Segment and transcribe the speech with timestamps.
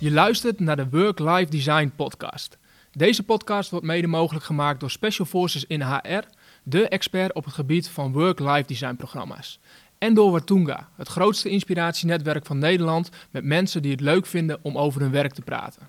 [0.00, 2.58] Je luistert naar de Work-Life Design podcast.
[2.92, 6.24] Deze podcast wordt mede mogelijk gemaakt door Special Forces in HR,
[6.62, 9.60] de expert op het gebied van Work-Life Design programma's.
[9.98, 14.78] En door Watunga, het grootste inspiratienetwerk van Nederland met mensen die het leuk vinden om
[14.78, 15.88] over hun werk te praten.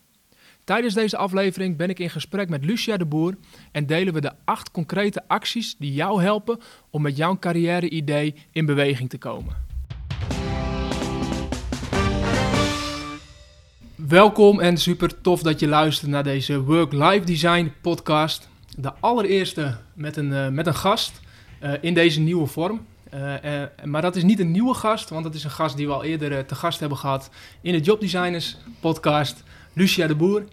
[0.63, 3.37] Tijdens deze aflevering ben ik in gesprek met Lucia de Boer
[3.71, 8.65] en delen we de acht concrete acties die jou helpen om met jouw carrière-idee in
[8.65, 9.68] beweging te komen.
[14.09, 18.49] Welkom en super tof dat je luistert naar deze Work-Life Design podcast.
[18.77, 21.19] De allereerste met een, uh, met een gast
[21.63, 22.85] uh, in deze nieuwe vorm.
[23.13, 23.33] Uh,
[23.83, 26.03] maar dat is niet een nieuwe gast, want dat is een gast die we al
[26.03, 27.29] eerder te gast hebben gehad
[27.61, 29.43] in de Job Designers podcast.
[29.73, 30.43] Lucia de Boer,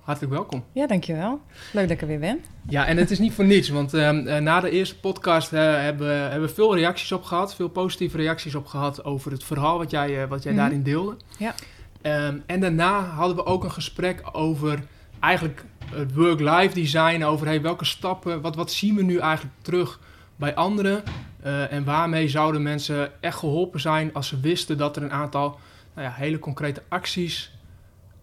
[0.00, 0.64] hartelijk welkom.
[0.72, 1.40] Ja, dankjewel.
[1.72, 2.40] Leuk dat ik er weer ben.
[2.68, 6.48] Ja, en het is niet voor niets, want ehm, na de eerste podcast hebben, hebben
[6.48, 7.54] we veel reacties op gehad.
[7.54, 10.68] Veel positieve reacties op gehad over het verhaal wat jij, wat jij mm -hmm.
[10.68, 11.16] daarin deelde.
[11.38, 11.54] Ja.
[12.02, 14.82] Um, en daarna hadden we ook een gesprek over
[15.20, 17.22] eigenlijk het work-life design.
[17.22, 20.00] Over hey, welke stappen, wat, wat zien we nu eigenlijk terug
[20.36, 21.02] bij anderen?
[21.44, 25.58] Uh, en waarmee zouden mensen echt geholpen zijn als ze wisten dat er een aantal
[25.94, 27.58] nou ja, hele concrete acties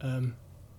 [0.04, 0.36] um,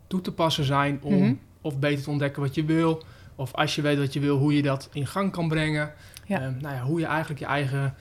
[0.07, 1.41] toe te passen zijn om mm -hmm.
[1.61, 3.03] of beter te ontdekken wat je wil.
[3.35, 5.93] Of als je weet wat je wil, hoe je dat in gang kan brengen.
[6.27, 6.47] Ja.
[6.47, 7.95] Um, nou ja, hoe je eigenlijk je eigen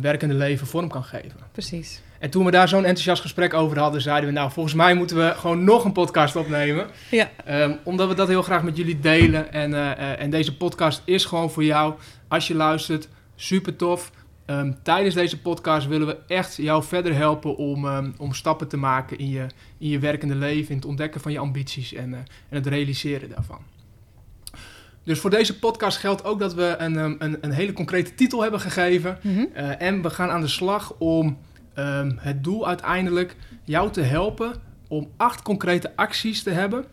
[0.00, 1.40] werkende leven vorm kan geven.
[1.52, 2.02] Precies.
[2.18, 4.34] En toen we daar zo'n enthousiast gesprek over hadden, zeiden we...
[4.34, 6.86] nou, volgens mij moeten we gewoon nog een podcast opnemen.
[7.10, 7.30] Ja.
[7.48, 9.52] Um, omdat we dat heel graag met jullie delen.
[9.52, 11.94] En, uh, uh, en deze podcast is gewoon voor jou.
[12.28, 14.10] Als je luistert, super tof.
[14.46, 18.76] Um, tijdens deze podcast willen we echt jou verder helpen om, um, om stappen te
[18.76, 19.46] maken in je,
[19.78, 20.70] in je werkende leven...
[20.70, 23.58] in het ontdekken van je ambities en, uh, en het realiseren daarvan.
[25.04, 28.60] Dus voor deze podcast geldt ook dat we een, een, een hele concrete titel hebben
[28.60, 29.18] gegeven.
[29.22, 29.48] Mm -hmm.
[29.78, 31.38] en we gaan aan de slag om...
[31.78, 34.54] Um, het doel uiteindelijk jou te helpen
[34.88, 36.84] om acht concrete acties te hebben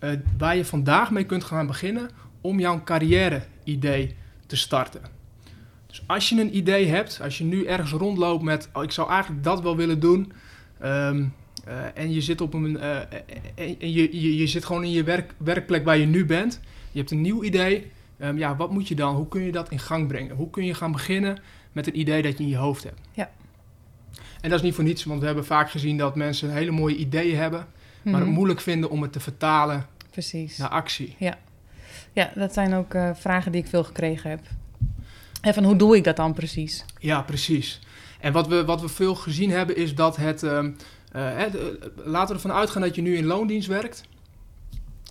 [0.00, 2.10] uh, waar je vandaag mee kunt gaan beginnen
[2.40, 4.14] om jouw carrière-idee
[4.46, 5.00] te starten.
[5.86, 9.10] Dus als je een idee hebt, als je nu ergens rondloopt met oh, ik zou
[9.10, 10.32] eigenlijk dat wel willen doen
[10.82, 11.34] um,
[11.68, 12.96] uh, en je zit op een uh,
[13.54, 16.60] en je, je, zit gewoon in je werk, werkplek waar je nu bent,
[16.92, 19.14] je hebt een nieuw idee, um, ja, wat moet je dan?
[19.14, 20.36] Hoe kun je dat in gang brengen?
[20.36, 21.38] Hoe kun je gaan beginnen
[21.72, 23.00] met een idee dat je in je hoofd hebt?
[23.12, 23.30] Ja.
[24.40, 26.96] En dat is niet voor niets, want we hebben vaak gezien dat mensen hele mooie
[26.96, 27.74] ideeën hebben, mm
[28.06, 28.14] Mhm.
[28.14, 30.56] maar het moeilijk vinden om het te vertalen Precies.
[30.56, 31.14] naar actie.
[31.18, 31.38] Ja.
[32.12, 34.40] ja, dat zijn ook uh, vragen die ik veel gekregen heb.
[35.40, 36.84] En van hoe doe ik dat dan precies?
[36.98, 37.80] Ja, precies.
[38.20, 40.42] En wat we, wat we veel gezien hebben is dat het...
[40.42, 40.76] Um,
[41.16, 44.02] uh, hè, de, laten we ervan uitgaan dat je nu in loondienst werkt.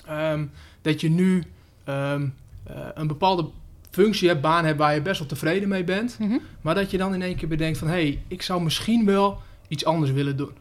[0.09, 1.44] Um, dat je nu
[1.90, 2.34] um,
[2.69, 3.50] uh, een bepaalde
[3.95, 6.19] functie hebt, baan hebt waar je best wel tevreden mee bent.
[6.19, 6.41] Mm -hmm.
[6.61, 7.88] Maar dat je dan in één keer bedenkt van...
[7.88, 10.51] hé, hey, ik zou misschien wel iets anders willen doen.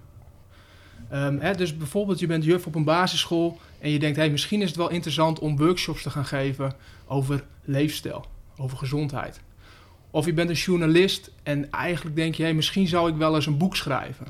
[1.12, 3.61] Um, hè, dus bijvoorbeeld je bent juf op een basisschool...
[3.78, 6.73] en je denkt, hé, hey, misschien is het wel interessant om workshops te gaan geven...
[7.06, 8.25] over leefstijl,
[8.56, 9.41] over gezondheid.
[10.11, 12.43] Of je bent een journalist en eigenlijk denk je...
[12.43, 14.27] hé, hey, misschien zou ik wel eens een boek schrijven.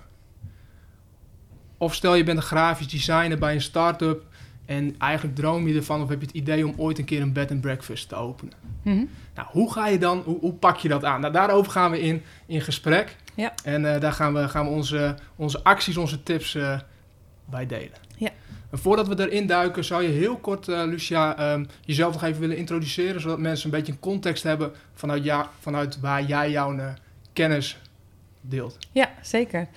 [1.78, 4.24] Of stel je bent een grafisch designer bij een start-up...
[4.66, 7.32] En eigenlijk droom je ervan of heb je het idee om ooit een keer een
[7.32, 8.54] bed and breakfast te openen.
[8.82, 9.08] Mm -hmm.
[9.34, 11.20] Nou, hoe ga je dan, hoe, hoe, pak je dat aan?
[11.20, 13.16] Nou, daarover gaan we in, in gesprek.
[13.34, 13.52] Ja.
[13.64, 16.78] En uh, daar gaan we, gaan we onze, onze acties, onze tips uh,
[17.44, 17.98] bij delen.
[18.16, 18.30] Ja.
[18.70, 22.40] En voordat we erin duiken, zou je heel kort, uh, Lucia, um, jezelf nog even
[22.40, 26.94] willen introduceren, zodat mensen een beetje een context hebben vanuit, ja, vanuit waar jij jouw
[27.32, 27.78] kennis
[28.40, 28.78] deelt.
[28.92, 29.68] Ja, zeker.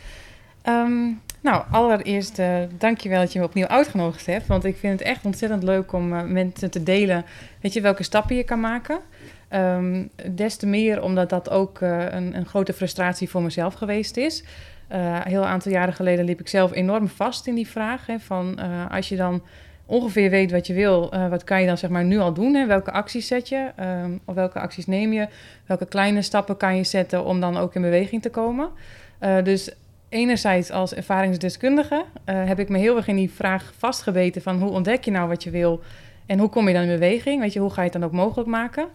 [0.63, 4.47] Um, nou, allereerst uh, dankjewel dat je me opnieuw uitgenodigd hebt.
[4.47, 7.25] Want ik vind het echt ontzettend leuk om uh, mensen te delen,
[7.61, 8.99] weet je, welke stappen je kan maken.
[9.53, 14.17] Um, des te meer omdat dat ook uh, een, een, grote frustratie voor mezelf geweest
[14.17, 14.43] is.
[14.87, 18.05] een heel aantal jaren geleden liep ik zelf enorm vast in die vraag.
[18.05, 18.59] Hè, van
[18.89, 19.41] als je dan
[19.85, 22.53] ongeveer weet wat je wil, wat kan je dan zeg maar nu al doen?
[22.53, 22.65] Hè?
[22.65, 23.71] Welke acties zet je?
[23.79, 25.27] Um, of welke acties neem je?
[25.65, 28.69] Welke kleine stappen kan je zetten om dan ook in beweging te komen?
[29.43, 29.71] dus
[30.09, 34.69] enerzijds als ervaringsdeskundige uh, heb ik me heel erg in die vraag vastgebeten van hoe
[34.69, 35.81] ontdek je nou wat je wil
[36.25, 37.41] en hoe kom je dan in beweging?
[37.41, 38.87] Weet je, hoe ga je het dan ook mogelijk maken?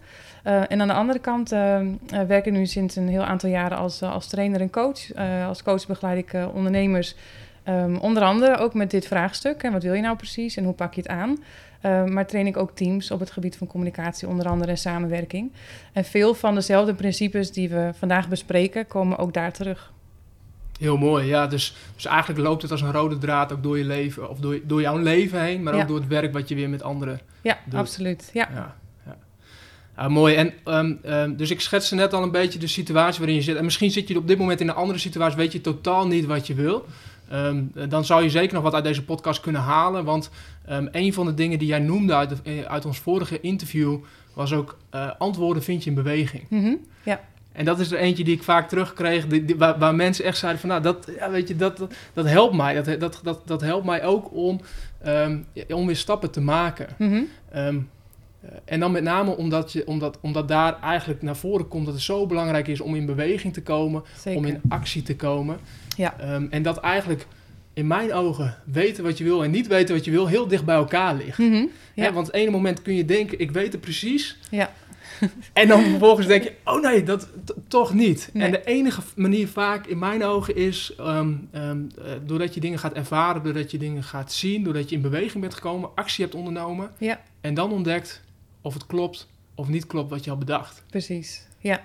[0.47, 1.79] Uh, en aan de andere kant uh,
[2.27, 5.15] werk ik nu sinds een heel aantal jaren als, als trainer en coach.
[5.47, 7.15] als coach begeleid ik ondernemers
[7.67, 9.63] um, onder andere ook met dit vraagstuk.
[9.63, 11.37] En wat wil je nou precies en hoe pak je het aan?
[12.13, 15.51] maar train ik ook teams op het gebied van communicatie, onder andere en samenwerking.
[15.93, 19.93] En veel van dezelfde principes die we vandaag bespreken, komen ook daar terug.
[20.79, 21.47] Heel mooi, ja.
[21.47, 24.59] Dus, dus eigenlijk loopt het als een rode draad ook door je leven, of door,
[24.63, 25.81] door jouw leven heen, maar ja.
[25.81, 27.79] ook door het werk wat je weer met anderen Ja, doet.
[27.79, 28.29] absoluut.
[28.33, 28.47] Ja.
[28.53, 28.75] ja,
[29.05, 29.17] ja.
[29.95, 30.35] Ah, mooi.
[30.35, 33.55] En, um, um, dus ik schetste net al een beetje de situatie waarin je zit.
[33.55, 36.25] En misschien zit je op dit moment in een andere situatie, weet je totaal niet
[36.25, 36.85] wat je wil.
[37.29, 40.03] ehm, dan zou je zeker nog wat uit deze podcast kunnen halen.
[40.05, 40.29] Want
[40.91, 42.33] een van de dingen die jij noemde uit,
[42.67, 43.97] uit ons vorige interview
[44.33, 46.43] was ook uh, antwoorden vind je in beweging.
[46.49, 46.73] Mhm,
[47.03, 47.19] Ja.
[47.53, 50.37] En dat is er eentje die ik vaak terugkreeg, die, die, waar, waar, mensen echt
[50.37, 52.73] zeiden van, nou, dat, ja, weet je, dat, dat, dat helpt mij.
[52.73, 54.61] Dat, dat, dat, dat helpt mij ook om,
[55.07, 56.87] um, om weer stappen te maken.
[56.97, 57.21] Mhm.
[57.55, 57.89] Um,
[58.65, 62.03] en dan met name omdat, je, omdat, omdat daar eigenlijk naar voren komt dat het
[62.03, 64.39] zo belangrijk is om in beweging te komen, Zeker.
[64.39, 65.57] om in actie te komen.
[65.97, 66.35] Ja.
[66.35, 67.27] Um, en dat eigenlijk
[67.73, 70.65] in mijn ogen weten wat je wil en niet weten wat je wil heel dicht
[70.65, 71.37] bij elkaar ligt.
[71.37, 72.03] Mhm, ja.
[72.03, 74.37] Hè, want het ene moment kun je denken, ik weet het precies.
[74.49, 74.71] Ja.
[75.53, 77.27] En dan vervolgens denk je, oh nee, dat
[77.67, 78.29] toch niet.
[78.33, 78.45] Nee.
[78.45, 82.79] En de enige manier vaak in mijn ogen is, um, um, uh, doordat je dingen
[82.79, 86.35] gaat ervaren, doordat je dingen gaat zien, doordat je in beweging bent gekomen, actie hebt
[86.35, 86.91] ondernomen.
[86.97, 87.21] Ja.
[87.41, 88.21] En dan ontdekt
[88.61, 90.83] of het klopt of niet klopt wat je had bedacht.
[90.89, 91.81] Precies, ja.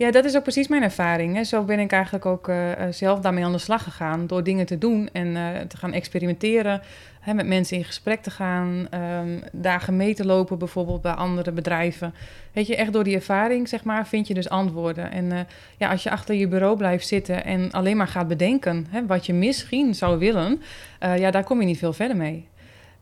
[0.00, 1.34] Ja, dat is ook precies mijn ervaring.
[1.34, 1.44] Hè.
[1.44, 4.26] Zo ben ik eigenlijk ook uh, zelf daarmee aan de slag gegaan.
[4.26, 6.82] Door dingen te doen en uh, te gaan experimenteren.
[7.20, 8.88] Hè, met mensen in gesprek te gaan.
[8.94, 12.14] Um, dagen mee te lopen bijvoorbeeld bij andere bedrijven.
[12.52, 15.10] Weet je, echt door die ervaring zeg maar vind je dus antwoorden.
[15.12, 18.86] En ja, als je achter je bureau blijft zitten en alleen maar gaat bedenken...
[18.90, 20.62] Hè, wat je misschien zou willen,
[21.00, 22.48] ja, daar kom je niet veel verder mee.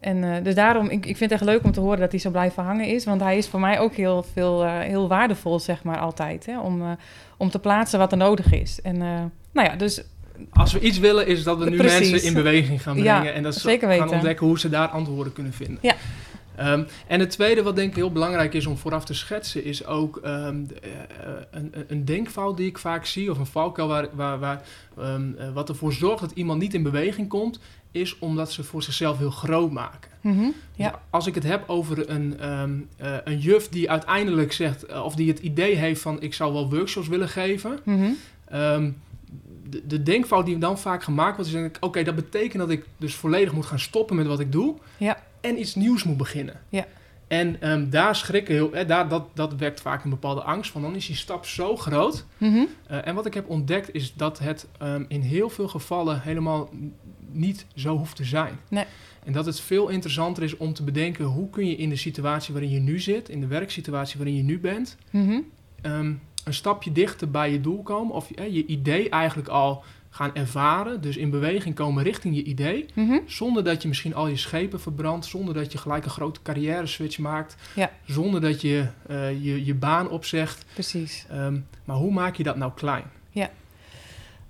[0.00, 2.20] En uh, dus daarom, ik, ik vind het echt leuk om te horen dat hij
[2.20, 3.04] zo blijven hangen is.
[3.04, 6.46] Want hij is voor mij ook heel, veel, uh, heel waardevol, zeg maar, altijd.
[6.46, 6.90] Hè, om, uh,
[7.36, 8.80] om te plaatsen wat er nodig is.
[8.82, 8.98] En
[9.52, 10.02] nou ja, dus...
[10.52, 12.10] Als we iets willen, is dat we nu Precies.
[12.10, 13.24] mensen in beweging gaan brengen.
[13.24, 15.78] Ja, en dat ze gaan ontdekken hoe ze daar antwoorden kunnen vinden.
[15.82, 15.94] Ja.
[16.60, 19.64] Um, en het tweede wat denk ik heel belangrijk is om vooraf te schetsen...
[19.64, 20.75] is ook um, de,
[21.50, 23.31] een, een, denkfout die ik vaak zie...
[23.31, 24.62] of een valkuil waar, waar, waar,
[24.99, 27.60] um, wat ervoor zorgt dat iemand niet in beweging komt
[27.90, 30.10] is omdat ze voor zichzelf heel groot maken.
[30.20, 30.90] Mm -hmm, ja.
[30.90, 35.28] dus als ik het heb over een, uh, een juf die uiteindelijk zegt, of die
[35.28, 37.78] het idee heeft van ik zou wel workshops willen geven.
[37.84, 38.16] Mm -hmm.
[38.61, 38.96] um,
[39.70, 42.58] de, de, denkfout die dan vaak gemaakt wordt, is denk ik, oké, okay, dat betekent
[42.58, 45.22] dat ik dus volledig moet gaan stoppen met wat ik doe ja.
[45.40, 46.61] En iets nieuws moet beginnen.
[46.69, 46.87] Ja.
[47.29, 50.82] En um, daar schrikken heel, eh, daar, dat, dat wekt vaak een bepaalde angst van.
[50.82, 52.25] Dan is die stap zo groot.
[52.38, 52.67] Mm -hmm.
[52.90, 56.70] uh, en wat ik heb ontdekt is dat het um, in heel veel gevallen helemaal
[57.31, 58.58] niet zo hoeft te zijn.
[58.69, 58.85] Nee.
[59.25, 62.52] En dat het veel interessanter is om te bedenken hoe kun je in de situatie
[62.55, 65.44] waarin je nu zit, in de werksituatie waarin je nu bent, mm -hmm.
[65.93, 68.14] um, een stapje dichter bij je doel komen.
[68.14, 71.00] Of eh, je idee eigenlijk al gaan ervaren.
[71.00, 72.87] Dus in beweging komen richting je idee.
[72.94, 73.22] Mm -hmm.
[73.26, 75.26] Zonder dat je misschien al je schepen verbrandt.
[75.26, 77.56] Zonder dat je gelijk een grote carrière switch maakt.
[77.75, 77.90] Ja.
[78.06, 80.64] Zonder dat je uh, je, je baan opzegt.
[80.72, 81.26] Precies.
[81.32, 83.05] Um, maar hoe maak je dat nou klein?
[83.31, 83.50] Ja.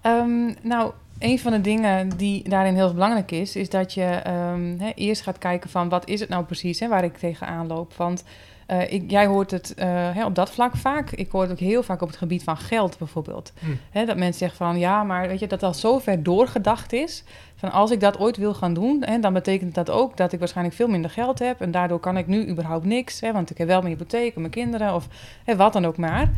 [0.02, 4.76] Um, nou, een van de dingen die daarin heel belangrijk is, is dat je um,
[4.80, 7.94] he, eerst gaat kijken van wat is het nou precies hè, waar ik tegenaan loop.
[7.94, 8.24] Want
[8.70, 11.10] uh, ik, jij hoort het uh, hè, op dat vlak vaak.
[11.10, 13.52] Ik hoor het ook heel vaak op het gebied van geld bijvoorbeeld.
[13.58, 13.66] Hm.
[13.90, 17.24] Hè, dat mensen zeggen van ja, maar weet je, dat al zo ver doorgedacht is.
[17.56, 20.38] Van als ik dat ooit wil gaan doen, hè, dan betekent dat ook dat ik
[20.38, 21.60] waarschijnlijk veel minder geld heb.
[21.60, 23.20] En daardoor kan ik nu überhaupt niks.
[23.20, 25.08] Hè, want ik heb wel mijn hypotheek en mijn kinderen of
[25.44, 26.30] hè, wat dan ook maar.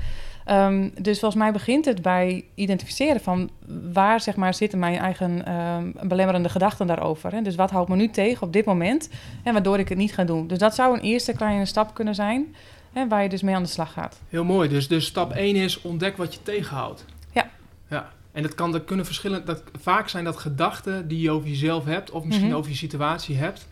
[0.51, 3.51] Um, dus volgens mij begint het bij identificeren van
[3.93, 7.33] waar zeg maar, zitten mijn eigen um, belemmerende gedachten daarover.
[7.33, 7.43] Hè?
[7.43, 9.09] Dus wat houdt me nu tegen op dit moment
[9.43, 10.47] en waardoor ik het niet ga doen.
[10.47, 12.55] Dus dat zou een eerste kleine stap kunnen zijn
[12.93, 14.21] hè, waar je dus mee aan de slag gaat.
[14.29, 14.69] Heel mooi.
[14.69, 17.05] Dus, dus stap 1 is ontdek wat je tegenhoudt.
[17.33, 17.51] Ja.
[17.89, 18.09] ja.
[18.33, 19.45] En dat, kan, dat kunnen verschillen.
[19.45, 22.57] Dat, vaak zijn dat gedachten die je over jezelf hebt of misschien Mhm.
[22.57, 23.69] over je situatie hebt.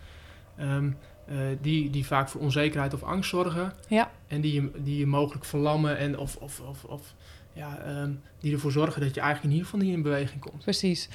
[0.61, 0.97] Um,
[1.33, 3.73] uh, die, die vaak voor onzekerheid of angst zorgen.
[3.89, 4.11] Ja.
[4.27, 7.15] En die je, die je mogelijk verlammen en of, of, of, of
[7.53, 10.63] ja, um, die ervoor zorgen dat je eigenlijk in ieder geval niet in beweging komt.
[10.63, 11.09] Precies.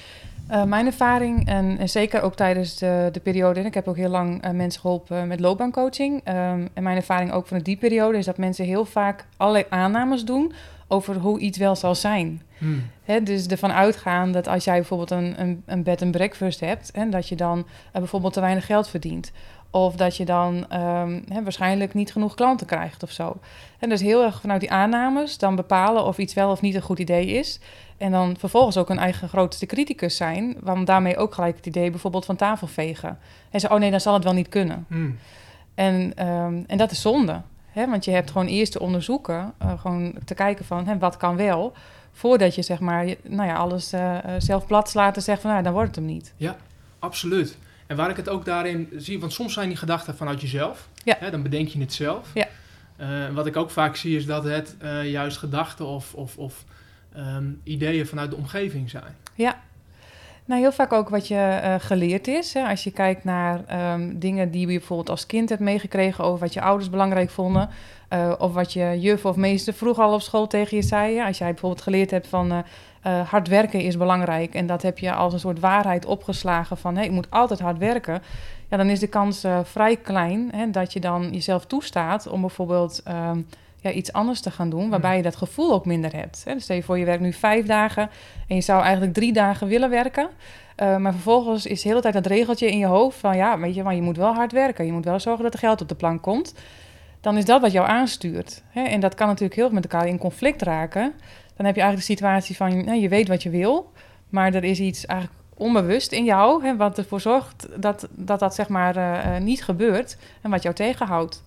[0.50, 3.96] Uh, mijn ervaring, en, en, zeker ook tijdens de, de periode, en ik heb ook
[3.96, 6.14] heel lang uh, mensen geholpen met loopbaancoaching.
[6.28, 10.24] Um, en mijn ervaring ook van die periode is dat mensen heel vaak allerlei aannames
[10.24, 10.52] doen
[10.88, 12.42] over hoe iets wel zal zijn.
[12.58, 12.82] Hmm.
[13.04, 16.90] He, dus ervan uitgaan dat als jij bijvoorbeeld een, een, een bed and breakfast hebt,
[16.90, 19.32] en dat je dan uh, bijvoorbeeld te weinig geld verdient.
[19.74, 23.36] Of dat je dan um, he, waarschijnlijk niet genoeg klanten krijgt of zo.
[23.78, 26.82] En dus heel erg vanuit die aannames dan bepalen of iets wel of niet een
[26.82, 27.60] goed idee is.
[27.96, 30.56] En dan vervolgens ook een eigen grootste criticus zijn.
[30.60, 33.18] Want daarmee ook gelijk het idee bijvoorbeeld van tafel vegen.
[33.50, 34.84] En zo, oh nee, dan zal het wel niet kunnen.
[34.88, 35.18] Hmm.
[35.74, 37.40] En, um, en dat is zonde.
[37.74, 41.72] Want je hebt gewoon eerst te onderzoeken, uh, gewoon te kijken van wat kan wel.
[42.12, 45.62] Voordat je zeg maar, nou ja, alles uh, zelf plat slaat en zegt van nou,
[45.62, 46.32] dan wordt het hem niet.
[46.36, 46.56] Ja,
[46.98, 47.56] absoluut.
[47.86, 50.88] En waar ik het ook daarin zie, want soms zijn die gedachten vanuit jezelf.
[51.04, 51.16] Ja.
[51.18, 52.30] Hè, dan bedenk je het zelf.
[52.34, 52.46] Ja.
[53.00, 56.64] Uh, wat ik ook vaak zie is dat het uh, juist gedachten of, of, of
[57.16, 59.16] um, ideeën vanuit de omgeving zijn.
[59.34, 59.60] Ja.
[60.44, 62.54] Nou, heel vaak ook wat je uh, geleerd is.
[62.54, 62.68] Hè?
[62.68, 66.52] Als je kijkt naar um, dingen die je bijvoorbeeld als kind hebt meegekregen over wat
[66.52, 67.68] je ouders belangrijk vonden.
[68.38, 71.20] Of wat je juf of meester vroeg al op school tegen je zei.
[71.22, 72.64] Als jij bijvoorbeeld geleerd hebt van
[73.06, 76.76] uh, eh, hard werken is belangrijk en dat heb je als een soort waarheid opgeslagen
[76.76, 78.22] van hey, ik moet altijd hard werken,
[78.68, 82.40] ja, dan is de kans eh, vrij klein hè, dat je dan jezelf toestaat om
[82.40, 83.40] bijvoorbeeld ehm,
[83.80, 86.42] ja, iets anders te gaan doen, waarbij je dat gevoel ook minder hebt.
[86.44, 86.54] Hè.
[86.54, 88.10] Dus stel je voor, je werkt nu vijf dagen
[88.48, 90.28] en je zou eigenlijk drie dagen willen werken.
[90.82, 93.74] Uh, maar vervolgens is de hele tijd dat regeltje in je hoofd van ja, weet
[93.74, 94.86] je, maar je moet wel hard werken.
[94.86, 96.54] Je moet wel zorgen dat er geld op de plank komt.
[97.20, 98.62] Dan is dat wat jou aanstuurt.
[98.68, 98.82] Hè?
[98.82, 101.12] En dat kan natuurlijk heel erg met elkaar in conflict raken.
[101.56, 103.92] Dan heb je eigenlijk de situatie van nou, je weet wat je wil,
[104.28, 108.54] maar er is iets eigenlijk onbewust in jou, hè, wat ervoor zorgt dat dat, dat
[108.54, 111.42] zeg maar uh, niet gebeurt en wat jou tegenhoudt.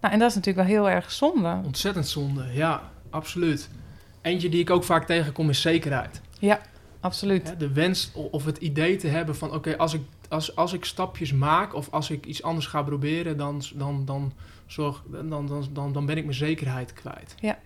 [0.00, 1.60] Nou, en dat is natuurlijk wel heel erg zonde.
[1.64, 3.68] Ontzettend zonde, ja, absoluut.
[4.22, 6.20] Eentje die ik ook vaak tegenkom is zekerheid.
[6.38, 6.60] Ja,
[7.00, 7.54] absoluut.
[7.58, 11.32] De wens of het idee te hebben van oké, als, ik, als, als ik stapjes
[11.32, 14.32] maak of als ik iets anders ga proberen, dan, dan, dan,
[14.66, 17.34] zorg, dan, dan, dan, dan ben ik mijn zekerheid kwijt.
[17.40, 17.58] Ja.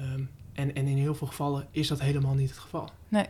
[0.00, 2.88] Um, en, en in heel veel gevallen is dat helemaal niet het geval.
[3.08, 3.26] Nee.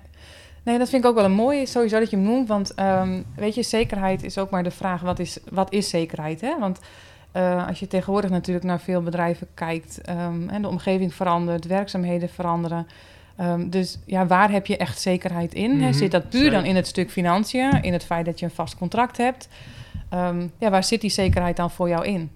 [0.62, 2.48] Nee, dat vind ik ook wel een mooie, sowieso dat je hem noemt.
[2.48, 6.40] Want um, weet je, zekerheid is ook maar de vraag, wat is, wat is zekerheid?
[6.40, 6.58] Hè?
[6.58, 6.80] Want
[7.36, 10.00] uh, als je tegenwoordig natuurlijk naar veel bedrijven kijkt...
[10.08, 12.86] Um, en de omgeving verandert, werkzaamheden veranderen...
[13.40, 15.70] Um, dus ja, waar heb je echt zekerheid in?
[15.70, 15.92] Mm -hmm.
[15.92, 18.76] Zit dat puur dan in het stuk financiën, in het feit dat je een vast
[18.76, 19.48] contract hebt?
[20.14, 22.30] Um, ja, waar zit die zekerheid dan voor jou in?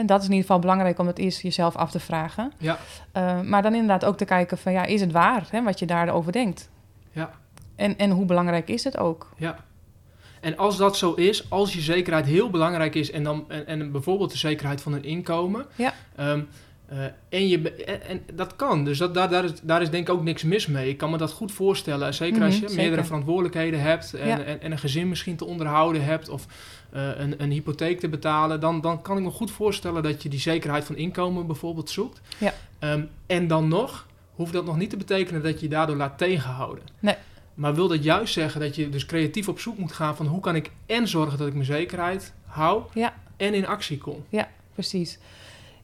[0.00, 2.52] En dat is in ieder geval belangrijk om het eerst jezelf af te vragen.
[2.58, 2.78] Ja.
[3.16, 5.86] Uh, maar dan inderdaad ook te kijken van ja, is het waar hè, wat je
[5.86, 6.70] daarover denkt?
[7.12, 7.30] Ja.
[7.76, 9.28] En, en hoe belangrijk is het ook?
[9.36, 9.56] Ja.
[10.40, 13.92] En als dat zo is, als je zekerheid heel belangrijk is en dan en, en
[13.92, 15.66] bijvoorbeeld de zekerheid van een inkomen.
[15.74, 15.94] Ja.
[16.20, 16.48] Um,
[16.92, 20.08] uh, en, je, en, en, dat kan, dus dat, daar, daar, is, daar is denk
[20.08, 20.88] ik ook niks mis mee.
[20.88, 22.14] Ik kan me dat goed voorstellen.
[22.14, 22.76] Zeker mm -hmm, als je zeker.
[22.76, 24.42] meerdere verantwoordelijkheden hebt en, Ja.
[24.42, 26.46] en, en, een gezin misschien te onderhouden hebt of
[26.90, 28.60] een, een hypotheek te betalen.
[28.60, 32.20] Dan, dan kan ik me goed voorstellen dat je die zekerheid van inkomen bijvoorbeeld zoekt.
[32.38, 32.54] Ja.
[32.80, 36.18] Um, en dan nog hoeft dat nog niet te betekenen dat je je daardoor laat
[36.18, 36.84] tegenhouden.
[36.98, 37.14] Nee.
[37.54, 40.40] Maar wil dat juist zeggen dat je dus creatief op zoek moet gaan van hoe
[40.40, 43.14] kan ik en zorgen dat ik mijn zekerheid hou Ja.
[43.36, 44.24] en in actie kom.
[44.28, 45.18] Ja, precies.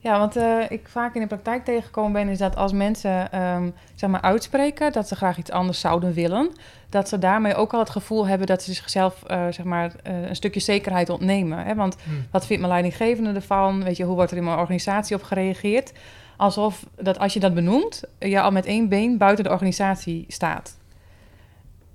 [0.07, 3.75] Ja, want uh, ik vaak in de praktijk tegengekomen ben, is dat als mensen um,
[3.95, 6.51] zeg maar uitspreken dat ze graag iets anders zouden willen,
[6.89, 10.29] dat ze daarmee ook al het gevoel hebben dat ze zichzelf uh, zeg maar, uh,
[10.29, 11.59] een stukje zekerheid ontnemen.
[11.65, 11.75] Hè?
[11.75, 12.27] Want Hmm.
[12.31, 13.85] wat vindt mijn leidinggevende ervan?
[13.85, 15.93] Weet je, hoe wordt er in mijn organisatie op gereageerd?
[16.37, 20.77] Alsof dat als je dat benoemt, je al met één been buiten de organisatie staat.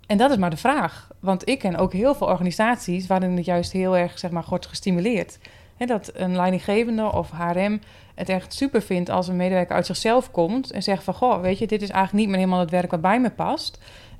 [0.08, 1.10] En dat is maar de vraag.
[1.20, 4.66] Want ik ken ook heel veel organisaties waarin het juist heel erg zeg maar, wordt
[4.66, 5.38] gestimuleerd.
[5.86, 7.82] Dat een leidinggevende of HRM
[8.16, 11.58] het echt super vindt als een medewerker uit zichzelf komt en zegt van goh, weet
[11.58, 13.80] je, dit is eigenlijk niet meer helemaal het werk wat bij me past.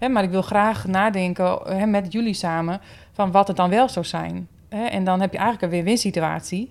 [0.10, 4.48] Maar ik wil graag nadenken met jullie samen van wat het dan wel zou zijn.
[4.70, 6.68] En dan heb je eigenlijk een win-win situatie.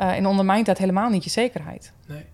[0.00, 1.92] Uh, en ondermijnt dat helemaal niet je zekerheid.
[2.06, 2.24] Nee.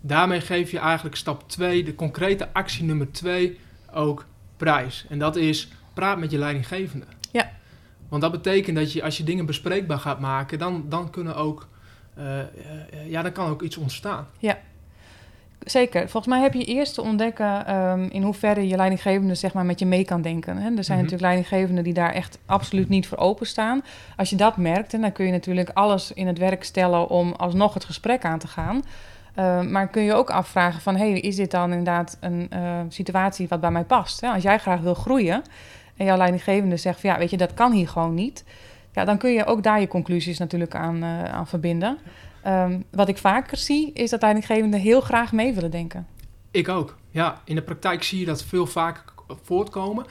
[0.00, 3.58] Daarmee geef je eigenlijk stap 2, de concrete actie nummer 2,
[3.92, 4.26] ook
[4.56, 5.06] prijs.
[5.08, 7.06] En dat is praat met je leidinggevende.
[8.08, 11.68] Want dat betekent dat je als je dingen bespreekbaar gaat maken, dan, dan kunnen ook
[12.18, 12.42] uh, uh,
[13.10, 14.26] ja, dan kan ook iets ontstaan.
[14.38, 14.58] Ja,
[15.64, 16.00] zeker.
[16.08, 19.78] Volgens mij heb je eerst te ontdekken um, in hoeverre je leidinggevende zeg maar, met
[19.78, 20.56] je mee kan denken.
[20.56, 20.62] Hè?
[20.62, 21.06] Er zijn Mhm.
[21.06, 23.82] natuurlijk leidinggevenden die daar echt absoluut niet voor openstaan.
[24.16, 27.74] Als je dat merkt, dan kun je natuurlijk alles in het werk stellen om alsnog
[27.74, 28.82] het gesprek aan te gaan.
[29.38, 33.48] Uh, maar kun je ook afvragen van, hey, is dit dan inderdaad een uh, situatie
[33.48, 34.20] wat bij mij past?
[34.20, 34.28] Hè?
[34.28, 35.42] Als jij graag wil groeien
[35.98, 38.44] en jouw leidinggevende zegt van, ja, weet je, dat kan hier gewoon niet.
[38.92, 41.98] Ja, dan kun je ook daar je conclusies natuurlijk aan, uh, aan verbinden.
[42.46, 46.06] Um, wat ik vaker zie, is dat leidinggevenden heel graag mee willen denken.
[46.50, 46.96] Ik ook.
[47.10, 49.04] Ja, in de praktijk zie je dat veel vaker
[49.42, 50.06] voortkomen.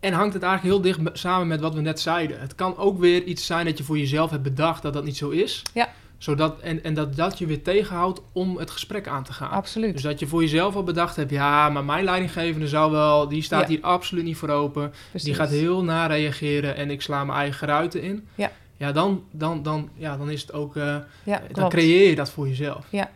[0.00, 2.40] En hangt het eigenlijk heel dicht samen met wat we net zeiden.
[2.40, 5.16] Het kan ook weer iets zijn dat je voor jezelf hebt bedacht dat dat niet
[5.16, 5.62] zo is.
[5.74, 5.88] Ja.
[6.18, 9.50] Zodat, en, en dat dat je weer tegenhoudt om het gesprek aan te gaan.
[9.50, 9.92] Absoluut.
[9.92, 13.42] Dus dat je voor jezelf al bedacht hebt, ja, maar mijn leidinggevende zou wel, die
[13.42, 13.68] staat ja.
[13.68, 14.92] hier absoluut niet voor open.
[15.10, 15.28] Precies.
[15.28, 18.26] Die gaat heel na reageren en ik sla mijn eigen ruiten in.
[18.34, 18.50] Ja.
[18.76, 22.30] Ja, dan, dan, dan, ja, dan is het ook, uh, ja, dan creëer je dat
[22.30, 22.86] voor jezelf.
[22.90, 23.10] Ja,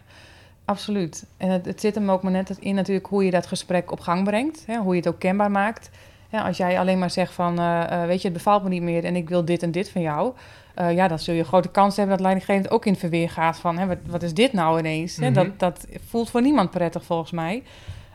[0.64, 1.26] absoluut.
[1.36, 4.00] En het, het zit hem ook maar net in natuurlijk hoe je dat gesprek op
[4.00, 4.62] gang brengt.
[4.66, 5.90] Hè, hoe je het ook kenbaar maakt.
[6.30, 8.82] Ja, als jij alleen maar zegt van, uh, uh, weet je, het bevalt me niet
[8.82, 10.32] meer en ik wil dit en dit van jou.
[10.78, 13.58] Uh, ja, dan zul je grote kans hebben dat leidinggevend ook in het verweer gaat
[13.58, 15.16] van, hè, wat, wat is dit nou ineens?
[15.16, 15.34] Mm -hmm.
[15.36, 17.62] hè, dat, dat voelt voor niemand prettig volgens mij.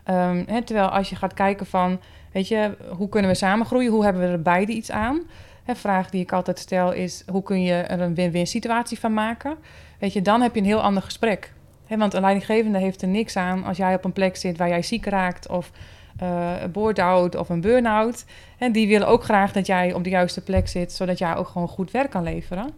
[0.10, 2.00] Um, hè, terwijl als je gaat kijken van,
[2.32, 3.92] weet je, hoe kunnen we samen groeien?
[3.92, 5.22] Hoe hebben we er beide iets aan?
[5.66, 9.14] Een vraag die ik altijd stel is, hoe kun je er een win-win situatie van
[9.14, 9.58] maken?
[10.00, 11.54] Weet je, dan heb je een heel ander gesprek.
[11.86, 14.68] He, want een leidinggevende heeft er niks aan als jij op een plek zit waar
[14.68, 15.72] jij ziek raakt of
[16.18, 18.26] een board-out of een burn-out.
[18.58, 21.48] En die willen ook graag dat jij op de juiste plek zit, zodat jij ook
[21.48, 22.74] gewoon goed werk kan leveren.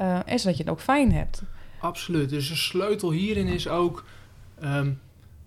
[0.00, 1.42] Uh, en zodat je het ook fijn hebt.
[1.78, 2.30] Absoluut.
[2.30, 4.04] Dus de sleutel hierin is ook,
[4.62, 5.00] um,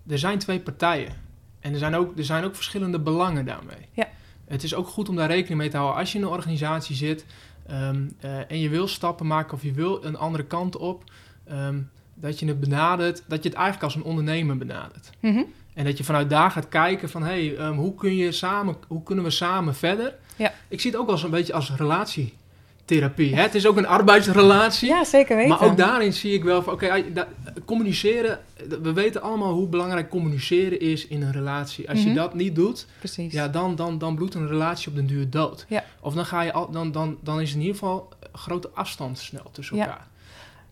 [0.08, 1.12] er zijn twee partijen.
[1.60, 3.88] En er zijn, ook, er zijn ook verschillende belangen daarmee.
[3.92, 4.08] Ja.
[4.44, 5.98] Het is ook goed om daar rekening mee te houden.
[5.98, 7.26] Als je in een organisatie zit
[7.66, 11.04] ehm, eh, en je wil stappen maken of je wil een andere kant op,
[11.44, 11.78] ehm,
[12.14, 15.10] dat je het benadert, dat je het eigenlijk als een ondernemer benadert.
[15.20, 15.42] Mhm.
[15.74, 18.76] En dat je vanuit daar gaat kijken van, hé, hey, ehm, hoe, kun je samen,
[18.88, 20.14] hoe kunnen we samen verder?
[20.36, 20.52] Ja.
[20.68, 23.34] Ik zie het ook als een beetje als relatietherapie.
[23.34, 23.42] Hè?
[23.42, 24.88] Het is ook een arbeidsrelatie.
[24.88, 25.50] Ja, zeker weten.
[25.58, 27.04] Maar ook daarin zie ik wel van, oké,
[27.64, 28.38] communiceren.
[28.82, 31.88] We weten allemaal hoe belangrijk communiceren is in een relatie.
[31.90, 32.08] Als Mhm.
[32.08, 33.32] je dat niet doet, Precies.
[33.32, 35.64] ja, dan, dan, dan bloedt een relatie op den duur dood.
[35.68, 35.84] Ja.
[36.00, 39.48] Of dan, ga je al, dan, dan, dan is in ieder geval grote afstand snel
[39.52, 40.06] tussen Ja.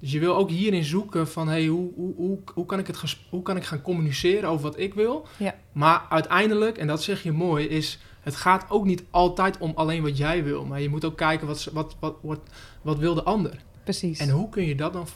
[0.00, 3.16] Dus je wil ook hierin zoeken van, hey, hoe, hoe, hoe, hoe, kan ik het
[3.30, 5.26] hoe kan ik gaan communiceren over wat ik wil?
[5.37, 5.54] Ja.
[5.73, 10.02] Maar uiteindelijk, en dat zeg je mooi, is het gaat ook niet altijd om alleen
[10.02, 10.64] wat jij wil.
[10.64, 12.40] Maar je moet ook kijken wat, wat, wat, wat,
[12.83, 13.62] wat wil de ander.
[13.85, 14.19] Precies.
[14.19, 15.07] En hoe kun je dat dan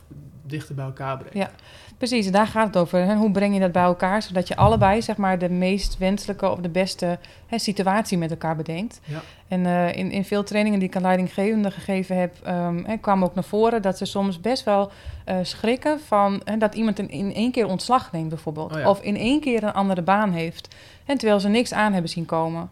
[0.47, 1.39] dichter bij elkaar brengen?
[1.39, 1.51] Ja.
[1.99, 3.15] Precies, daar gaat het over.
[3.15, 6.59] Hoe breng je dat bij elkaar, zodat je allebei zeg maar, de meest wenselijke of
[6.59, 9.01] de beste hè, situatie met elkaar bedenkt.
[9.05, 9.23] Ja.
[9.49, 13.25] En eh, in, in veel trainingen die ik aan leidinggevenden gegeven heb, ehm, hè, kwam
[13.25, 14.91] ook naar voren dat ze soms best wel
[15.25, 18.75] eh, schrikken van hè, dat iemand in, in één keer ontslag neemt bijvoorbeeld.
[18.75, 18.89] Oh ja.
[18.89, 20.75] Of in één keer een andere baan heeft.
[21.05, 22.71] En terwijl ze niks aan hebben zien komen.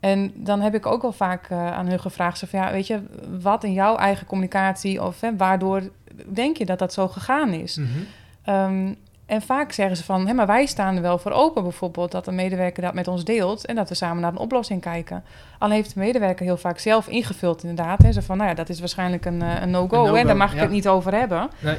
[0.00, 2.86] En dan heb ik ook wel vaak eh, aan hun gevraagd: zo van, ja, weet
[2.86, 3.00] je,
[3.40, 5.82] wat in jouw eigen communicatie of hè, waardoor
[6.26, 7.76] denk je dat dat zo gegaan is?
[7.76, 7.88] Mhm.
[8.50, 8.94] Ehm,
[9.26, 12.12] en vaak zeggen ze van, hé, maar wij staan er wel voor open bijvoorbeeld...
[12.12, 15.24] dat een medewerker dat met ons deelt en dat we samen naar een oplossing kijken.
[15.58, 18.02] Al heeft de medewerker heel vaak zelf ingevuld inderdaad.
[18.02, 20.52] Hè, zo van, nou ja, dat is waarschijnlijk een, eh, een no-go, no-go, daar mag
[20.52, 21.50] ik het niet over hebben.
[21.58, 21.76] Nee.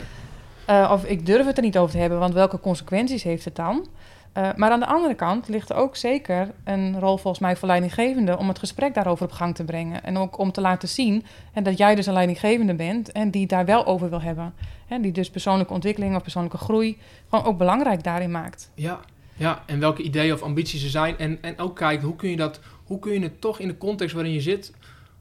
[0.65, 3.55] Eh, of ik durf het er niet over te hebben, want welke consequenties heeft het
[3.55, 3.87] dan?
[4.33, 7.67] Eh, maar aan de andere kant ligt er ook zeker een rol volgens mij voor
[7.67, 8.37] leidinggevende...
[8.37, 10.03] om het gesprek daarover op gang te brengen.
[10.03, 13.11] En ook om te laten zien en dat jij dus een leidinggevende bent...
[13.11, 14.53] en die daar wel over wil hebben.
[14.87, 16.97] En die dus persoonlijke ontwikkeling of persoonlijke groei...
[17.29, 18.71] gewoon ook belangrijk daarin maakt.
[18.75, 18.99] Ja,
[19.35, 21.17] ja, en welke ideeën of ambities er zijn.
[21.17, 23.77] En, en ook kijken, hoe kun, je dat, hoe kun je het toch in de
[23.77, 24.73] context waarin je zit,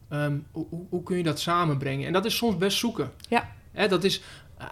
[0.09, 2.07] ehm, hoe, hoe- hoe kun je dat samenbrengen?
[2.07, 3.11] En dat is soms best zoeken.
[3.29, 3.49] Ja.
[3.73, 4.23] Hè, dat is,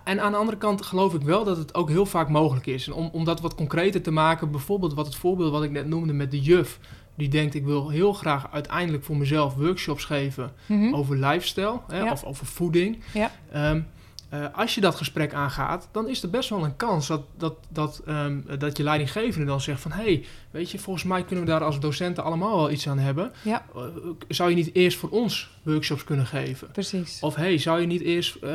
[0.04, 2.86] en aan de andere kant geloof ik wel dat het ook heel vaak mogelijk is.
[2.86, 5.86] En om, om dat wat concreter te maken, bijvoorbeeld wat het voorbeeld wat ik net
[5.86, 6.78] noemde met de juf.
[7.14, 10.94] Die denkt, ik wil heel graag uiteindelijk voor mezelf workshops geven Mhm.
[10.94, 12.12] over lifestyle hè, Ja.
[12.12, 12.98] of over voeding.
[13.14, 13.30] Ja.
[13.52, 13.80] Ehm,
[14.28, 17.54] eh, als je dat gesprek aangaat, dan is er best wel een kans dat, dat,
[17.68, 19.90] dat, ehm, dat je leidinggevende dan zegt van...
[19.92, 22.98] hé, hey, weet je, volgens mij kunnen we daar als docenten allemaal wel iets aan
[22.98, 23.32] hebben.
[23.42, 23.64] Ja.
[23.74, 23.82] Eh,
[24.28, 26.70] zou je niet eerst voor ons workshops kunnen geven?
[26.70, 27.20] Precies.
[27.20, 28.50] Of hey, zou je niet eerst, eh,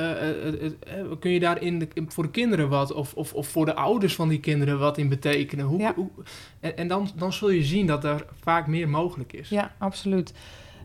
[1.19, 4.15] kun je daar in de, voor de kinderen wat, of, of, of voor de ouders
[4.15, 5.65] van die kinderen wat in betekenen?
[5.65, 5.93] Hoe, Ja.
[5.95, 6.09] hoe,
[6.59, 9.49] en en dan, dan zul je zien dat er vaak meer mogelijk is.
[9.49, 10.33] Ja, absoluut.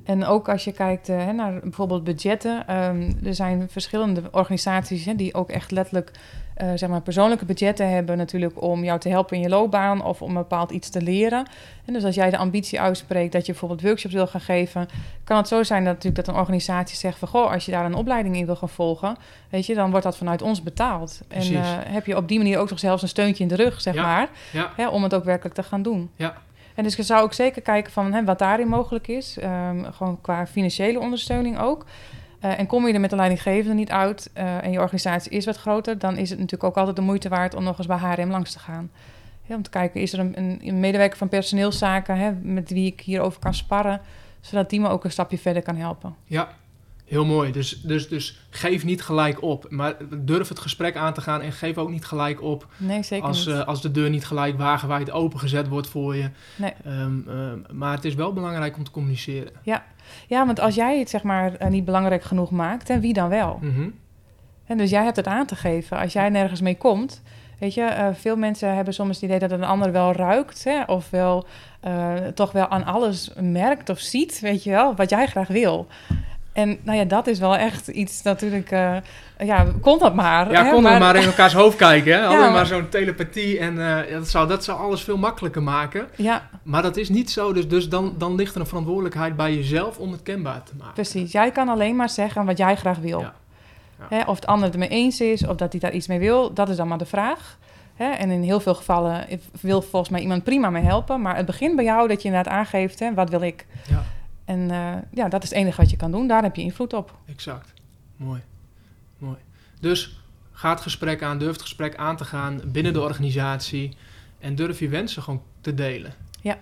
[0.09, 2.67] En ook als je kijkt eh, naar bijvoorbeeld budgetten.
[2.67, 6.11] ehm, er zijn verschillende organisaties hè, die ook echt letterlijk
[6.55, 10.23] eh, zeg maar persoonlijke budgetten hebben natuurlijk om jou te helpen in je loopbaan of
[10.23, 11.47] om een bepaald iets te leren.
[11.85, 14.89] En dus als jij de ambitie uitspreekt dat je bijvoorbeeld workshops wil gaan geven,
[15.25, 17.85] kan het zo zijn dat natuurlijk dat een organisatie zegt van goh, als je daar
[17.85, 19.17] een opleiding in wil gaan volgen,
[19.51, 21.21] weet je, dan wordt dat vanuit ons betaald.
[21.29, 21.57] Precies.
[21.57, 23.81] En eh, heb je op die manier ook nog zelfs een steuntje in de rug,
[23.81, 24.03] zeg Ja.
[24.03, 26.11] maar, Ja, hè, om het ook werkelijk te gaan doen.
[26.17, 26.35] ja,
[26.79, 29.39] En dus je zou ook zeker kijken van hè, wat daarin mogelijk is.
[29.39, 31.87] Ehm, gewoon qua financiële ondersteuning ook.
[32.41, 35.45] Eh, en kom je er met de leidinggevende niet uit eh, en je organisatie is
[35.45, 37.97] wat groter, dan is het natuurlijk ook altijd de moeite waard om nog eens bij
[37.97, 38.91] HRM langs te gaan.
[39.47, 43.41] Om te kijken, is er een, een medewerker van personeelszaken hè, met wie ik hierover
[43.41, 44.01] kan sparren,
[44.41, 46.15] zodat die me ook een stapje verder kan helpen.
[46.25, 46.49] ja.
[47.09, 47.53] Heel mooi.
[47.53, 49.67] Dus, dus, dus geef niet gelijk op.
[49.69, 53.27] Maar durf het gesprek aan te gaan en geef ook niet gelijk op Nee, zeker
[53.27, 53.55] als, niet.
[53.55, 56.31] eh, als de deur niet gelijk wagenwijd opengezet wordt voor je.
[56.57, 56.73] Nee.
[56.85, 59.53] Ehm, ehm, maar het is wel belangrijk om te communiceren.
[60.27, 63.29] Ja, want als jij het zeg maar eh, niet belangrijk genoeg maakt, hè, wie dan
[63.29, 63.59] wel?
[63.63, 63.89] Mhm.
[64.67, 65.99] En dus jij hebt het aan te geven.
[65.99, 67.23] Als jij nergens mee komt.
[67.59, 70.65] Weet je, eh, veel mensen hebben soms het idee dat een ander wel ruikt.
[70.65, 71.47] Hè, of wel
[72.35, 74.41] toch wel aan alles merkt of ziet.
[74.41, 75.87] Weet je wel, wat jij graag wil.
[76.59, 78.71] En nou ja, dat is wel echt iets natuurlijk.
[78.71, 78.97] eh,
[79.39, 80.51] ja, kon dat maar.
[80.51, 82.13] Ja, hè, konden we maar in elkaars hoofd kijken.
[82.13, 82.25] Hè?
[82.27, 83.59] Alleen maar- maar zo'n telepathie.
[83.59, 86.07] En eh, dat, zou, dat zou alles veel makkelijker maken.
[86.17, 87.53] Ja, Maar dat is niet zo.
[87.53, 90.95] Dus, dus dan, dan ligt er een verantwoordelijkheid bij jezelf om het kenbaar te maken.
[90.95, 91.33] precies.
[91.33, 93.21] Jij kan alleen maar zeggen wat jij graag wil.
[93.21, 93.35] Ja.
[93.99, 94.17] Ja.
[94.17, 96.53] Hè, of het ander het ermee eens is, of dat hij daar iets mee wil,
[96.55, 97.59] dat is dan maar de vraag.
[97.95, 99.27] Hè, en in heel veel gevallen
[99.61, 101.23] wil volgens mij iemand prima mee helpen.
[101.23, 103.67] Maar het begint bij jou dat je inderdaad aangeeft, hè, wat wil ik?
[103.89, 104.03] Ja.
[104.49, 106.29] En eh, ja, dat is het enige wat je kan doen.
[106.29, 107.19] Daar heb je invloed op.
[107.27, 107.73] Exact.
[108.17, 108.41] Mooi.
[109.19, 109.37] Mooi.
[109.81, 111.39] Dus ga het gesprek aan.
[111.39, 113.97] Durf het gesprek aan te gaan binnen de organisatie.
[114.39, 116.15] En durf je wensen gewoon te delen.
[116.41, 116.59] Ja.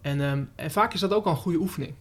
[0.00, 1.94] En, ehm, en vaak is dat ook al een goede oefening.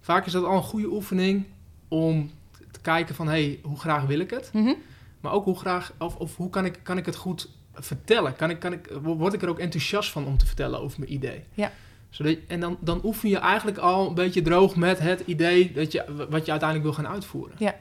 [0.00, 1.44] Vaak is dat al een goede oefening
[1.88, 2.30] om
[2.70, 3.26] te kijken van...
[3.26, 4.50] hé, hey, hoe graag wil ik het?
[4.52, 4.72] Mhm.
[5.20, 8.36] Maar ook hoe graag, of, of hoe kan ik, kan ik het goed vertellen?
[8.36, 11.12] Kan ik, kan ik, word ik er ook enthousiast van om te vertellen over mijn
[11.12, 11.44] idee?
[11.54, 11.72] Ja.
[12.14, 15.92] Zodat, en dan, dan oefen je eigenlijk al een beetje droog met het idee dat
[15.92, 17.56] je, wat je uiteindelijk wil gaan uitvoeren.
[17.58, 17.74] Ja.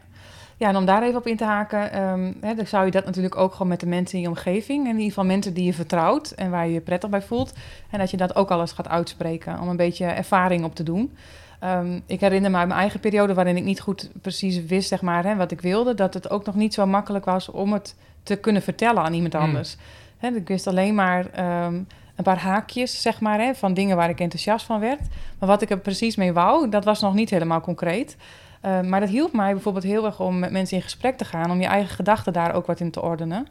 [0.58, 3.06] Ja, en om daar even op in te haken, um, hè, dan zou je dat
[3.06, 5.74] natuurlijk ook gewoon met de mensen in je omgeving, in ieder geval mensen die je
[5.74, 7.54] vertrouwt en waar je je prettig bij voelt,
[7.90, 11.18] en dat je dat ook alles gaat uitspreken om een beetje ervaring op te doen.
[11.64, 15.02] Um, ik herinner me uit mijn eigen periode waarin ik niet goed precies wist zeg
[15.02, 17.96] maar, hè, wat ik wilde, dat het ook nog niet zo makkelijk was om het
[18.24, 19.40] te kunnen vertellen aan iemand Mm.
[19.40, 19.78] anders.
[20.18, 21.82] Hè, ik wist alleen maar ehm,
[22.16, 25.02] een paar haakjes zeg maar, hè, van dingen waar ik enthousiast van werd.
[25.40, 28.18] Maar wat ik er precies mee wou, dat was nog niet helemaal concreet.
[28.66, 31.52] Uh, maar dat hielp mij bijvoorbeeld heel erg om met mensen in gesprek te gaan,
[31.52, 33.48] om je eigen gedachten daar ook wat in te ordenen.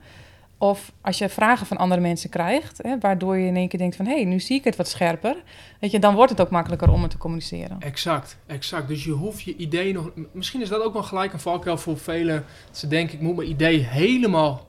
[0.58, 3.96] Of als je vragen van andere mensen krijgt, hè, waardoor je in één keer denkt
[3.96, 4.06] van...
[4.06, 5.36] hé, hey, nu zie ik het wat scherper.
[5.80, 7.76] Weet je, dan wordt het ook makkelijker om het te communiceren.
[7.80, 8.88] Exact, exact.
[8.88, 10.10] Dus je hoeft je idee nog...
[10.32, 12.44] Misschien is dat ook wel gelijk een valkuil voor velen.
[12.70, 14.66] Ze denken, ik moet mijn idee helemaal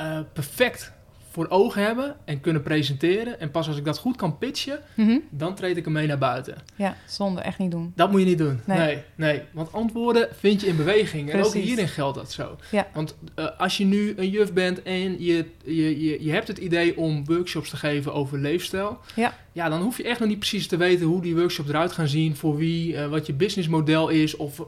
[0.00, 0.92] uh, perfect
[1.34, 3.40] voor ogen hebben en kunnen presenteren.
[3.40, 5.22] En pas als ik dat goed kan pitchen, mm -hmm.
[5.30, 6.56] dan treed ik ermee naar buiten.
[6.76, 7.40] Ja, zonde.
[7.40, 7.92] Echt niet doen.
[7.96, 8.60] Dat moet je niet doen.
[8.64, 8.78] Nee.
[8.78, 9.42] Nee, nee.
[9.52, 11.30] Want antwoorden vind je in beweging.
[11.30, 12.56] En ook hierin geldt dat zo.
[12.70, 12.86] Ja.
[12.92, 16.58] Want uh, als je nu een juf bent en je, je, je, je hebt het
[16.58, 18.98] idee om workshops te geven over leefstijl.
[19.14, 19.34] Ja.
[19.52, 22.08] Ja, dan hoef je echt nog niet precies te weten hoe die workshops eruit gaan
[22.08, 22.36] zien.
[22.36, 24.64] Voor wie, uh, wat je businessmodel is of uh,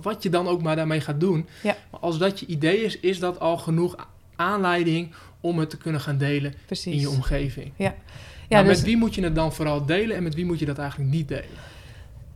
[0.00, 1.46] wat je dan ook maar daarmee gaat doen.
[1.62, 1.76] Ja.
[1.90, 3.96] Maar als dat je idee is, is dat al genoeg
[4.36, 6.94] aanleiding om het te kunnen gaan delen Precies.
[6.94, 7.72] in je omgeving.
[7.76, 7.84] Ja.
[7.84, 7.94] Ja,
[8.58, 10.66] Ja, dus, Met wie moet je het dan vooral delen en met wie moet je
[10.66, 11.58] dat eigenlijk niet delen?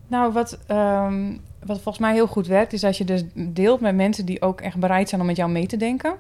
[0.07, 3.95] Nou, wat, um, wat volgens mij heel goed werkt, is als je dus deelt met
[3.95, 6.17] mensen die ook echt bereid zijn om met jou mee te denken.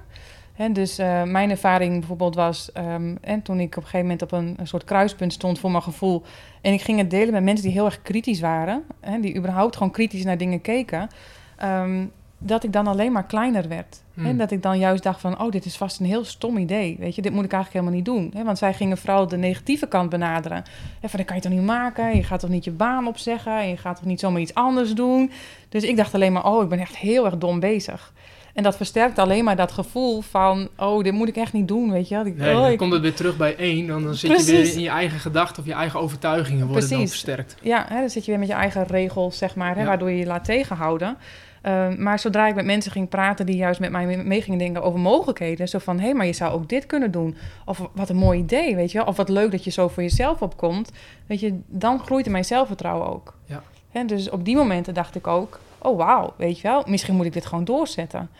[0.55, 4.23] He, dus uh, mijn ervaring bijvoorbeeld was, um, en toen ik op een gegeven moment
[4.23, 6.23] op een, een, soort kruispunt stond voor mijn gevoel.
[6.61, 9.77] En ik ging het delen met mensen die heel erg kritisch waren, hè, die überhaupt
[9.77, 11.09] gewoon kritisch naar dingen keken.
[11.63, 14.03] Um, dat ik dan alleen maar kleiner werd.
[14.15, 14.27] Hmm.
[14.27, 16.97] En dat ik dan juist dacht van, oh, dit is vast een heel stom idee.
[16.99, 18.41] Weet je, dit moet ik eigenlijk helemaal niet doen.
[18.41, 18.45] Hè?
[18.45, 20.65] Want zij gingen vooral de negatieve kant benaderen.
[21.01, 22.17] En van, dat kan je toch niet maken?
[22.17, 23.59] Je gaat toch niet je baan opzeggen?
[23.59, 25.31] En je gaat toch niet zomaar iets anders doen?
[25.69, 28.13] Dus ik dacht alleen maar, oh, ik ben echt heel erg dom bezig.
[28.55, 31.91] En dat versterkt alleen maar dat gevoel van, oh, dit moet ik echt niet doen,
[31.91, 32.23] weet je.
[32.25, 32.79] Ik, nee, oh, dan ik...
[32.79, 33.87] komt het weer terug bij één.
[33.87, 34.49] Dan, dan zit Precies.
[34.49, 37.11] je weer in je eigen gedachten of je eigen overtuigingen worden dan Precies.
[37.11, 37.57] versterkt.
[37.63, 39.87] Ja, hè, dan zit je weer met je eigen regels, zeg maar, hè, Ja.
[39.87, 41.17] waardoor je je laat tegenhouden.
[41.67, 44.83] Uh, maar zodra ik met mensen ging praten die juist met mij mee gingen denken
[44.83, 45.69] over mogelijkheden.
[45.69, 47.37] Zo van, hé, hey, maar je zou ook dit kunnen doen.
[47.65, 49.07] Of wat een mooi idee, weet je wel.
[49.07, 50.91] Of wat leuk dat je zo voor jezelf opkomt.
[51.27, 53.35] Weet je, dan groeit mijn zelfvertrouwen ook.
[53.45, 53.63] Ja.
[53.93, 56.83] En dus op die momenten dacht ik ook, oh wauw, weet je wel.
[56.87, 58.31] Misschien moet ik dit gewoon doorzetten.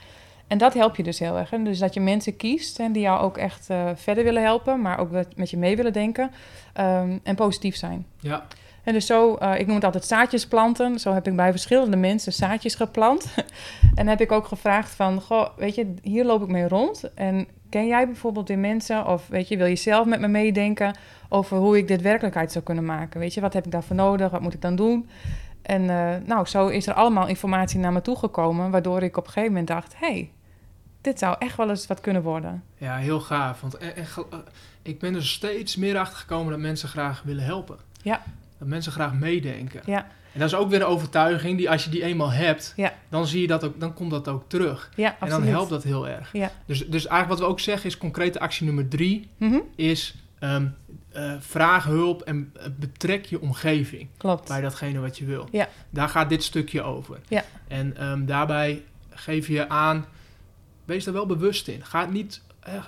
[0.47, 1.53] En dat helpt je dus heel erg.
[1.53, 4.81] En dus dat je mensen kiest en die jou ook echt uh, verder willen helpen.
[4.81, 6.31] Maar ook met je mee willen denken.
[6.81, 8.07] Um, en positief zijn.
[8.21, 8.47] Ja.
[8.85, 10.99] En dus zo, uh, ik noem het altijd zaadjes planten.
[10.99, 13.35] Zo heb ik bij verschillende mensen zaadjes geplant.
[13.95, 17.15] en heb ik ook gevraagd van, goh, weet je, hier loop ik mee rond.
[17.15, 20.97] En ken jij bijvoorbeeld weer mensen, of weet je, wil je zelf met me meedenken
[21.29, 23.21] over hoe ik dit werkelijkheid zou kunnen maken?
[23.21, 24.31] Weet je, wat heb ik daarvoor nodig?
[24.31, 25.09] Wat moet ik dan doen?
[25.63, 29.33] En uh, nou, zo is er allemaal informatie naar me toegekomen, waardoor ik op een
[29.33, 30.31] gegeven moment dacht, hé, hey,
[31.01, 32.65] dit zou echt wel eens wat kunnen worden.
[32.77, 33.61] Ja, heel gaaf.
[33.61, 33.89] Want uh,
[34.83, 37.77] ik ben er steeds meer achter gekomen dat mensen graag willen helpen.
[38.03, 38.23] Ja.
[38.65, 39.81] Dat mensen graag meedenken.
[39.87, 40.07] Ja.
[40.33, 42.93] En dat is ook weer een overtuiging die als je die eenmaal hebt, ja.
[43.09, 44.91] dan zie je dat ook, dan komt dat ook terug.
[44.97, 45.45] Ja, en absoluut.
[45.45, 46.33] dan helpt dat heel erg.
[46.33, 46.51] Ja.
[46.67, 49.63] Dus, dus eigenlijk wat we ook zeggen is concrete actie nummer drie mm -hmm.
[49.77, 50.75] is um,
[51.17, 54.49] uh, vraag hulp en uh, betrek je omgeving Klopt.
[54.49, 55.49] bij datgene wat je wil.
[55.51, 55.69] Ja.
[55.91, 57.21] Daar gaat dit stukje over.
[57.29, 57.45] Ja.
[57.69, 60.05] En um, daarbij geef je aan,
[60.85, 61.85] wees er wel bewust in.
[61.85, 62.85] Ga niet uh,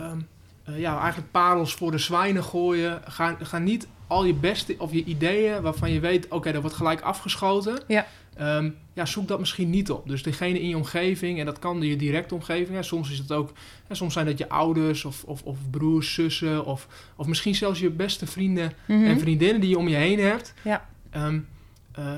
[0.00, 0.28] um,
[0.64, 3.00] ja, eigenlijk parels voor de zwijnen gooien.
[3.04, 6.60] Ga, ga niet al je beste of je ideeën waarvan je weet, oké, okay, dat
[6.60, 7.82] wordt gelijk afgeschoten.
[7.86, 8.06] Ja.
[8.40, 10.08] Um, ja, zoek dat misschien niet op.
[10.08, 12.76] Dus degene in je omgeving, en dat kan je directe omgeving.
[12.76, 12.82] Hè.
[12.82, 13.52] Soms is het ook,
[13.86, 17.80] hè, soms zijn dat je ouders of, of, of broers, zussen, of, of misschien zelfs
[17.80, 18.92] je beste vrienden Mhm.
[18.98, 19.10] mm -hmm.
[19.12, 20.54] en vriendinnen die je om je heen hebt.
[20.62, 20.88] Ja.
[21.16, 21.48] Um,
[21.98, 22.12] uh,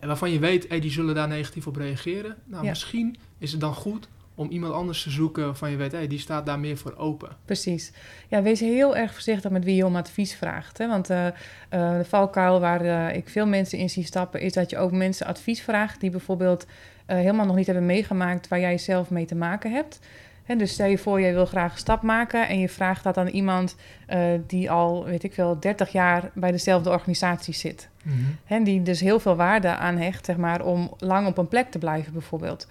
[0.00, 2.36] waarvan je weet, hey, die zullen daar negatief op reageren.
[2.44, 2.68] Nou, Ja.
[2.68, 6.18] misschien is het dan goed om iemand anders te zoeken waarvan je weet, hey, die
[6.18, 7.28] staat daar meer voor open.
[7.44, 7.92] Precies.
[8.28, 10.78] Ja, wees heel erg voorzichtig met wie je om advies vraagt.
[10.78, 10.88] Hè?
[10.88, 11.32] Want uh, uh,
[11.70, 15.26] de valkuil waar uh, ik veel mensen in zie stappen, is dat je ook mensen
[15.26, 16.66] advies vraagt die bijvoorbeeld
[17.06, 20.00] helemaal nog niet hebben meegemaakt waar jij zelf mee te maken hebt.
[20.44, 23.16] Hè, dus stel je voor, jij wil graag een stap maken en je vraagt dat
[23.16, 23.76] aan iemand
[24.46, 27.88] die al, weet ik veel, 30 jaar bij dezelfde organisatie zit.
[28.02, 28.36] Mm -hmm.
[28.46, 31.70] En die dus heel veel waarde aan hecht, zeg maar, om lang op een plek
[31.70, 32.66] te blijven bijvoorbeeld.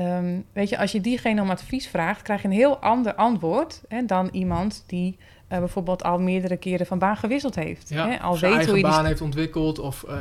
[0.00, 3.80] Um, weet je, als je diegene om advies vraagt, krijg je een heel ander antwoord
[3.88, 7.88] hè, dan iemand die eh, bijvoorbeeld al meerdere keren van baan gewisseld heeft.
[7.88, 8.20] Ja, Hè?
[8.20, 10.20] Al weet hoe je die baan heeft ontwikkeld of eh,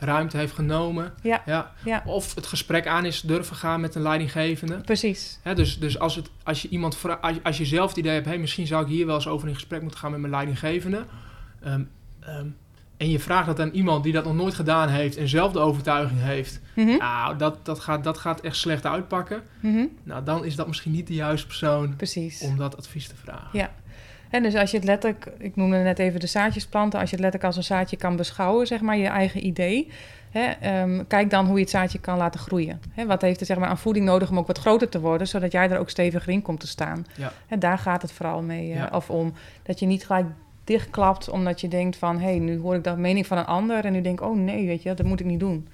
[0.00, 1.12] ruimte heeft genomen.
[1.22, 1.42] Ja.
[1.46, 1.72] Ja.
[1.84, 2.02] Ja.
[2.06, 4.76] Of het gesprek aan is durven gaan met een leidinggevende.
[4.80, 5.38] Precies.
[5.42, 7.98] Hè, dus dus als, het, als je iemand vra- als, je- als je zelf het
[7.98, 10.20] idee hebt, hey, misschien zou ik hier wel eens over in gesprek moeten gaan met
[10.20, 11.04] mijn leidinggevende.
[11.62, 11.82] Ehm,
[12.20, 12.46] ehm,
[12.96, 15.58] en je vraagt dat aan iemand die dat nog nooit gedaan heeft en zelf de
[15.58, 16.60] overtuiging heeft.
[16.74, 19.42] Nou, dat, dat, gaat, dat gaat echt slecht uitpakken.
[19.60, 19.84] Mhm.
[20.02, 22.40] Nou, dan is dat misschien niet de juiste persoon Precies.
[22.40, 23.48] om dat advies te vragen.
[23.52, 23.70] Ja.
[24.30, 27.16] En dus als je het letterlijk, ik noemde net even de zaadjes planten, als je
[27.16, 29.90] het letterlijk als een zaadje kan beschouwen, zeg maar, je eigen idee.
[30.30, 32.80] Hè, ehm, kijk dan hoe je het zaadje kan laten groeien.
[32.90, 35.28] Hè, wat heeft het zeg maar, aan voeding nodig om ook wat groter te worden,
[35.28, 37.06] zodat jij er ook steviger in komt te staan.
[37.16, 37.32] Ja.
[37.48, 39.32] En daar gaat het vooral mee eh, of om.
[39.62, 40.26] Dat je niet gelijk
[40.66, 43.84] dichtklapt omdat je denkt van, hé, hey, nu hoor ik de mening van een ander
[43.84, 45.68] en nu denk ik, oh nee, weet je, dat moet ik niet doen.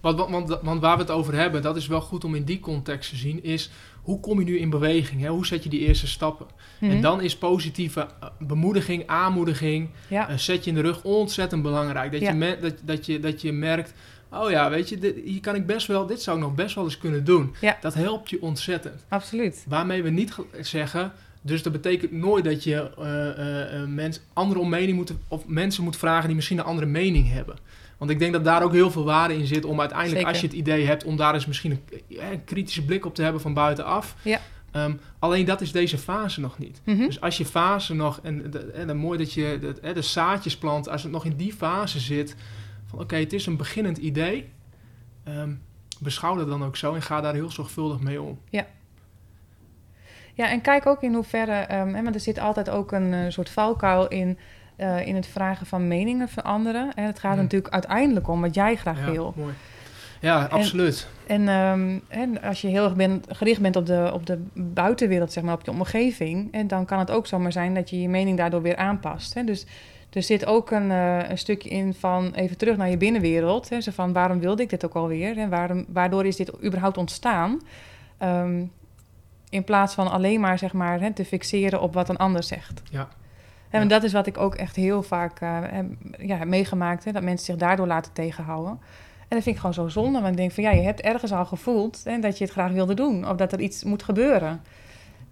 [0.00, 2.44] Want, want, want, want waar we het over hebben, dat is wel goed om in
[2.44, 3.70] die context te zien, is
[4.02, 5.20] hoe kom je nu in beweging?
[5.20, 5.28] Hè?
[5.28, 6.46] Hoe zet je die eerste stappen?
[6.80, 7.00] En Mhm.
[7.00, 12.12] dan is positieve eh, bemoediging, aanmoediging, Ja, eh, zet je in de rug ontzettend belangrijk.
[12.12, 12.28] Dat, Ja.
[12.30, 13.92] je, me- dat, dat, je, dat je merkt,
[14.32, 16.74] oh ja, weet je, dit, hier kan ik best wel, dit zou ik nog best
[16.74, 17.54] wel eens kunnen doen.
[17.60, 17.78] Ja.
[17.80, 19.04] Dat helpt je ontzettend.
[19.08, 19.64] absoluut.
[19.68, 24.68] Waarmee we niet ge- zeggen, dus dat betekent nooit dat je eh, mens, andere om
[24.68, 27.56] mening moeten, of mensen moet vragen die misschien een andere mening hebben.
[27.98, 30.32] Want ik denk dat daar ook heel veel waarde in zit om uiteindelijk, Zeker.
[30.32, 31.80] als je het idee hebt, om daar eens misschien een,
[32.30, 34.14] een kritische blik op te hebben van buitenaf.
[34.22, 34.40] Ja.
[34.70, 36.80] Ehm, alleen dat is deze fase nog niet.
[36.84, 36.96] Mhm.
[37.06, 40.56] Dus als je fase nog, en, de- en dan mooi dat je de, de zaadjes
[40.56, 42.36] plant, als het nog in die fase zit,
[42.86, 44.48] van oké, het is een beginnend idee,
[45.24, 45.50] ehm,
[46.00, 48.38] beschouw dat dan ook zo en ga daar heel zorgvuldig mee om.
[48.50, 48.66] Ja,
[50.46, 53.50] en kijk ook in hoeverre, ehm, hè, want er zit altijd ook een eh, soort
[53.50, 54.38] valkuil in,
[54.76, 56.90] eh, in het vragen van meningen van anderen.
[56.94, 57.42] En het gaat Ja.
[57.42, 59.32] natuurlijk uiteindelijk om wat jij graag Ja, wil.
[59.36, 59.52] mooi.
[60.20, 61.08] Ja, absoluut.
[61.26, 65.32] En, ehm, en als je heel erg bent, gericht bent op de, op de buitenwereld,
[65.32, 68.08] zeg maar, op je omgeving, en dan kan het ook zomaar zijn dat je je
[68.08, 69.34] mening daardoor weer aanpast.
[69.34, 69.44] Hè?
[69.44, 69.66] Dus
[70.12, 73.68] er zit ook een, eh, een stukje in van even terug naar je binnenwereld.
[73.68, 73.80] Hè?
[73.80, 75.38] Zo van waarom wilde ik dit ook alweer?
[75.38, 77.60] En waarom, waardoor is dit überhaupt ontstaan?
[78.18, 78.62] Ehm,
[79.50, 82.82] in plaats van alleen maar, zeg maar hè, te fixeren op wat een ander zegt.
[82.90, 83.08] Ja.
[83.70, 83.88] En Ja.
[83.88, 85.86] dat is wat ik ook echt heel vaak eh, heb,
[86.18, 87.04] ja, heb meegemaakt.
[87.04, 88.72] Hè, dat mensen zich daardoor laten tegenhouden.
[89.18, 90.18] En dat vind ik gewoon zo zonde.
[90.20, 92.72] Want ik denk van ja, je hebt ergens al gevoeld hè, dat je het graag
[92.72, 93.28] wilde doen.
[93.28, 94.60] Of dat er iets moet gebeuren.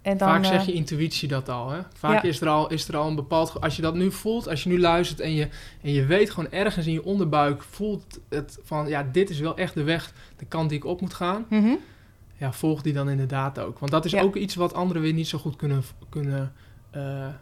[0.01, 1.69] En dan, Vaak zeg eh, je intuïtie dat al.
[1.69, 1.79] Hè?
[1.93, 2.29] Vaak Ja.
[2.29, 3.61] is, er al, is er al een bepaald...
[3.61, 5.47] Als je dat nu voelt, als je nu luistert en je,
[5.81, 7.63] en je weet gewoon ergens in je onderbuik...
[7.63, 11.01] voelt het van, ja, dit is wel echt de weg, de kant die ik op
[11.01, 11.45] moet gaan.
[11.49, 11.73] mhm,
[12.37, 13.79] Ja, volg die dan inderdaad ook.
[13.79, 14.21] Want dat is Ja.
[14.21, 16.53] ook iets wat anderen weer niet zo goed kunnen, kunnen,
[16.89, 17.33] eh, eh,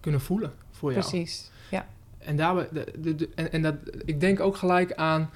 [0.00, 1.02] kunnen voelen voor jou.
[1.08, 1.50] precies.
[1.70, 1.86] Ja.
[2.18, 5.30] En, daarbij, de, de, de- en, en dat, ik denk ook gelijk aan...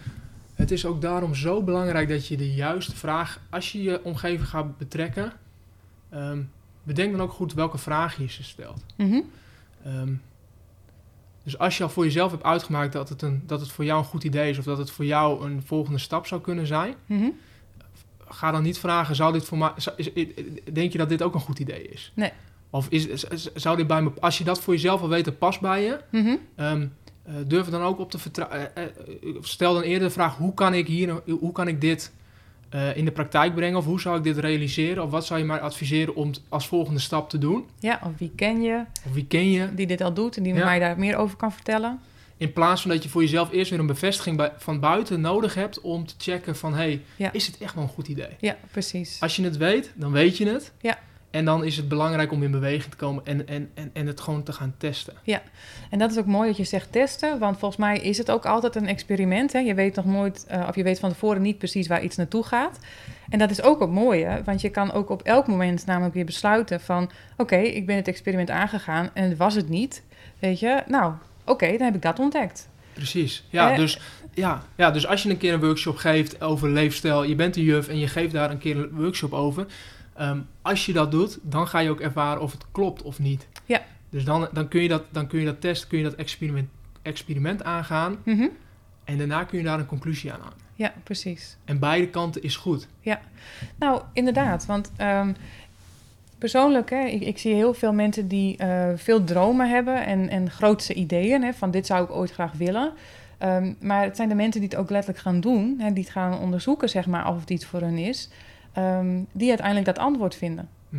[0.54, 3.40] Het is ook daarom zo belangrijk dat je de juiste vraag...
[3.50, 5.32] Als je je omgeving gaat betrekken...
[6.10, 6.42] ehm,
[6.82, 8.84] bedenk dan ook goed welke vraag je ze stelt.
[8.96, 9.20] Mhm,
[9.84, 10.12] Ehm,
[11.44, 13.98] dus als je al voor jezelf hebt uitgemaakt dat het, een, dat het voor jou
[13.98, 14.58] een goed idee is...
[14.58, 16.94] of dat het voor jou een volgende stap zou kunnen zijn...
[17.06, 17.28] mhm.
[18.30, 19.70] Ga dan niet vragen, zou dit voor mij,
[20.72, 22.12] denk je dat dit ook een goed idee is?
[22.14, 22.30] Nee.
[22.70, 25.60] Of is, zou dit bij me, als je dat voor jezelf al weet, dat past
[25.60, 25.98] bij je,
[26.54, 26.72] eh,
[27.46, 28.70] durf dan ook op te vertrouwen.
[29.40, 32.12] stel dan eerder de vraag, hoe kan ik hier, hoe kan ik dit
[32.68, 33.78] eh, in de praktijk brengen?
[33.78, 35.02] Of hoe zou ik dit realiseren?
[35.04, 37.64] Of wat zou je mij adviseren om als volgende stap te doen?
[37.78, 39.74] Ja, of wie ken je Of wie ken je?
[39.74, 40.64] die dit al doet en die Ja.
[40.64, 42.00] mij daar meer over kan vertellen?
[42.38, 45.80] In plaats van dat je voor jezelf eerst weer een bevestiging van buiten nodig hebt
[45.80, 47.32] om te checken van, hey, Ja.
[47.32, 48.36] is het echt wel een goed idee?
[48.40, 49.16] Ja, precies.
[49.20, 50.72] Als je het weet, dan weet je het.
[50.80, 50.98] Ja.
[51.30, 54.20] En dan is het belangrijk om in beweging te komen en, en, en, en het
[54.20, 55.14] gewoon te gaan testen.
[55.90, 58.46] En dat is ook mooi dat je zegt testen, want volgens mij is het ook
[58.46, 59.52] altijd een experiment.
[59.52, 59.58] Hè?
[59.58, 62.44] Je weet nog nooit, eh, of je weet van tevoren niet precies waar iets naartoe
[62.44, 62.78] gaat.
[63.28, 66.24] En dat is ook het mooie, want je kan ook op elk moment namelijk weer
[66.24, 67.10] besluiten van...
[67.36, 70.02] oké, ik ben het experiment aangegaan en was het niet.
[70.38, 71.12] Weet je, nou,
[71.50, 72.68] oké, dan heb ik dat ontdekt.
[72.92, 73.44] Precies.
[73.50, 73.76] Ja, Eh.
[73.76, 74.00] dus,
[74.34, 77.62] ja, ja, dus als je een keer een workshop geeft over leefstijl, je bent een
[77.62, 79.66] juf en je geeft daar een keer een workshop over.
[80.14, 83.46] ehm, als je dat doet, dan ga je ook ervaren of het klopt of niet.
[83.66, 83.82] Ja.
[84.10, 86.68] Dus dan, dan, kun je dat, dan kun je dat testen, kun je dat experiment,
[87.02, 88.46] experiment aangaan Mhm.
[89.04, 90.56] en daarna kun je daar een conclusie aan hangen.
[90.74, 91.56] Ja, precies.
[91.64, 92.88] En beide kanten is goed.
[93.78, 95.32] Nou, inderdaad, want ehm,
[96.38, 100.50] persoonlijk, hè, ik, ik zie heel veel mensen die eh, veel dromen hebben en, en
[100.50, 102.92] grootse ideeën, hè, van dit zou ik ooit graag willen.
[103.38, 106.12] Ehm, maar het zijn de mensen die het ook letterlijk gaan doen, hè, die het
[106.12, 108.30] gaan onderzoeken, zeg maar, of het iets voor hun is,
[108.72, 110.68] ehm, die uiteindelijk dat antwoord vinden.
[110.90, 110.96] Hm.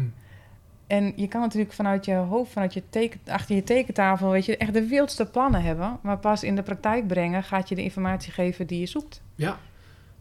[0.88, 4.58] En je kan natuurlijk vanuit je hoofd, vanuit je teken, achter je tekentafel, weet je,
[4.58, 6.00] echt de wildste plannen hebben.
[6.02, 9.22] Maar pas in de praktijk brengen gaat je de informatie geven die je zoekt.
[9.36, 9.58] Ja.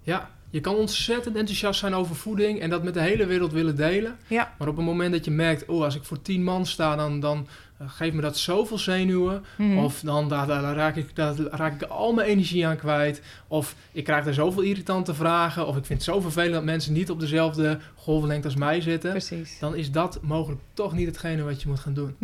[0.02, 3.76] ja, je kan ontzettend enthousiast zijn over voeding en dat met de hele wereld willen
[3.76, 4.16] delen.
[4.26, 4.54] Ja.
[4.58, 7.20] Maar op het moment dat je merkt, oh, als ik voor tien man sta, dan,
[7.20, 7.46] dan,
[7.78, 9.44] eh, geeft me dat zoveel zenuwen.
[9.56, 9.78] Mhm.
[9.78, 13.22] Of dan daar, daar raak ik, daar raak ik al mijn energie aan kwijt.
[13.48, 15.66] Of ik krijg er zoveel irritante vragen.
[15.66, 19.10] Of ik vind het zo vervelend dat mensen niet op dezelfde golvenlengte als mij zitten.
[19.10, 19.58] Precies.
[19.58, 22.16] Dan is dat mogelijk toch niet hetgene wat je moet gaan doen.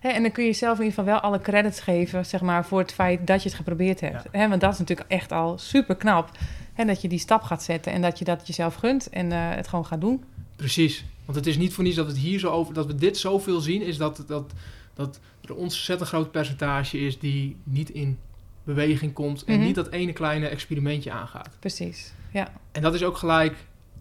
[0.00, 2.64] Hè, en dan kun je jezelf in ieder geval wel alle credits geven, zeg maar,
[2.64, 4.24] voor het feit dat je het geprobeerd hebt.
[4.30, 6.30] Hè, want dat is natuurlijk echt al super knap.
[6.74, 9.38] En dat je die stap gaat zetten en dat je dat jezelf gunt en eh,
[9.54, 10.24] het gewoon gaat doen.
[10.56, 11.04] Precies.
[11.24, 13.16] Want het is niet voor niets dat we het hier zo over, dat we dit
[13.18, 14.52] zoveel zien, is dat, dat,
[14.94, 18.18] dat er een ontzettend groot percentage is die niet in
[18.64, 19.64] beweging komt en Mhm.
[19.64, 21.56] niet dat ene kleine experimentje aangaat.
[21.58, 22.12] Precies.
[22.32, 22.52] Ja.
[22.72, 23.56] En dat is ook gelijk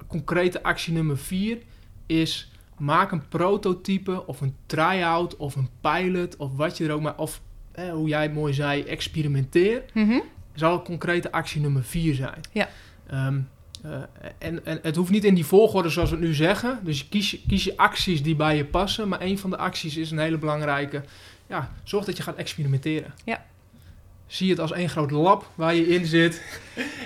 [0.07, 1.57] concrete actie nummer vier
[2.05, 7.01] is maak een prototype of een try-out of een pilot of wat je er ook
[7.01, 10.19] maar of eh, hoe jij het mooi zei experimenteer Mhm.
[10.59, 12.41] Zal concrete actie nummer vier zijn.
[12.51, 12.69] Ja.
[13.07, 13.39] Ehm,
[13.83, 13.91] eh,
[14.37, 16.79] en, en het hoeft niet in die volgorde zoals we het nu zeggen.
[16.83, 19.07] Dus kies, kies je acties die bij je passen.
[19.07, 21.03] Maar een van de acties is een hele belangrijke.
[21.47, 23.13] Ja, zorg dat je gaat experimenteren.
[23.25, 23.45] Ja.
[24.29, 26.41] Zie het als één groot lab waar je in zit.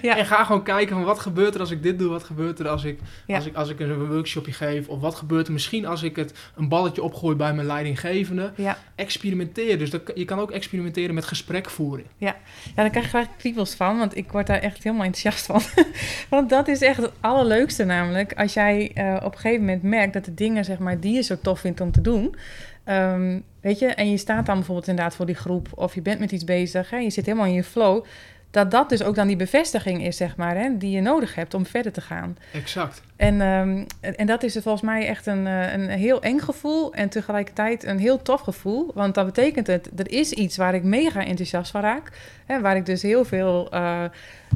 [0.01, 0.17] Ja.
[0.17, 2.09] En ga gewoon kijken van wat gebeurt er als ik dit doe.
[2.09, 3.35] Wat gebeurt er als ik, Ja.
[3.35, 4.87] als ik, als ik een workshopje geef.
[4.87, 8.51] Of wat gebeurt er misschien als ik het een balletje opgooi bij mijn leidinggevende.
[8.55, 8.77] Ja.
[8.95, 9.77] Experimenteer.
[9.77, 12.07] Dus dat, je kan ook experimenteren met gesprekvoering.
[12.17, 12.35] ja,
[12.75, 15.61] daar krijg ik graag kriebels van, want ik word daar echt helemaal enthousiast van.
[16.37, 18.33] want dat is echt het allerleukste namelijk.
[18.33, 21.21] Als jij eh, op een gegeven moment merkt dat de dingen zeg maar, die je
[21.21, 22.35] zo tof vindt om te doen...
[22.83, 25.67] ehm, weet je, en je staat dan bijvoorbeeld inderdaad voor die groep...
[25.75, 28.05] of je bent met iets bezig, hè, je zit helemaal in je flow...
[28.51, 31.53] dat dat dus ook dan die bevestiging is, zeg maar, hè, die je nodig hebt
[31.53, 32.37] om verder te gaan.
[32.53, 33.01] Exact.
[33.15, 36.93] En, ehm, en en dat is volgens mij echt een, eh, een heel eng gevoel
[36.93, 38.91] en tegelijkertijd een heel tof gevoel.
[38.93, 42.11] Want dat betekent het, er is iets waar ik mega enthousiast van raak.
[42.45, 44.03] Hè, waar ik dus heel veel eh,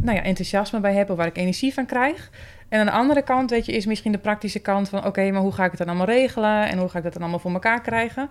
[0.02, 2.30] nou ja, enthousiasme bij heb of waar ik energie van krijg.
[2.70, 5.06] En aan de andere kant, weet je, is misschien de praktische kant van...
[5.06, 7.22] oké, maar hoe ga ik het dan allemaal regelen en hoe ga ik dat dan
[7.22, 8.30] allemaal voor elkaar krijgen?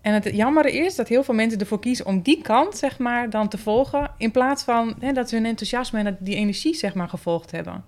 [0.00, 3.30] En het jammere is dat heel veel mensen ervoor kiezen om die kant, zeg maar,
[3.30, 4.10] dan te volgen...
[4.18, 7.84] in plaats van hè, dat ze hun enthousiasme en die energie, zeg maar, gevolgd hebben.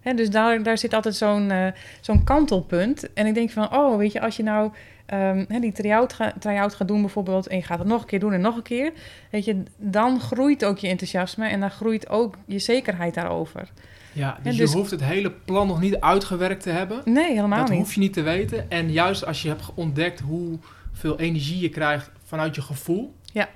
[0.00, 1.66] Hè, dus daar, daar zit altijd zo'n eh,
[2.00, 3.12] zo'n kantelpunt.
[3.12, 4.70] En ik denk van, oh, weet je, als je nou
[5.06, 5.72] ehm, die
[6.38, 7.46] try-out gaat doen bijvoorbeeld...
[7.46, 8.92] en je gaat het nog een keer doen en nog een keer...
[9.30, 13.70] weet je, dan groeit ook je enthousiasme en dan groeit ook je zekerheid daarover.
[14.16, 17.00] Ja, dus, En dus- je hoeft het hele plan nog niet uitgewerkt te hebben.
[17.04, 17.78] Nee, helemaal dat niet.
[17.78, 18.70] hoef je niet te weten.
[18.70, 23.14] En juist als je hebt ontdekt hoeveel energie je krijgt vanuit je gevoel...
[23.32, 23.48] Ja.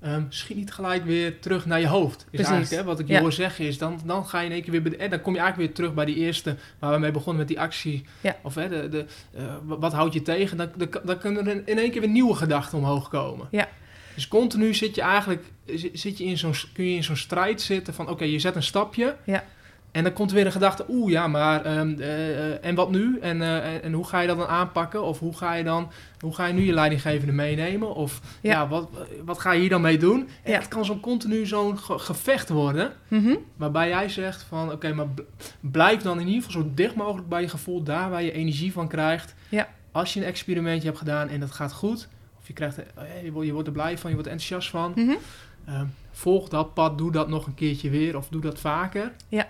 [0.00, 2.16] ehm, schiet niet gelijk weer terug naar je hoofd.
[2.20, 2.46] Is Precies.
[2.48, 3.20] eigenlijk hè, wat ik je Ja.
[3.20, 4.98] hoor zeggen is, dan, dan ga je in één keer weer...
[4.98, 7.48] En dan kom je eigenlijk weer terug bij die eerste waar we mee begonnen met
[7.48, 8.04] die actie.
[8.20, 8.36] Ja.
[8.42, 10.56] Of hè, de, de, eh, wa- wat houdt je tegen?
[10.56, 13.48] Dan, dan, dan kunnen er in één keer weer nieuwe gedachten omhoog komen.
[13.50, 13.68] Ja.
[14.14, 17.60] Dus continu zit je eigenlijk zi- zit je in zo'n, kun je in zo'n strijd
[17.60, 18.08] zitten van...
[18.08, 19.16] oké, je zet een stapje...
[19.24, 19.44] Ja.
[19.98, 22.90] En dan komt er weer een gedachte, oeh ja, maar ehm, eh, eh, en wat
[22.90, 23.18] nu?
[23.20, 25.02] En, eh, en, en hoe ga je dat dan aanpakken?
[25.02, 27.94] Of hoe ga je dan, hoe ga je nu je leidinggevende meenemen?
[27.94, 28.68] Of ja, Ja.
[28.68, 28.88] wat,
[29.24, 30.28] wat ga je hier dan mee doen?
[30.42, 30.58] En Ja.
[30.58, 33.34] het kan zo continu zo'n ge- gevecht worden, Mhm.
[33.56, 35.06] waarbij jij zegt van, oké, maar
[35.60, 38.72] blijf dan in ieder geval zo dicht mogelijk bij je gevoel, daar waar je energie
[38.72, 39.34] van krijgt.
[39.48, 39.68] Ja.
[39.92, 42.08] Als je een experimentje hebt gedaan en dat gaat goed,
[42.40, 42.76] of je, krijgt,
[43.24, 45.14] je, wordt, er blij van, je wordt er enthousiast van, Mhm.
[45.66, 49.12] ehm, volg dat pad, doe dat nog een keertje weer of doe dat vaker.
[49.28, 49.46] Ja,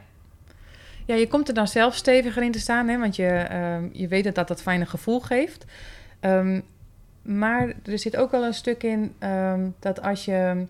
[1.14, 4.24] je komt er dan zelf steviger in te staan, hè, want je, ehm, je weet
[4.24, 5.64] dat dat dat fijne gevoel geeft.
[6.20, 6.60] Ehm,
[7.22, 10.66] maar er zit ook wel een stuk in ehm, dat als je...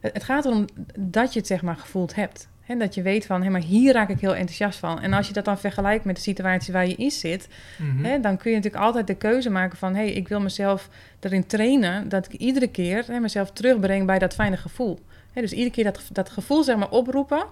[0.00, 0.64] Het gaat erom
[0.98, 2.48] dat je het zeg maar gevoeld hebt.
[2.60, 5.00] Hè, dat je weet van, hé, maar hier raak ik heel enthousiast van.
[5.00, 7.48] En als je dat dan vergelijkt met de situatie waar je in zit...
[7.78, 8.04] Mhm.
[8.04, 9.94] Hè, dan kun je natuurlijk altijd de keuze maken van...
[9.94, 10.88] hé, hey, ik wil mezelf
[11.20, 12.08] erin trainen...
[12.08, 14.98] dat ik iedere keer hè, mezelf terugbreng bij dat fijne gevoel.
[15.32, 17.46] Hè, dus iedere keer dat, dat gevoel zeg maar oproepen...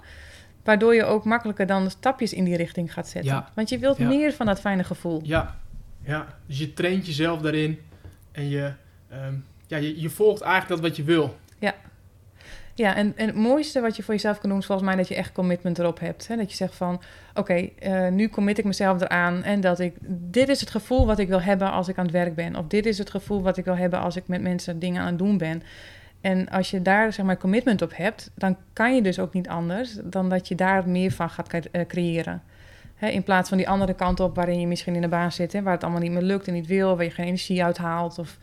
[0.65, 3.33] waardoor je ook makkelijker dan stapjes in die richting gaat zetten.
[3.33, 3.49] Ja.
[3.55, 4.09] Want je wilt Ja.
[4.09, 5.21] meer van dat fijne gevoel.
[5.25, 5.57] Ja,
[6.05, 6.27] ja.
[6.47, 7.79] Dus je traint jezelf daarin
[8.33, 8.73] en je,
[9.09, 9.35] ehm,
[9.67, 11.37] ja, je, je volgt eigenlijk dat wat je wil.
[12.75, 14.59] Ja, en, en het mooiste wat je voor jezelf kan doen...
[14.59, 16.29] is volgens mij dat je echt commitment erop hebt.
[16.29, 16.37] Hè?
[16.37, 17.03] Dat je zegt van,
[17.35, 19.43] oké, eh, nu commit ik mezelf eraan...
[19.43, 22.13] en dat ik, dit is het gevoel wat ik wil hebben als ik aan het
[22.13, 22.57] werk ben.
[22.57, 25.07] Of dit is het gevoel wat ik wil hebben als ik met mensen dingen aan
[25.09, 25.63] het doen ben.
[26.23, 28.31] En als je daar zeg maar commitment op hebt...
[28.35, 29.97] dan kan je dus ook niet anders...
[30.05, 32.43] dan dat je daar meer van gaat eh, creëren.
[32.99, 35.53] In plaats van die andere kant op waarin je misschien in de baan zit...
[35.53, 36.97] Hè, waar het allemaal niet meer lukt en niet wil...
[36.97, 38.39] waar je geen energie uithaalt of...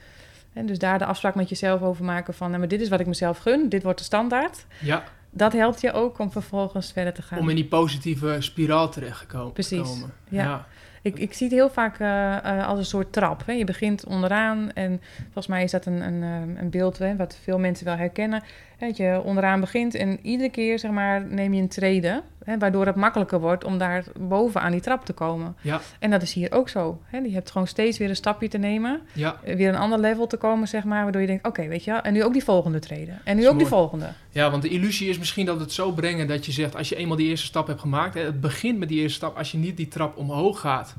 [0.53, 2.47] En dus daar de afspraak met jezelf over maken van...
[2.47, 4.65] Nou, maar dit is wat ik mezelf gun, dit wordt de standaard.
[4.79, 7.39] Ja, Dat helpt je ook om vervolgens verder te gaan.
[7.39, 9.53] om in die positieve spiraal terecht te komen.
[9.53, 10.03] Precies.
[10.29, 10.67] Ja.
[11.01, 13.45] Ik, ik zie het heel vaak eh, eh, als een soort trap.
[13.45, 13.53] Hè.
[13.53, 17.37] Je begint onderaan en volgens mij is dat een, een, eh, een beeld hè, wat
[17.43, 18.43] veel mensen wel herkennen.
[18.79, 22.21] Dat je onderaan begint en iedere keer zeg maar, neem je een trede.
[22.43, 25.55] Hè, waardoor het makkelijker wordt om daar boven aan die trap te komen.
[25.61, 27.01] Ja, En dat is hier ook zo.
[27.03, 27.17] Hè?
[27.17, 29.01] Je hebt gewoon steeds weer een stapje te nemen.
[29.13, 31.03] ja, eh, Weer een ander level te komen, zeg maar.
[31.03, 32.01] Waardoor je denkt, oké, weet je wel.
[32.01, 33.19] En nu ook die volgende treden.
[33.23, 34.09] En nu ook die volgende.
[34.29, 36.95] ja, want de illusie is misschien dat het zo brengen dat je zegt, als je
[36.95, 39.57] eenmaal die eerste stap hebt gemaakt, hè, het begint met die eerste stap, als je
[39.57, 40.95] niet die trap omhoog gaat,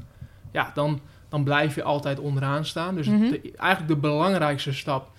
[0.52, 2.94] ja, dan, dan blijf je altijd onderaan staan.
[2.94, 3.28] Dus Mhm.
[3.30, 5.10] de- eigenlijk de belangrijkste stap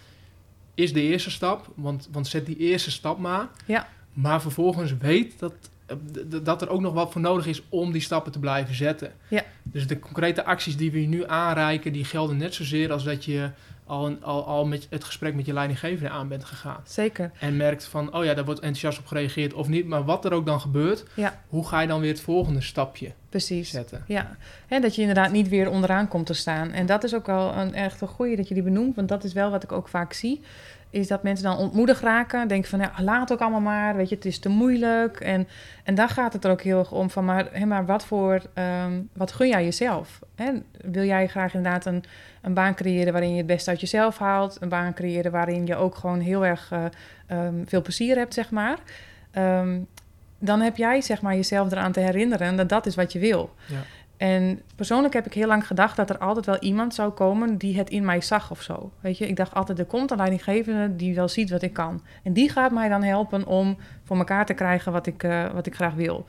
[0.76, 3.47] is de eerste stap, want, want zet die eerste stap maar.
[3.65, 3.88] Ja.
[4.13, 5.53] Maar vervolgens weet dat,
[5.86, 5.95] eh,
[6.43, 9.13] dat er ook nog wat voor nodig is om die stappen te blijven zetten.
[9.28, 9.43] Ja.
[9.63, 13.49] Dus de concrete acties die we nu aanreiken, die gelden net zozeer als dat je
[13.92, 16.82] al, een- al, al met het gesprek met je leidinggevende aan bent gegaan.
[16.84, 17.32] Zeker.
[17.39, 19.86] En merkt van, oh ja, daar wordt enthousiast op gereageerd of niet.
[19.88, 21.39] Maar wat er ook dan gebeurt, Ja.
[21.48, 23.70] hoe ga je dan weer het volgende stapje Precies.
[23.70, 24.04] zetten?
[24.08, 24.36] Ja,
[24.68, 26.72] en dat je inderdaad niet weer onderaan komt te staan.
[26.72, 29.24] En dat is ook wel een echt een goeie dat je die benoemt, want dat
[29.24, 30.42] is wel wat ik ook vaak zie.
[30.92, 34.10] Is dat mensen dan ontmoedigd raken, denken van ja, laat het ook allemaal maar, weet
[34.10, 35.20] je, het is te moeilijk.
[35.20, 35.48] En,
[35.84, 38.42] en daar gaat het er ook heel erg om van, maar, hè, maar wat voor,
[38.54, 40.20] ehm, wat gun jij jezelf?
[40.36, 40.52] Hè?
[40.82, 42.04] Wil jij graag inderdaad een,
[42.42, 44.58] een baan creëren waarin je het beste uit jezelf haalt?
[44.60, 46.86] Een baan creëren waarin je ook gewoon heel erg eh,
[47.28, 48.78] ehm, veel plezier hebt, zeg maar.
[49.32, 49.80] Ehm,
[50.39, 53.54] dan heb jij zeg maar jezelf eraan te herinneren dat dat is wat je wil.
[53.66, 53.78] Ja.
[54.22, 57.78] En persoonlijk heb ik heel lang gedacht dat er altijd wel iemand zou komen die
[57.78, 58.91] het in mij zag of zo.
[58.99, 62.01] Weet je, ik dacht altijd, er komt een leidinggevende die wel ziet wat ik kan.
[62.24, 65.65] En die gaat mij dan helpen om voor elkaar te krijgen wat ik, eh, wat
[65.65, 66.26] ik graag wil.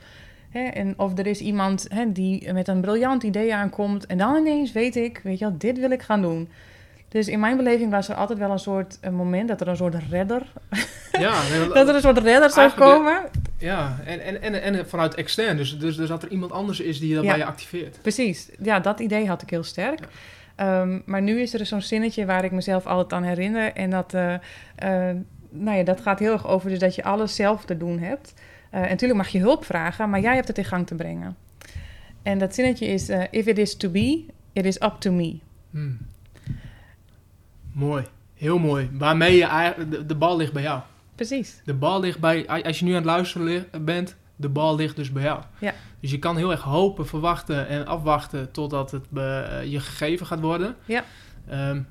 [0.51, 4.95] En of er is iemand die met een briljant idee aankomt en dan ineens weet
[4.95, 6.49] ik, weet je wel, dit wil ik gaan doen.
[7.13, 9.75] Dus in mijn beleving was er altijd wel een soort een moment dat er een
[9.75, 10.41] soort redder,
[11.19, 11.33] Ja,
[11.73, 13.21] dat er een soort redder zou de- komen.
[13.57, 13.99] ja.
[14.05, 15.57] En, en, en, en vanuit extern.
[15.57, 17.29] Dus, dus, dus dat er iemand anders is die dat Ja.
[17.29, 17.97] bij je activeert.
[18.01, 19.99] Precies, ja, dat idee had ik heel sterk.
[20.55, 23.73] Ehm, maar nu is er zo'n zinnetje waar ik mezelf altijd aan herinner.
[23.73, 25.15] En dat, eh, eh,
[25.49, 28.33] nou ja, dat gaat heel erg over dus dat je alles zelf te doen hebt.
[28.69, 31.35] Eh, en natuurlijk mag je hulp vragen, maar jij hebt het in gang te brengen.
[32.23, 35.39] En dat zinnetje is: If it is to be, it is up to me.
[35.71, 35.97] Hmm.
[37.73, 38.03] Mooi.
[38.33, 38.89] Heel mooi.
[38.93, 40.81] Waarmee je eigenlijk, de, de bal ligt bij jou.
[41.15, 44.95] Precies, De bal ligt bij, als je nu aan het luisteren bent, de bal ligt
[44.95, 45.43] dus bij jou.
[45.59, 45.73] Ja.
[45.99, 50.39] Dus je kan heel erg hopen, verwachten en afwachten totdat het be- je gegeven gaat
[50.39, 50.75] worden.
[50.85, 51.03] Ja.
[51.47, 51.81] Ehm,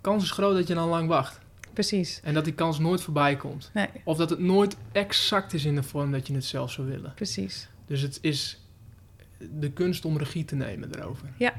[0.00, 1.38] kans is groot dat je dan lang wacht.
[1.72, 2.20] precies.
[2.24, 3.70] En dat die kans nooit voorbij komt.
[3.74, 6.86] Nee, Of dat het nooit exact is in de vorm dat je het zelf zou
[6.88, 7.12] willen.
[7.14, 7.68] precies.
[7.86, 8.60] Dus het is
[9.50, 11.28] de kunst om regie te nemen erover.
[11.36, 11.52] Ja,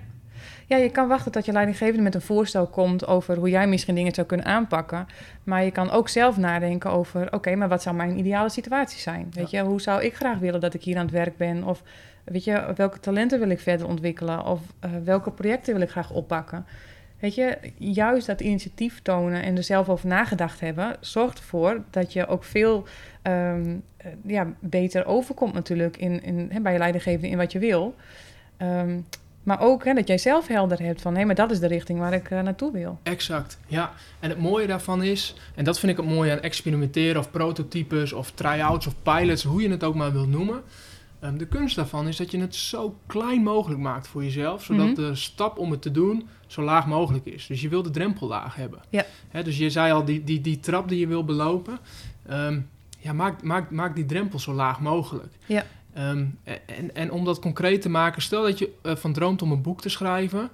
[0.75, 4.13] je kan wachten tot je leidinggevende met een voorstel komt over hoe jij misschien dingen
[4.13, 5.07] zou kunnen aanpakken.
[5.43, 9.27] Maar je kan ook zelf nadenken over, oké, maar wat zou mijn ideale situatie zijn?
[9.31, 11.63] Weet je, hoe zou ik graag willen dat ik hier aan het werk ben?
[11.63, 11.83] Of
[12.23, 14.45] weet je, welke talenten wil ik verder ontwikkelen?
[14.45, 16.65] Of eh, welke projecten wil ik graag oppakken?
[17.19, 22.13] Weet je, juist dat initiatief tonen en er zelf over nagedacht hebben, zorgt ervoor dat
[22.13, 22.87] je ook veel
[23.21, 27.95] ehm, eh, ja, beter overkomt natuurlijk in, in, bij je leidinggevende in wat je wil.
[28.57, 28.99] Ehm,
[29.47, 31.15] maar ook hè, dat jij zelf helder hebt van...
[31.15, 32.99] hé, maar dat is de richting waar ik eh, naartoe wil.
[33.03, 33.93] Exact, ja.
[34.19, 38.13] En het mooie daarvan is, en dat vind ik het mooie aan experimenteren of prototypes
[38.13, 40.61] of try-outs of pilots, hoe je het ook maar wilt noemen.
[41.19, 44.85] Ehm, de kunst daarvan is dat je het zo klein mogelijk maakt voor jezelf, zodat
[44.85, 44.95] Mhm.
[44.95, 47.47] de stap om het te doen zo laag mogelijk is.
[47.47, 48.79] Dus je wil de drempel laag hebben.
[48.89, 49.05] Ja.
[49.29, 51.79] Hè, dus je zei al, die, die, die trap die je wil belopen,
[52.27, 52.59] ehm,
[52.99, 55.33] ja, maak, maak, maak die drempel zo laag mogelijk.
[55.45, 55.63] Ja.
[55.97, 59.51] Ehm, en, en om dat concreet te maken, stel dat je eh, van droomt om
[59.51, 60.49] een boek te schrijven,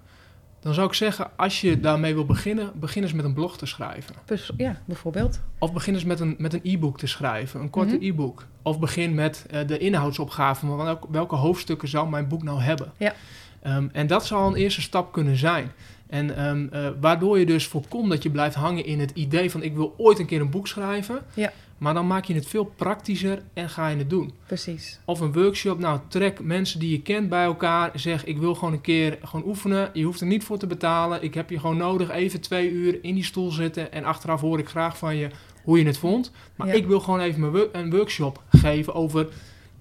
[0.60, 3.66] dan zou ik zeggen, als je daarmee wil beginnen, begin eens met een blog te
[3.66, 4.16] schrijven.
[4.58, 5.40] Ja, bijvoorbeeld.
[5.60, 8.04] Of begin eens met een, met een e-book te schrijven, een korte Mhm.
[8.06, 8.46] e-book.
[8.62, 12.92] Of begin met eh, de inhoudsopgave van welke, welke hoofdstukken zou mijn boek nou hebben.
[12.98, 13.14] Ja.
[13.62, 15.72] Ehm, en dat zou een eerste stap kunnen zijn.
[16.08, 19.64] En ehm, eh, waardoor je dus voorkomt dat je blijft hangen in het idee van
[19.64, 21.20] ik wil ooit een keer een boek schrijven.
[21.34, 21.52] Ja.
[21.84, 24.32] Maar dan maak je het veel praktischer en ga je het doen.
[24.46, 25.00] Precies.
[25.06, 27.92] Of een workshop, nou trek mensen die je kent bij elkaar.
[27.96, 29.90] Zeg ik wil gewoon een keer gewoon oefenen.
[29.94, 31.24] Je hoeft er niet voor te betalen.
[31.24, 33.92] Ik heb je gewoon nodig even twee uur in die stoel zitten.
[33.92, 35.30] En achteraf hoor ik graag van je
[35.64, 36.32] hoe je het vond.
[36.56, 36.74] Maar Ja.
[36.74, 39.28] ik wil gewoon even mijn een workshop geven over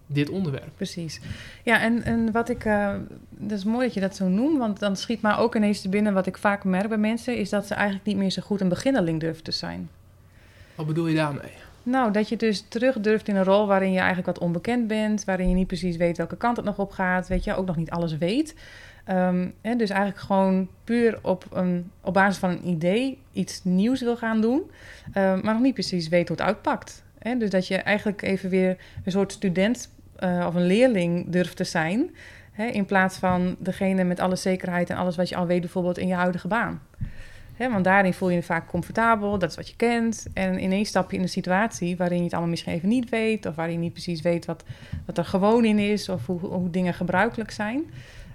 [0.06, 0.70] dit onderwerp.
[0.76, 1.20] Precies.
[1.64, 2.64] Ja, en, en wat ik...
[2.64, 2.94] eh,
[3.30, 5.88] dat is mooi dat je dat zo noemt, want dan schiet me ook ineens te
[5.88, 6.14] binnen...
[6.14, 7.36] wat ik vaak merk bij mensen...
[7.36, 9.88] is dat ze eigenlijk niet meer zo goed een beginnerling durven te zijn.
[10.74, 11.50] Wat bedoel je daarmee?
[11.82, 15.24] Nou, dat je dus terug durft in een rol waarin je eigenlijk wat onbekend bent,
[15.24, 17.76] waarin je niet precies weet welke kant het nog op gaat, weet je, ook nog
[17.76, 18.54] niet alles weet.
[19.04, 24.00] Ehm, hè, dus eigenlijk gewoon puur op, een, op basis van een idee iets nieuws
[24.00, 24.70] wil gaan doen,
[25.12, 27.04] ehm, maar nog niet precies weet hoe het uitpakt.
[27.18, 31.56] Hè, dus dat je eigenlijk even weer een soort student eh, of een leerling durft
[31.56, 32.10] te zijn,
[32.52, 35.98] hè, in plaats van degene met alle zekerheid en alles wat je al weet, bijvoorbeeld
[35.98, 36.80] in je huidige baan.
[37.70, 40.26] Want daarin voel je je vaak comfortabel, dat is wat je kent.
[40.34, 43.46] En ineens stap je in een situatie waarin je het allemaal misschien even niet weet...
[43.46, 44.64] of waarin je niet precies weet wat,
[45.06, 46.08] wat er gewoon in is...
[46.08, 47.84] of hoe, hoe dingen gebruikelijk zijn...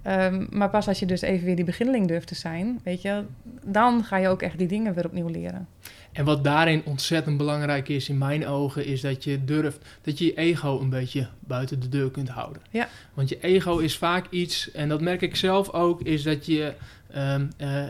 [0.07, 3.23] Ehm, maar pas als je dus even weer die beginneling durft te zijn, weet je,
[3.63, 5.67] dan ga je ook echt die dingen weer opnieuw leren.
[6.11, 10.25] En wat daarin ontzettend belangrijk is in mijn ogen, is dat je durft, dat je
[10.25, 12.61] je ego een beetje buiten de deur kunt houden.
[12.69, 12.87] Ja.
[13.13, 16.73] Want je ego is vaak iets, en dat merk ik zelf ook, is dat je
[17.11, 17.89] ehm, eh, eh,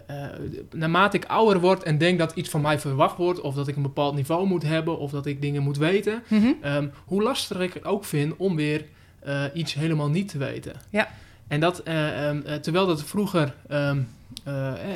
[0.72, 3.76] naarmate ik ouder word en denk dat iets van mij verwacht wordt, of dat ik
[3.76, 6.48] een bepaald niveau moet hebben, of dat ik dingen moet weten, Mhm.
[6.62, 8.86] Ehm, hoe lastig ik het ook vind om weer
[9.20, 10.74] eh, iets helemaal niet te weten.
[10.90, 11.08] Ja.
[11.48, 13.54] En dat, eh, ehm, eh, terwijl dat vroeger,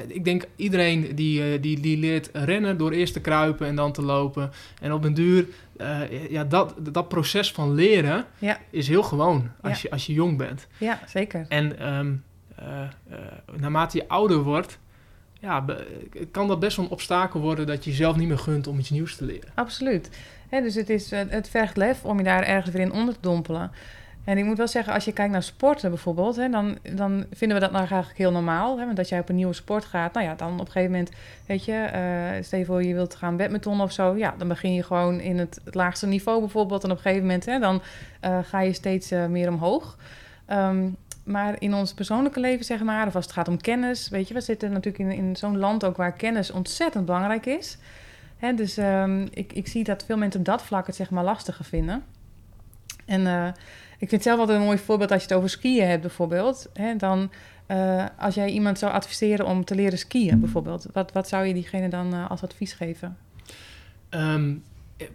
[0.07, 4.01] ik denk iedereen die, die, die leert rennen door eerst te kruipen en dan te
[4.01, 4.51] lopen.
[4.81, 5.45] En op een duur,
[6.29, 8.59] ja, dat, dat proces van leren Ja.
[8.69, 9.79] is heel gewoon als, Ja.
[9.81, 10.67] je, als je jong bent.
[10.77, 11.45] Ja, zeker.
[11.49, 11.75] En
[13.55, 14.79] naarmate je ouder wordt,
[15.39, 15.65] ja,
[16.31, 18.89] kan dat best wel een obstakel worden dat je jezelf niet meer gunt om iets
[18.89, 19.49] nieuws te leren.
[19.55, 20.09] Absoluut.
[20.49, 23.19] Dus het, is, eh, het vergt lef om je daar ergens weer in onder te
[23.21, 23.71] dompelen.
[24.23, 27.57] En ik moet wel zeggen, als je kijkt naar sporten bijvoorbeeld, hè, dan, dan vinden
[27.57, 28.79] we dat nou eigenlijk heel normaal.
[28.79, 30.91] Hè, want als jij op een nieuwe sport gaat, nou ja, dan op een gegeven
[30.91, 31.11] moment,
[31.45, 34.73] weet je, eh stel je voor je wilt gaan badminton of zo, ja, dan begin
[34.73, 36.83] je gewoon in het, laagste niveau bijvoorbeeld.
[36.83, 37.81] En op een gegeven moment, hè, dan
[38.19, 39.97] eh, ga je steeds eh, meer omhoog.
[40.45, 40.89] Ehm,
[41.31, 44.33] maar in ons persoonlijke leven, zeg maar, of als het gaat om kennis, weet je,
[44.33, 47.77] we zitten natuurlijk in, in zo'n land ook waar kennis ontzettend belangrijk is.
[48.37, 51.23] Hè, dus ehm, ik, ik zie dat veel mensen op dat vlak het zeg maar
[51.23, 52.03] lastiger vinden.
[53.05, 53.47] En eh,
[53.97, 56.69] ik vind zelf altijd een mooi voorbeeld als je het over skiën hebt bijvoorbeeld.
[56.73, 57.31] Hè, dan
[57.65, 60.85] eh, als jij iemand zou adviseren om te leren skiën bijvoorbeeld.
[60.93, 63.17] Wat, wat zou je diegene dan eh, als advies geven?
[64.09, 64.53] Ehm,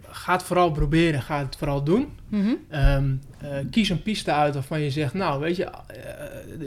[0.07, 2.17] ga het vooral proberen, ga het vooral doen.
[2.27, 2.53] Mhm.
[2.69, 5.73] Ehm, eh, kies een piste uit waarvan je zegt, nou weet je, eh,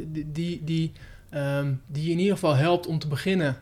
[0.07, 0.93] die, die, die,
[1.31, 3.57] ehm, die je in ieder geval helpt om te beginnen.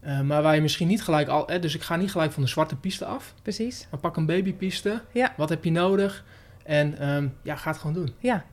[0.00, 2.42] Eh, maar waar je misschien niet gelijk al, eh, dus ik ga niet gelijk van
[2.42, 3.34] de zwarte piste af.
[3.42, 3.86] Precies.
[3.90, 5.00] Maar pak een babypiste.
[5.12, 5.34] Ja.
[5.36, 6.24] Wat heb je nodig?
[6.64, 8.12] En ehm, ja, ga het gewoon doen.
[8.18, 8.44] Ja,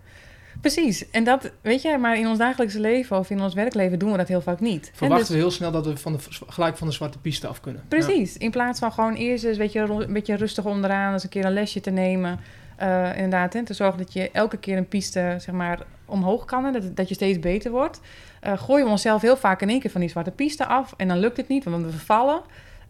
[0.61, 1.09] precies.
[1.09, 4.17] En dat, weet je, maar in ons dagelijkse leven of in ons werkleven doen we
[4.17, 4.87] dat heel vaak niet.
[4.87, 7.47] En Verwachten dus- we heel snel dat we van de, gelijk van de zwarte piste
[7.47, 7.81] af kunnen.
[7.89, 7.97] Ja.
[7.97, 8.37] Precies.
[8.37, 11.45] In plaats van gewoon eerst eens weet je, een beetje rustig onderaan, eens een keer
[11.45, 12.39] een lesje te nemen.
[12.75, 16.65] Eh, inderdaad, en te zorgen dat je elke keer een piste zeg maar, omhoog kan
[16.65, 17.99] en dat, dat je steeds beter wordt.
[18.39, 21.07] Eh gooien we onszelf heel vaak in één keer van die zwarte piste af en
[21.07, 22.41] dan lukt het niet, want we vervallen.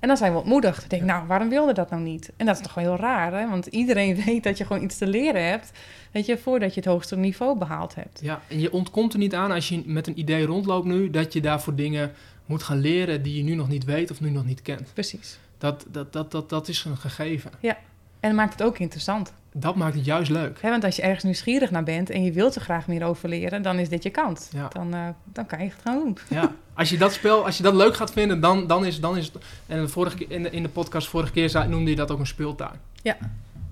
[0.06, 0.84] En dan zijn we ontmoedigd.
[0.84, 2.32] Ik denk, nou, waarom wilde dat nou niet?
[2.38, 3.50] En dat is toch wel heel raar, hè?
[3.50, 5.72] Want iedereen weet dat je gewoon iets te leren hebt,
[6.12, 8.20] weet je, voordat je het hoogste niveau behaald hebt.
[8.22, 11.34] Ja, en je ontkomt er niet aan als je met een idee rondloopt nu, dat
[11.34, 12.12] je daarvoor dingen
[12.46, 14.94] moet gaan leren die je nu nog niet weet of nu nog niet kent.
[14.94, 15.40] Precies.
[15.58, 17.52] Dat, dat, dat, dat, dat is een gegeven.
[17.62, 17.76] En
[18.20, 19.34] dat maakt het ook interessant.
[19.54, 20.62] Dat maakt het juist leuk.
[20.62, 23.30] Hè, want als je ergens nieuwsgierig naar bent en je wilt er graag meer over
[23.30, 24.50] leren, dan is dit je kans.
[24.52, 24.68] Ja.
[24.68, 26.18] Dan, eh, dan kan je het gaan doen.
[26.30, 26.52] Ja.
[26.76, 29.26] Als je dat spel, als je dat leuk gaat vinden, dan, dan, is, dan is
[29.26, 29.44] het...
[29.66, 32.20] En de vorige, keer- in, de, in de podcast vorige keer noemde je dat ook
[32.20, 32.80] een speeltuin.
[33.02, 33.18] Ja.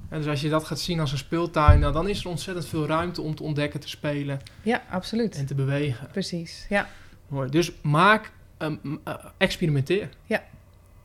[0.09, 2.65] En dus als je dat gaat zien als een speeltuin, nou, dan is er ontzettend
[2.67, 5.35] veel ruimte om te ontdekken, te spelen Ja, absoluut.
[5.35, 6.07] en te bewegen.
[6.11, 6.65] Precies.
[6.69, 6.87] Ja,
[7.27, 7.49] Mooi.
[7.49, 8.69] Dus maak, eh,
[9.37, 10.09] experimenteer.
[10.25, 10.43] Ja.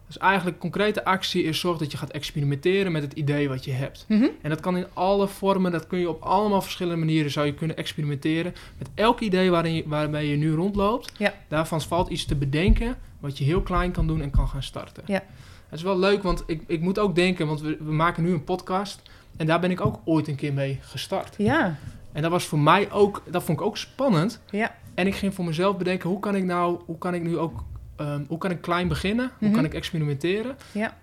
[0.09, 3.71] Dus eigenlijk concrete actie is zorg dat je gaat experimenteren met het idee wat je
[3.73, 4.05] hebt.
[4.09, 4.27] Mhm.
[4.43, 7.55] En dat kan in alle vormen, dat kun je op allemaal verschillende manieren zou je
[7.55, 8.55] kunnen experimenteren.
[8.79, 11.35] Met elk idee waarin je, waarmee je nu rondloopt, Ja.
[11.49, 15.03] daarvan valt iets te bedenken wat je heel klein kan doen en kan gaan starten.
[15.07, 15.23] Ja.
[15.69, 18.33] Het is wel leuk, want ik, ik moet ook denken, want we, we maken nu
[18.33, 19.03] een podcast
[19.37, 21.35] en daar ben ik ook ooit een keer mee gestart.
[21.39, 21.77] ja,
[22.13, 24.41] En dat was voor mij ook, dat vond ik ook spannend.
[24.51, 27.39] ja, En ik ging voor mezelf bedenken, hoe kan ik nou, hoe kan ik nu
[27.39, 27.65] ook,
[27.99, 29.31] ehm, hoe kan ik klein beginnen?
[29.39, 29.57] Hoe Mhm.
[29.57, 30.57] kan ik experimenteren?
[30.73, 30.97] Ja.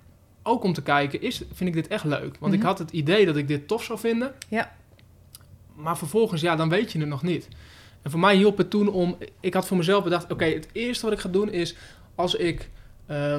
[0.43, 2.38] Ook om te kijken, is, vind ik dit echt leuk?
[2.39, 2.68] Want ik Mhm.
[2.68, 4.34] had het idee dat ik dit tof zou vinden.
[4.50, 4.72] Ja.
[5.76, 7.48] Maar vervolgens, ja, dan weet je het nog niet.
[8.02, 11.06] En voor mij hielp het toen om, ik had voor mezelf bedacht, oké, het eerste
[11.06, 11.76] wat ik ga doen is,
[12.16, 12.70] als ik
[13.08, 13.38] eh,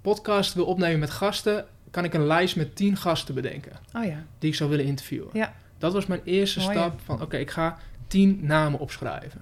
[0.00, 4.24] podcast wil opnemen met gasten, kan ik een lijst met tien gasten bedenken oh ja,
[4.38, 5.28] die ik zou willen interviewen.
[5.32, 5.54] Ja.
[5.78, 9.40] Dat was mijn eerste Mooi, stap van, oké, ik ga tien namen opschrijven.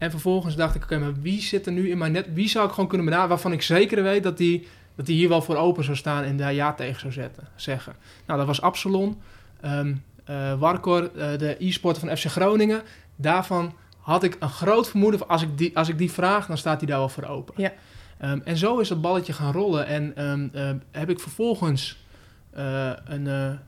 [0.00, 2.26] En vervolgens dacht ik, oké, maar wie zit er nu in mijn net?
[2.32, 5.28] Wie zou ik gewoon kunnen benaderen waarvan ik zeker weet dat die, dat die hier
[5.28, 7.94] wel voor open zou staan en daar ja tegen zou zetten, zeggen.
[8.26, 9.20] Nou, dat was Absalon,
[9.60, 9.92] ehm
[10.30, 12.82] eh, Warkor, eh, de e-sporter van FC Groningen.
[13.16, 16.58] Daarvan had ik een groot vermoeden, van als ik die, als ik die vraag, dan
[16.58, 17.54] staat hij daar wel voor open.
[17.56, 17.72] Ja.
[18.18, 19.86] Ehm, en zo is dat balletje gaan rollen.
[19.86, 22.04] En ehm, heb ik vervolgens
[22.50, 23.58] eh, een,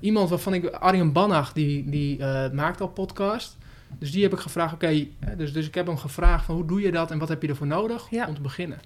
[0.00, 2.18] iemand waarvan ik, Arjen Bannach, die, die
[2.52, 3.56] maakt al podcast.
[3.98, 5.06] Dus die heb ik gevraagd, oké,
[5.36, 7.48] dus, dus ik heb hem gevraagd van hoe doe je dat en wat heb je
[7.48, 8.26] ervoor nodig Ja.
[8.28, 8.78] om te beginnen.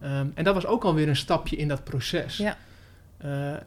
[0.00, 2.36] Ehm, en dat was ook alweer een stapje in dat proces.
[2.36, 2.56] Ja.
[3.18, 3.60] Eh, eh,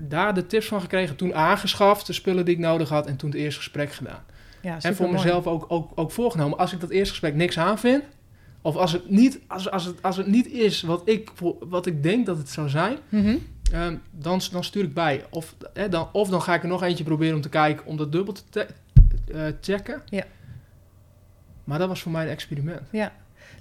[0.00, 3.30] daar de tips van gekregen, toen aangeschaft, de spullen die ik nodig had en toen
[3.30, 4.22] het eerste gesprek gedaan.
[4.60, 8.02] ja En voor mezelf ook, ook, ook voorgenomen, als ik dat eerste gesprek niks aanvind,
[8.66, 11.30] Of als het niet, als, als het, als het niet is wat ik,
[11.60, 13.36] wat ik denk dat het zou zijn, Mhm.
[13.72, 15.24] ehm, dan, dan stuur ik bij.
[15.30, 15.54] Of,
[15.90, 18.34] dan, of dan ga ik er nog eentje proberen om te kijken, om dat dubbel
[18.50, 18.66] te
[19.32, 20.02] eh, checken.
[20.04, 20.24] Ja.
[21.64, 22.80] Maar dat was voor mij een experiment.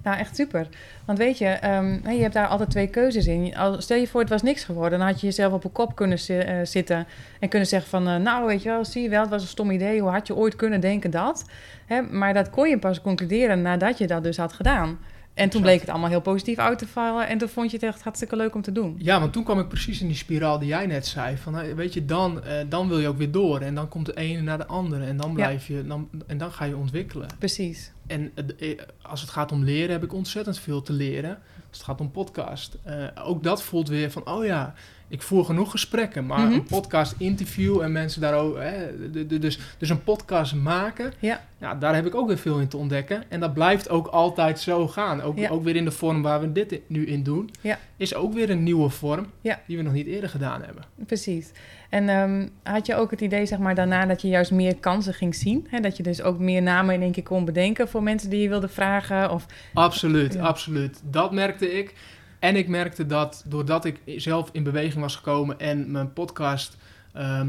[0.03, 0.67] Nou, echt super.
[1.05, 3.53] Want weet je, ehm, je hebt daar altijd twee keuzes in.
[3.77, 4.99] Stel je voor, het was niks geworden.
[4.99, 7.05] Dan had je jezelf op een kop kunnen zi- eh, zitten
[7.39, 8.07] en kunnen zeggen van...
[8.07, 10.01] eh, nou, weet je wel, zie je wel, het was een stom idee.
[10.01, 11.45] Hoe had je ooit kunnen denken dat?
[11.85, 14.99] Hè, maar dat kon je pas concluderen nadat je dat dus had gedaan.
[15.33, 17.27] En toen bleek het allemaal heel positief uit te vallen.
[17.27, 18.95] En toen vond je het echt hartstikke leuk om te doen.
[18.97, 21.37] Ja, want toen kwam ik precies in die spiraal die jij net zei.
[21.37, 23.59] Van, weet je, dan, eh, dan wil je ook weer door.
[23.61, 25.05] En dan komt de ene naar de andere.
[25.05, 25.35] En dan, Ja.
[25.35, 27.27] blijf je, dan, en dan ga je ontwikkelen.
[27.39, 27.91] Precies.
[28.07, 31.29] En eh, als het gaat om leren, heb ik ontzettend veel te leren.
[31.69, 32.77] Als het gaat om podcast.
[32.83, 34.73] Eh, ook dat voelt weer van, oh ja,
[35.07, 36.25] ik voer genoeg gesprekken.
[36.25, 36.53] Maar Mhm.
[36.53, 38.61] een podcast interview en mensen daarover...
[38.61, 41.41] Hè, de- de- dus, dus een podcast maken, Ja.
[41.57, 43.23] ja, daar heb ik ook weer veel in te ontdekken.
[43.29, 45.21] En dat blijft ook altijd zo gaan.
[45.21, 45.49] Ook, Ja.
[45.49, 47.49] ook weer in de vorm waar we dit nu in doen.
[47.61, 47.79] Ja.
[47.97, 49.25] Is ook weer een nieuwe vorm
[49.67, 50.83] die we nog niet eerder gedaan hebben.
[51.05, 51.51] Precies.
[51.89, 55.13] En ehm, had je ook het idee, zeg maar, daarna dat je juist meer kansen
[55.13, 55.67] ging zien?
[55.69, 55.79] Hè?
[55.79, 58.49] Dat je dus ook meer namen in één keer kon bedenken voor mensen die je
[58.49, 59.31] wilde vragen?
[59.31, 61.01] Of, Absoluut, absoluut.
[61.09, 61.93] Dat merkte ik.
[62.43, 66.77] En ik merkte dat doordat ik zelf in beweging was gekomen en mijn podcast
[67.13, 67.41] eh,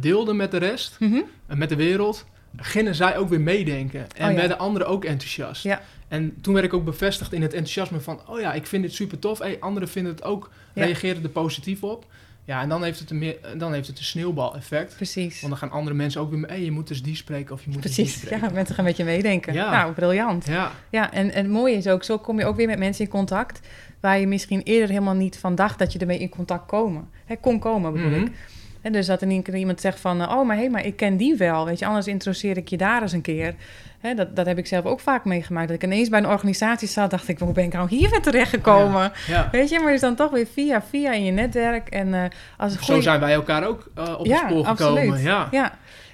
[0.00, 1.20] deelde met de rest, Mhm.
[1.46, 2.26] en met de wereld,
[2.56, 4.00] gingen zij ook weer meedenken.
[4.16, 4.38] En Oh ja.
[4.38, 5.62] werden anderen ook enthousiast.
[5.62, 5.80] Ja.
[6.08, 8.92] En toen werd ik ook bevestigd in het enthousiasme van, oh ja, ik vind dit
[8.94, 9.38] super tof.
[9.38, 10.84] Hey, anderen vinden het ook, Ja.
[10.84, 12.04] reageren er positief op.
[12.50, 14.96] Ja, en dan heeft het een, meer, dan heeft het een sneeuwbal-effect.
[14.96, 15.40] Precies.
[15.40, 17.70] Want dan gaan andere mensen ook weer, hey, je moet dus die spreken of je
[17.70, 18.22] moet dus die Precies.
[18.22, 18.46] spreken.
[18.48, 19.52] Ja, mensen gaan met je meedenken.
[19.52, 19.70] Ja.
[19.70, 20.46] Nou, briljant.
[20.46, 23.04] Ja, Ja, en, en het mooie is ook, zo kom je ook weer met mensen
[23.04, 23.60] in contact...
[24.00, 27.08] waar je misschien eerder helemaal niet van dacht dat je ermee in contact komen.
[27.24, 28.20] Hè, kon komen, bedoel Mhm.
[28.20, 28.32] ik.
[28.82, 30.20] En dus dat er in één keer iemand zegt van...
[30.22, 31.86] eh, oh, maar hé, maar ik ken die wel, weet je.
[31.86, 33.54] Anders introduceer ik je daar eens een keer.
[34.16, 35.66] Dat, dat heb ik zelf ook vaak meegemaakt.
[35.68, 37.38] Dat ik ineens bij een organisatie zat, dacht ik...
[37.38, 39.12] hoe ben ik nou hier weer terechtgekomen?
[39.26, 39.48] ja.
[39.52, 41.88] Weet je, maar is dan toch weer via, via in je netwerk.
[41.88, 42.22] En eh,
[42.56, 45.00] als het Zo zijn wij elkaar ook eh, op Ja, het spoor gekomen.
[45.02, 45.22] absoluut.
[45.22, 45.48] Ja.
[45.50, 45.72] Ja.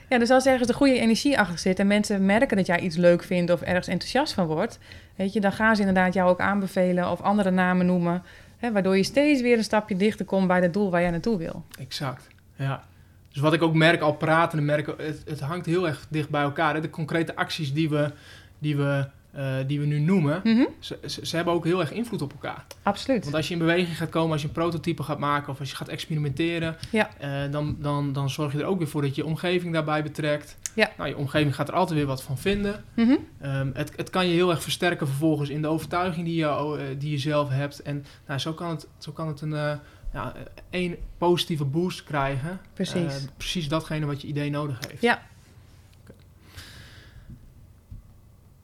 [0.09, 2.97] ja, dus als ergens de goede energie achter zit en mensen merken dat jij iets
[2.97, 4.79] leuk vindt of ergens enthousiast van wordt,
[5.17, 8.23] weet je, dan gaan ze inderdaad jou ook aanbevelen of andere namen noemen,
[8.59, 11.39] hè, waardoor je steeds weer een stapje dichter komt bij het doel waar jij naartoe
[11.39, 11.65] wil.
[11.81, 12.27] Exact,
[12.57, 12.85] ja.
[13.33, 16.43] Dus wat ik ook merk al praten, merken, het, het hangt heel erg dicht bij
[16.43, 16.75] elkaar.
[16.75, 16.81] Hè.
[16.81, 18.11] De concrete acties die we,
[18.59, 21.93] die we, eh, die we nu noemen, Mhm, ze, ze, ze hebben ook heel erg
[21.93, 22.65] invloed op elkaar.
[22.83, 23.23] Absoluut.
[23.23, 25.71] Want als je in beweging gaat komen, als je een prototype gaat maken of als
[25.71, 27.11] je gaat experimenteren, Ja.
[27.19, 30.03] eh, dan, dan, dan zorg je er ook weer voor dat je je omgeving daarbij
[30.03, 30.57] betrekt.
[30.75, 30.91] Ja.
[30.97, 32.85] Nou, je omgeving gaat er altijd weer wat van vinden.
[32.95, 36.47] Mhm, Ehm, het, het kan je heel erg versterken vervolgens in de overtuiging die je,
[36.47, 37.83] eh, die je zelf hebt.
[37.83, 39.79] En nou, zo, kan het, zo kan het een,
[40.17, 40.33] ja,
[40.71, 42.61] één positieve boost krijgen.
[42.73, 43.23] Precies.
[43.23, 45.03] Eh, precies datgene wat je idee nodig heeft.
[45.03, 45.23] Ja.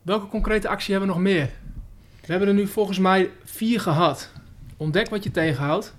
[0.03, 1.51] Welke concrete actie hebben we nog meer?
[2.21, 4.33] We hebben er nu volgens mij vier gehad.
[4.77, 5.95] Ontdek wat je tegenhoudt.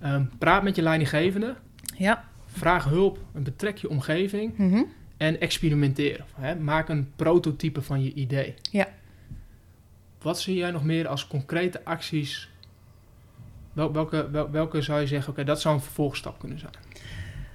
[0.00, 1.54] Ehm, praat met je leidinggevende.
[1.96, 2.24] Ja.
[2.46, 4.58] Vraag hulp en betrek je omgeving.
[4.58, 4.82] Mhm.
[5.16, 6.24] En experimenteer.
[6.34, 6.54] Hè?
[6.54, 8.54] Maak een prototype van je idee.
[8.70, 8.88] Ja.
[10.22, 12.50] Wat zie jij nog meer als concrete acties?
[13.76, 16.72] Wel, welke, wel- welke zou je zeggen, oké, dat zou een vervolgstap kunnen zijn?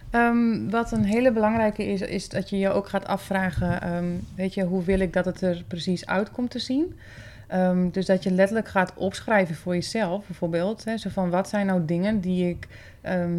[0.10, 4.06] Ehm, wat een hele belangrijke is, is dat je je ook gaat afvragen, ehm,
[4.36, 7.00] weet je, hoe wil ik dat het er precies uitkomt te zien?
[7.48, 10.84] Ehm, dus dat je letterlijk gaat opschrijven voor jezelf, bijvoorbeeld.
[10.84, 12.68] Hè, zo van, wat zijn nou dingen die ik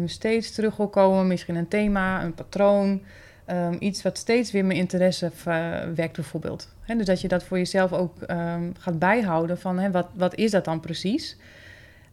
[0.05, 1.27] steeds terug wil komen?
[1.27, 3.01] Misschien een thema, een patroon,
[3.79, 5.31] iets wat steeds weer mijn interesse
[5.95, 6.67] wekt, bijvoorbeeld.
[6.97, 8.13] Dus dat je dat voor jezelf ook
[8.79, 11.37] gaat bijhouden van, wat, wat is dat dan precies?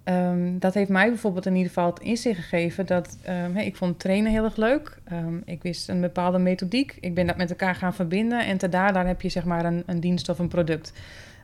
[0.05, 3.99] Ehm, dat heeft mij bijvoorbeeld in ieder geval het inzicht gegeven dat ehm, ik vond
[3.99, 4.99] trainen heel erg leuk.
[5.05, 6.97] Ehm, ik wist een bepaalde methodiek.
[7.01, 9.83] Ik ben dat met elkaar gaan verbinden en te daar heb je zeg maar een,
[9.87, 10.93] een dienst of een product.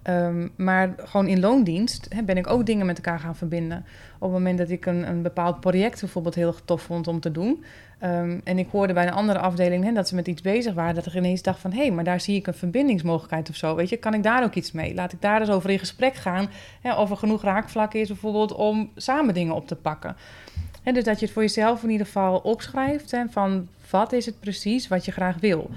[0.07, 3.85] Ehm, maar gewoon in loondienst ben ik ook dingen met elkaar gaan verbinden.
[4.19, 7.31] Op het moment dat ik een, een bepaald project bijvoorbeeld heel tof vond om te
[7.31, 7.65] doen.
[7.99, 10.95] ehm, en ik hoorde bij een andere afdeling dat ze met iets bezig waren.
[10.95, 13.75] Dat ik ineens dacht van, hé, hey, maar daar zie ik een verbindingsmogelijkheid of zo.
[13.75, 14.95] Weet je, kan ik daar ook iets mee?
[14.95, 16.49] Laat ik daar eens over in gesprek gaan.
[16.83, 20.17] Of er genoeg raakvlakken is bijvoorbeeld om samen dingen op te pakken.
[20.83, 23.17] En dus dat je het voor jezelf in ieder geval opschrijft.
[23.31, 25.71] Van wat is het precies wat je graag wil.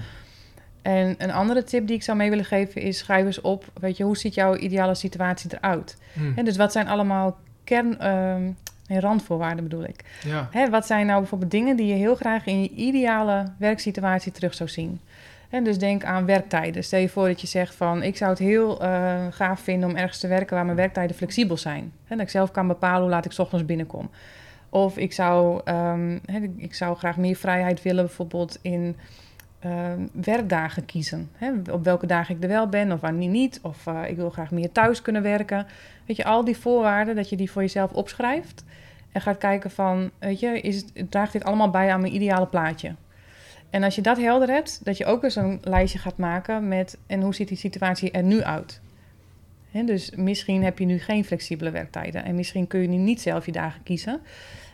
[0.82, 3.66] En een andere tip die ik zou mee willen geven is: schrijf eens op.
[3.80, 5.98] Weet je, hoe ziet jouw ideale situatie eruit?
[6.36, 8.42] En dus wat zijn allemaal kern, ehm,
[8.88, 10.04] nee, randvoorwaarden bedoel ik?
[10.24, 14.32] Ja, Hè, wat zijn nou bijvoorbeeld dingen die je heel graag in je ideale werksituatie
[14.32, 15.00] terug zou zien?
[15.50, 16.84] En dus denk aan werktijden.
[16.84, 19.96] Stel je voor dat je zegt van ik zou het heel eh, gaaf vinden om
[19.96, 21.92] ergens te werken waar mijn werktijden flexibel zijn.
[22.08, 24.10] En dat ik zelf kan bepalen hoe laat ik 's ochtends binnenkom.
[24.70, 26.16] Of ik zou, ehm,
[26.58, 28.96] ik zou graag meer vrijheid willen, bijvoorbeeld in
[29.60, 31.30] ehm, werkdagen kiezen.
[31.36, 31.52] Hè?
[31.72, 33.60] Op welke dagen ik er wel ben of wanneer niet.
[33.62, 35.66] Of eh, ik wil graag meer thuis kunnen werken.
[36.06, 38.64] Weet je, al die voorwaarden, dat je die voor jezelf opschrijft.
[39.12, 42.48] En gaat kijken van, weet je, is het, draagt dit allemaal bij aan mijn ideale
[42.48, 42.96] plaatje?
[43.70, 46.98] En als je dat helder hebt, dat je ook eens een lijstje gaat maken met...
[47.08, 48.82] en hoe ziet die situatie er nu uit?
[49.72, 52.24] Dus misschien heb je nu geen flexibele werktijden...
[52.24, 54.22] en misschien kun je nu niet zelf je dagen kiezen...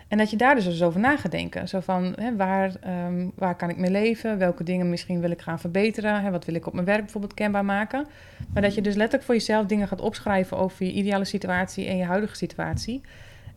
[0.08, 1.68] En dat je daar dus eens over na gaat denken.
[1.68, 4.38] Zo van, hè, waar, ehm, waar kan ik mee leven?
[4.38, 6.22] Welke dingen misschien wil ik gaan verbeteren?
[6.22, 8.08] Hè, wat wil ik op mijn werk bijvoorbeeld kenbaar maken?
[8.54, 10.58] Maar dat je dus letterlijk voor jezelf dingen gaat opschrijven...
[10.58, 13.02] over je ideale situatie en je huidige situatie...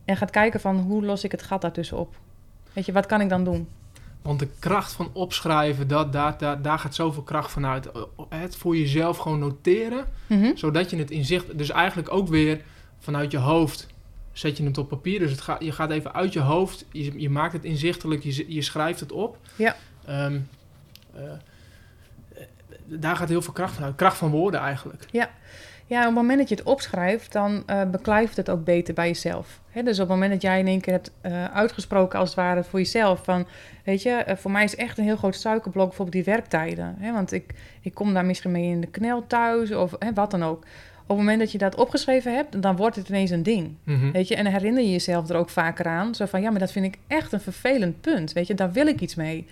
[0.05, 2.17] En gaat kijken van hoe los ik het gat daartussen op.
[2.73, 3.69] Weet je, wat kan ik dan doen?
[4.23, 7.89] Want de kracht van opschrijven, dat, daar, daar, daar gaat zoveel kracht van uit.
[8.29, 10.57] Het voor jezelf gewoon noteren, Mhm.
[10.57, 11.59] zodat je het inzicht...
[11.59, 12.61] Dus eigenlijk ook weer
[12.99, 13.87] vanuit je hoofd
[14.39, 15.19] zet je het op papier.
[15.19, 18.55] Dus het gaat, je gaat even uit je hoofd, je, je maakt het inzichtelijk, je,
[18.55, 19.39] je schrijft het op.
[19.57, 19.77] Ja.
[20.07, 20.39] Ehm,
[21.15, 21.23] eh,
[22.85, 23.95] daar gaat heel veel kracht van uit.
[23.95, 25.07] Kracht van woorden eigenlijk.
[25.87, 29.07] Ja, op het moment dat je het opschrijft, dan eh beklijft het ook beter bij
[29.07, 29.61] jezelf.
[29.73, 32.65] Dus op het moment dat jij in één keer hebt eh, uitgesproken als het ware
[32.65, 33.47] voor jezelf van,
[33.85, 36.99] weet je, voor mij is echt een heel groot suikerblok bijvoorbeeld die werktijden.
[37.13, 40.65] Want ik, ik kom daar misschien mee in de knel thuis of wat dan ook.
[41.09, 43.75] Op het moment dat je dat opgeschreven hebt, dan wordt het ineens een ding.
[43.85, 44.11] Mhm.
[44.11, 46.15] Weet je, en dan herinner je jezelf er ook vaker aan.
[46.15, 48.33] Zo van, ja, maar dat vind ik echt een vervelend punt.
[48.33, 49.47] Weet je, daar wil ik iets mee.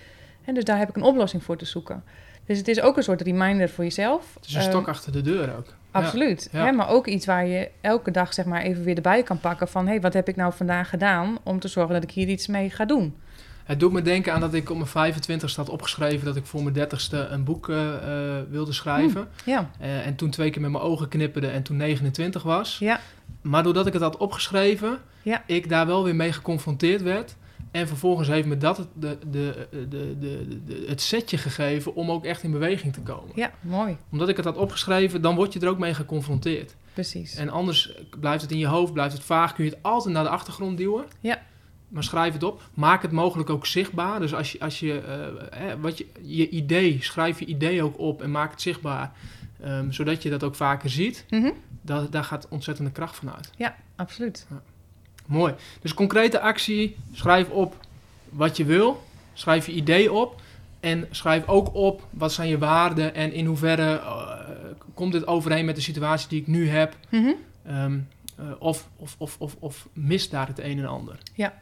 [0.45, 2.03] En dus daar heb ik een oplossing voor te zoeken.
[2.45, 4.33] Dus het is ook een soort reminder voor jezelf.
[4.33, 5.73] Het is een Ehm, stok achter de deur ook.
[5.91, 6.49] Absoluut.
[6.51, 6.65] Ja.
[6.65, 9.67] Hè, maar ook iets waar je elke dag zeg maar even weer erbij kan pakken
[9.67, 9.85] van...
[9.85, 12.47] hé, hey, wat heb ik nou vandaag gedaan om te zorgen dat ik hier iets
[12.47, 13.15] mee ga doen?
[13.67, 16.63] Het doet me denken aan dat ik op mijn 25ste had opgeschreven dat ik voor
[16.63, 17.93] mijn 30ste een boek eh,
[18.37, 19.27] eh, wilde schrijven.
[19.45, 22.77] Ja, Eh, en toen twee keer met mijn ogen knipperde en toen 29 was.
[22.79, 22.99] ja,
[23.41, 25.43] Maar doordat ik het had opgeschreven, Ja.
[25.45, 27.35] ik daar wel weer mee geconfronteerd werd.
[27.71, 32.11] En vervolgens heeft me dat het, de, de, de, de, de- het setje gegeven om
[32.11, 33.31] ook echt in beweging te komen.
[33.35, 33.97] ja, mooi.
[34.11, 36.75] Omdat ik het had opgeschreven, dan word je er ook mee geconfronteerd.
[36.93, 37.35] Precies.
[37.35, 40.23] En anders blijft het in je hoofd, blijft het vaag, kun je het altijd naar
[40.23, 41.05] de achtergrond duwen.
[41.19, 41.41] Ja.
[41.87, 42.61] Maar schrijf het op.
[42.73, 44.19] Maak het mogelijk ook zichtbaar.
[44.19, 48.21] Dus als je, als je, eh, wat je, je idee, schrijf je idee ook op
[48.21, 49.11] en maak het zichtbaar.
[49.63, 51.25] ehm, zodat je dat ook vaker ziet.
[51.29, 51.51] Mhm.
[51.81, 53.51] Da daar gaat ontzettende kracht van uit.
[53.57, 54.47] Ja, absoluut.
[55.25, 55.53] Mooi.
[55.81, 56.95] Dus concrete actie.
[57.13, 57.75] Schrijf op
[58.29, 59.03] wat je wil.
[59.33, 60.41] Schrijf je idee op.
[60.79, 64.29] En schrijf ook op wat zijn je waarden en in hoeverre eh,
[64.93, 66.95] komt dit overeen met de situatie die ik nu heb.
[67.09, 67.31] Mhm.
[67.65, 67.99] Ehm,
[68.35, 71.17] eh, of, of, of, of, of mist daar het een en ander.
[71.33, 71.53] Ja,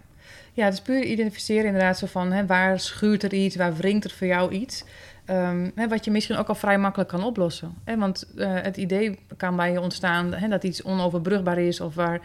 [0.64, 2.32] het is puur identificeren inderdaad zo van...
[2.32, 4.84] Hè, waar schuurt er iets, waar wringt er voor jou iets...
[5.26, 7.74] Ehm, hè, wat je misschien ook al vrij makkelijk kan oplossen.
[7.84, 7.98] Hè?
[7.98, 11.82] Want eh, het idee kan bij je ontstaan hè, dat iets onoverbrugbaar is...
[11.82, 12.22] of waar,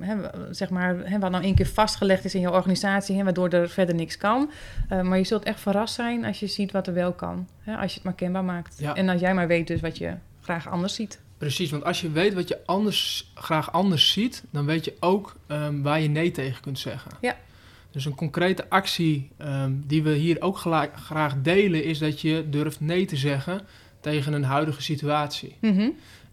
[0.00, 0.16] hè,
[0.50, 3.16] zeg maar, hè, wat nou één keer vastgelegd is in je organisatie...
[3.16, 4.50] Hè, waardoor er verder niks kan.
[4.88, 7.48] Eh, maar je zult echt verrast zijn als je ziet wat er wel kan.
[7.60, 7.76] Hè?
[7.76, 8.78] Als je het maar kenbaar maakt.
[8.78, 8.94] Ja.
[8.94, 11.20] En als jij maar weet dus wat je graag anders ziet.
[11.38, 15.36] Precies, want als je weet wat je anders, graag anders ziet, dan weet je ook
[15.46, 17.10] ehm, waar je nee tegen kunt zeggen.
[17.20, 17.36] Ja.
[17.90, 20.58] Dus een concrete actie ehm, die we hier ook
[20.94, 23.60] graag delen, is dat je durft nee te zeggen
[24.00, 25.56] tegen een huidige situatie.
[25.60, 25.88] Mhm.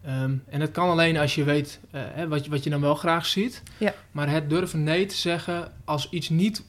[0.06, 2.82] Ehm, en dat kan alleen als je weet eh, hè, wat, je, wat je dan
[2.82, 3.64] wel graag ziet.
[3.78, 3.93] Ja.
[4.12, 6.64] Maar het durven nee te zeggen als iets niet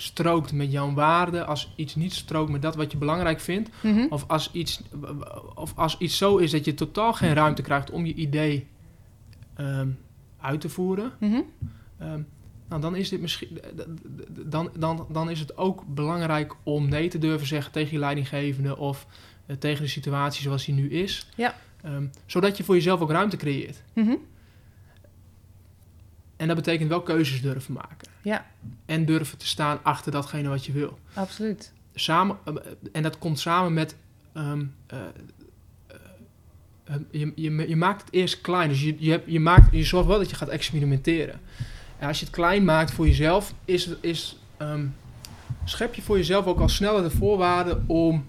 [0.00, 4.06] strookt met jouw waarden, als iets niet strookt met dat wat je belangrijk vindt, Mhm.
[4.10, 4.80] of als iets,
[5.54, 8.66] of als iets zo is dat je totaal geen ruimte krijgt om je idee
[9.54, 9.88] ehm,
[10.40, 11.40] uit te voeren, Mhm.
[11.98, 12.20] ehm,
[12.68, 13.60] nou, dan is dit misschien,
[14.46, 18.76] dan, dan, dan is het ook belangrijk om nee te durven zeggen tegen je leidinggevende
[18.76, 19.06] of
[19.46, 21.26] eh, tegen de situatie zoals die nu is.
[21.36, 21.54] Ja.
[21.82, 23.82] Ehm, zodat je voor jezelf ook ruimte creëert.
[23.94, 24.14] Mhm.
[26.40, 28.08] En dat betekent wel keuzes durven maken.
[28.22, 28.46] Ja.
[28.86, 30.98] En durven te staan achter datgene wat je wil.
[31.14, 31.72] Absoluut.
[31.94, 32.54] Samen, eh,
[32.92, 33.96] en dat komt samen met.
[34.32, 34.98] ehm, eh,
[36.84, 38.68] eh, je, je, je maakt het eerst klein.
[38.68, 41.40] Dus je, je, hebt, je, maakt, je zorgt wel dat je gaat experimenteren.
[41.98, 44.86] En als je het klein maakt voor jezelf, is, is, ehm,
[45.64, 48.24] schep je voor jezelf ook al sneller de voorwaarden om.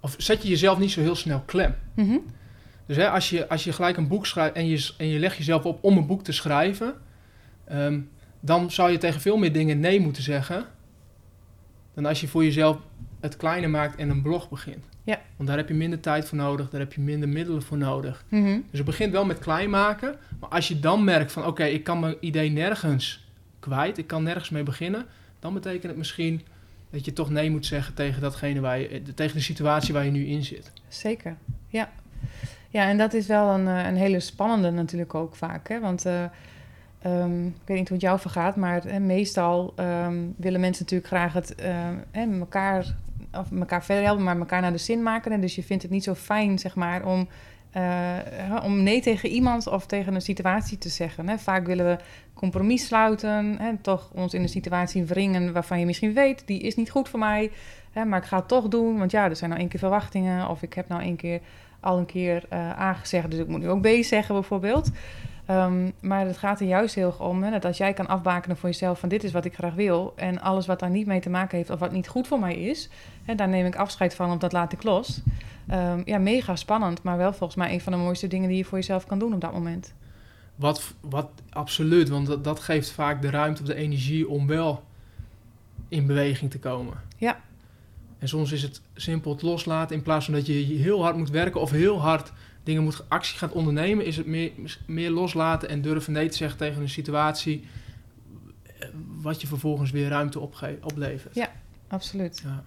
[0.00, 1.74] Of zet je jezelf niet zo heel snel klem.
[1.94, 2.18] Mhm.
[2.86, 5.36] Dus hè, als, je, als je gelijk een boek schrijft en je, en je legt
[5.36, 6.94] jezelf op om een boek te schrijven,
[7.64, 8.00] ehm,
[8.40, 10.66] dan zou je tegen veel meer dingen nee moeten zeggen
[11.94, 12.78] dan als je voor jezelf
[13.20, 14.84] het kleine maakt en een blog begint.
[15.04, 15.20] Ja.
[15.36, 18.24] Want daar heb je minder tijd voor nodig, daar heb je minder middelen voor nodig.
[18.28, 18.60] Mhm.
[18.70, 21.84] Dus het begint wel met klein maken, maar als je dan merkt van oké, ik
[21.84, 25.06] kan mijn idee nergens kwijt, ik kan nergens mee beginnen,
[25.38, 26.40] dan betekent het misschien
[26.90, 30.10] dat je toch nee moet zeggen tegen, datgene waar je, tegen de situatie waar je
[30.10, 30.72] nu in zit.
[30.88, 31.36] Zeker,
[31.68, 31.92] ja.
[32.68, 35.68] Ja, en dat is wel een, eh, een hele spannende natuurlijk ook vaak.
[35.68, 35.80] Hè?
[35.80, 36.24] Want eh,
[37.04, 41.32] ehm, ik weet niet hoe het jou vergaat, maar meestal ehm, willen mensen natuurlijk graag
[41.32, 42.94] het, eh, hè, elkaar
[43.32, 45.32] of elkaar verder helpen, maar elkaar naar de zin maken.
[45.32, 47.28] En dus je vindt het niet zo fijn, zeg maar, om,
[47.70, 51.38] eh, om nee tegen iemand of tegen een situatie te zeggen.
[51.38, 51.98] Vaak willen we
[52.34, 56.76] compromis sluiten, hè, toch ons in een situatie wringen waarvan je misschien weet, die is
[56.76, 57.50] niet goed voor mij,
[58.06, 60.62] maar ik ga het toch doen, want ja, er zijn nou één keer verwachtingen of
[60.62, 61.40] ik heb nou één keer
[61.80, 64.90] al een keer uh, aangezegd, dus ik moet nu ook B zeggen bijvoorbeeld.
[65.50, 68.56] Um, maar het gaat er juist heel erg om hè, dat als jij kan afbakenen
[68.56, 71.20] voor jezelf van dit is wat ik graag wil en alles wat daar niet mee
[71.20, 72.88] te maken heeft of wat niet goed voor mij is,
[73.22, 75.20] hè, daar neem ik afscheid van of dat laat ik los.
[75.70, 78.64] Um, ja, mega spannend, maar wel volgens mij een van de mooiste dingen die je
[78.64, 79.94] voor jezelf kan doen op dat moment.
[80.56, 84.82] Wat, wat absoluut, want dat, dat geeft vaak de ruimte of de energie om wel
[85.88, 86.94] in beweging te komen.
[87.16, 87.40] Ja.
[88.18, 91.30] En soms is het simpel het loslaten in plaats van dat je heel hard moet
[91.30, 92.32] werken of heel hard
[92.64, 94.50] dingen moet, actie gaat ondernemen, is het meer,
[94.86, 97.64] meer loslaten en durven nee te zeggen tegen een situatie.
[98.78, 98.88] Eh,
[99.20, 100.40] wat je vervolgens weer ruimte
[100.80, 101.34] oplevert.
[101.34, 101.52] Ja,
[101.88, 102.40] absoluut.
[102.44, 102.64] Ja.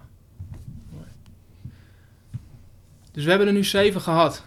[3.12, 4.44] Dus we hebben er nu zeven gehad.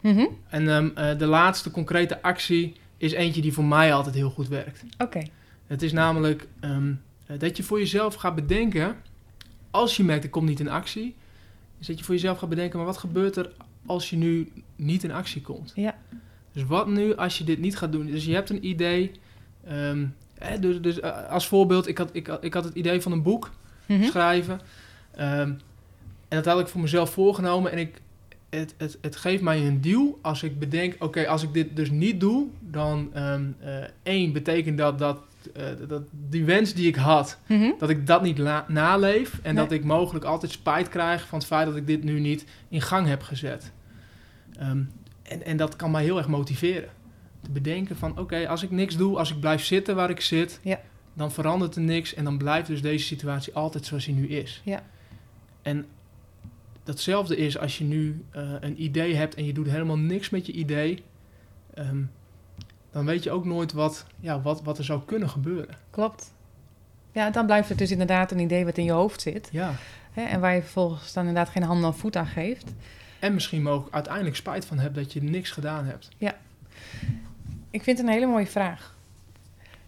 [0.00, 4.30] Mm En um, uh, de laatste concrete actie is eentje die voor mij altijd heel
[4.30, 4.84] goed werkt.
[4.98, 5.22] Oké.
[5.66, 7.02] Het is namelijk um,
[7.38, 8.96] dat je voor jezelf gaat bedenken,
[9.70, 11.14] als je merkt ik kom niet in actie,
[11.78, 13.50] is dat je voor jezelf gaat bedenken, maar wat gebeurt er
[13.86, 15.72] als je nu niet in actie komt?
[15.74, 15.94] Ja.
[16.52, 18.06] Dus wat nu als je dit niet gaat doen?
[18.06, 19.10] Dus je hebt een idee.
[19.72, 23.12] Um, hè, dus, dus uh, als voorbeeld, ik had, ik, ik had het idee van
[23.12, 23.50] een boek
[23.86, 24.02] Mhm.
[24.04, 24.60] schrijven.
[25.18, 25.58] Um,
[26.28, 27.72] en dat had ik voor mezelf voorgenomen.
[27.72, 28.00] En ik,
[28.50, 30.96] het, het, het geeft mij een deal als ik bedenk...
[30.98, 32.46] oké, als ik dit dus niet doe...
[32.60, 35.18] dan um, uh, één, betekent dat dat,
[35.56, 37.38] uh, dat die wens die ik had...
[37.46, 37.70] Mhm.
[37.78, 39.38] dat ik dat niet naleef...
[39.42, 39.64] en Nee.
[39.64, 41.26] dat ik mogelijk altijd spijt krijg...
[41.26, 43.72] van het feit dat ik dit nu niet in gang heb gezet.
[44.62, 44.90] Um,
[45.22, 46.88] en, en dat kan mij heel erg motiveren.
[47.40, 49.18] Te bedenken van, oké, als ik niks doe...
[49.18, 50.60] als ik blijf zitten waar ik zit...
[50.62, 50.80] Ja.
[51.14, 52.14] dan verandert er niks...
[52.14, 54.60] en dan blijft dus deze situatie altijd zoals die nu is.
[54.64, 54.82] Ja.
[55.62, 55.86] En
[56.84, 60.46] datzelfde is als je nu uh, een idee hebt en je doet helemaal niks met
[60.46, 61.02] je idee,
[61.74, 62.10] um,
[62.90, 65.74] dan weet je ook nooit wat, ja, wat, wat er zou kunnen gebeuren.
[65.90, 66.32] Klopt.
[67.12, 69.48] Ja, dan blijft het dus inderdaad een idee wat in je hoofd zit.
[69.52, 69.74] Ja.
[70.12, 72.74] Hè, en waar je vervolgens dan inderdaad geen hand of voet aan geeft.
[73.18, 76.08] En misschien ook uiteindelijk spijt van hebt dat je niks gedaan hebt.
[76.16, 76.34] Ja.
[77.70, 78.94] Ik vind het een hele mooie vraag.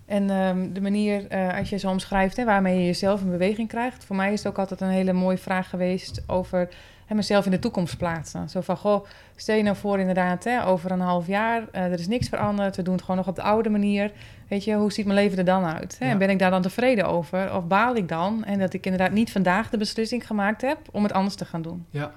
[0.07, 3.69] En um, de manier, uh, als je zo omschrijft, hè, waarmee je jezelf in beweging
[3.69, 4.05] krijgt.
[4.05, 6.69] Voor mij is het ook altijd een hele mooie vraag geweest over
[7.07, 8.49] hè, mezelf in de toekomst plaatsen.
[8.49, 9.07] Zo van, goh,
[9.37, 12.77] stel je nou voor inderdaad, hè, over een half jaar, uh, er is niks veranderd.
[12.77, 14.13] We doen het gewoon nog op de oude manier.
[14.49, 15.99] Weet je, hoe ziet mijn leven er dan uit?
[15.99, 16.05] Hè?
[16.05, 16.11] Ja.
[16.11, 17.55] En ben ik daar dan tevreden over?
[17.55, 18.45] Of baal ik dan?
[18.45, 21.63] En dat ik inderdaad niet vandaag de beslissing gemaakt heb om het anders te gaan
[21.63, 21.87] doen.
[21.91, 22.13] Ja.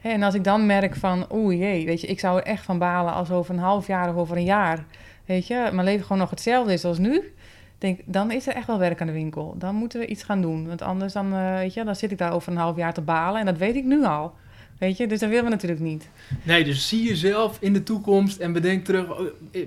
[0.00, 2.78] En als ik dan merk van, oeh jee, weet je, ik zou er echt van
[2.78, 4.84] balen als over een half jaar of over een jaar
[5.30, 7.32] weet je, mijn leven gewoon nog hetzelfde is als nu,
[7.78, 9.54] denk, dan is er echt wel werk aan de winkel.
[9.58, 10.66] Dan moeten we iets gaan doen.
[10.66, 13.00] Want anders dan, uh, weet je, dan zit ik daar over een half jaar te
[13.00, 14.34] balen en dat weet ik nu al.
[14.78, 16.08] Weet je, dus dat willen we natuurlijk niet.
[16.42, 19.26] Nee, dus zie jezelf in de toekomst en bedenk terug, oh,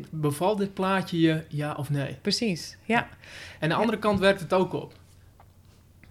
[0.10, 2.18] bevalt dit plaatje je ja of nee?
[2.22, 3.08] Precies, ja.
[3.60, 4.02] En de andere ja.
[4.02, 4.94] kant werkt het ook op.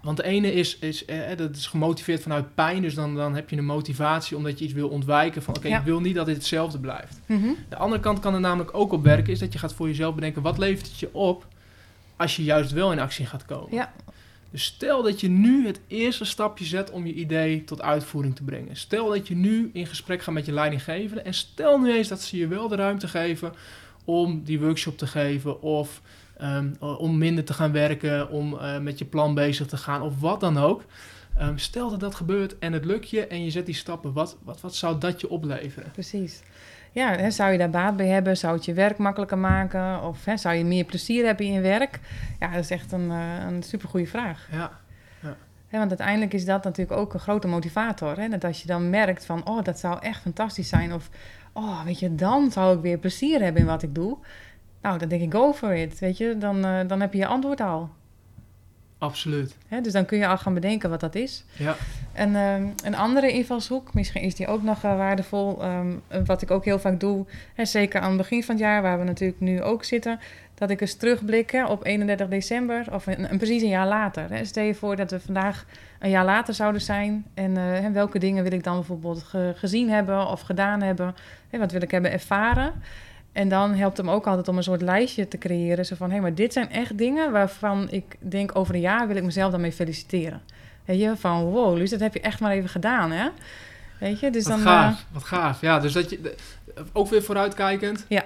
[0.02, 3.50] Want de ene is, is eh, dat is gemotiveerd vanuit pijn, dus dan, dan heb
[3.50, 5.78] je een motivatie omdat je iets wil ontwijken van oké, okay, Ja.
[5.78, 7.20] ik wil niet dat dit hetzelfde blijft.
[7.26, 7.48] Mhm.
[7.68, 10.14] De andere kant kan er namelijk ook op werken, is dat je gaat voor jezelf
[10.14, 11.46] bedenken, wat levert het je op
[12.16, 13.74] als je juist wel in actie gaat komen.
[13.74, 13.92] Ja.
[14.50, 18.42] Dus stel dat je nu het eerste stapje zet om je idee tot uitvoering te
[18.42, 18.76] brengen.
[18.76, 22.22] Stel dat je nu in gesprek gaat met je leidinggevende en stel nu eens dat
[22.22, 23.52] ze je wel de ruimte geven
[24.04, 26.00] om die workshop te geven of
[26.42, 30.20] um, om minder te gaan werken, om uh, met je plan bezig te gaan of
[30.20, 30.84] wat dan ook.
[31.40, 34.36] Um, stel dat dat gebeurt en het lukt je en je zet die stappen, wat,
[34.42, 35.90] wat, wat zou dat je opleveren?
[35.90, 36.42] Precies.
[36.92, 38.36] Ja, hè, zou je daar baat bij hebben?
[38.36, 40.02] Zou het je werk makkelijker maken?
[40.02, 42.00] Of hè, zou je meer plezier hebben in je werk?
[42.40, 44.48] Ja, dat is echt een, uh, een supergoeie vraag.
[44.50, 44.70] Ja.
[45.22, 45.36] ja.
[45.68, 48.18] Hè, want uiteindelijk is dat natuurlijk ook een grote motivator.
[48.18, 48.28] Hè?
[48.28, 50.92] Dat als je dan merkt van, oh, dat zou echt fantastisch zijn.
[50.92, 51.08] Of,
[51.52, 54.18] oh, weet je, dan zou ik weer plezier hebben in wat ik doe.
[54.82, 55.98] Nou, dan denk ik, go for it.
[55.98, 57.90] Weet je, dan, uh, dan heb je je antwoord al.
[58.98, 59.56] Absoluut.
[59.68, 61.44] Hè, dus dan kun je al gaan bedenken wat dat is.
[61.56, 61.76] Ja.
[62.12, 65.64] En um, een andere invalshoek, misschien is die ook nog uh, waardevol.
[65.64, 68.82] Um, wat ik ook heel vaak doe, hè, zeker aan het begin van het jaar,
[68.82, 70.20] waar we natuurlijk nu ook zitten,
[70.54, 74.30] dat ik eens terugblik hè, op 31 december of een, een, precies een jaar later.
[74.30, 74.44] Hè.
[74.44, 75.64] Stel je voor dat we vandaag
[75.98, 77.24] een jaar later zouden zijn.
[77.34, 81.14] En uh, welke dingen wil ik dan bijvoorbeeld ge gezien hebben of gedaan hebben?
[81.50, 82.72] Hè, wat wil ik hebben ervaren?
[83.32, 85.86] En dan helpt hem ook altijd om een soort lijstje te creëren.
[85.86, 89.06] Zo van, hé, hey, maar dit zijn echt dingen waarvan ik denk over een jaar
[89.06, 90.42] wil ik mezelf daarmee feliciteren.
[90.84, 93.28] Weet je, van wow, Luus, dat heb je echt maar even gedaan, hè?
[94.00, 94.66] Weet je, dus wat dan...
[94.66, 95.60] gaaf, uh, wat gaaf.
[95.60, 96.34] Ja, dus dat je,
[96.92, 98.04] ook weer vooruitkijkend.
[98.08, 98.24] Ja.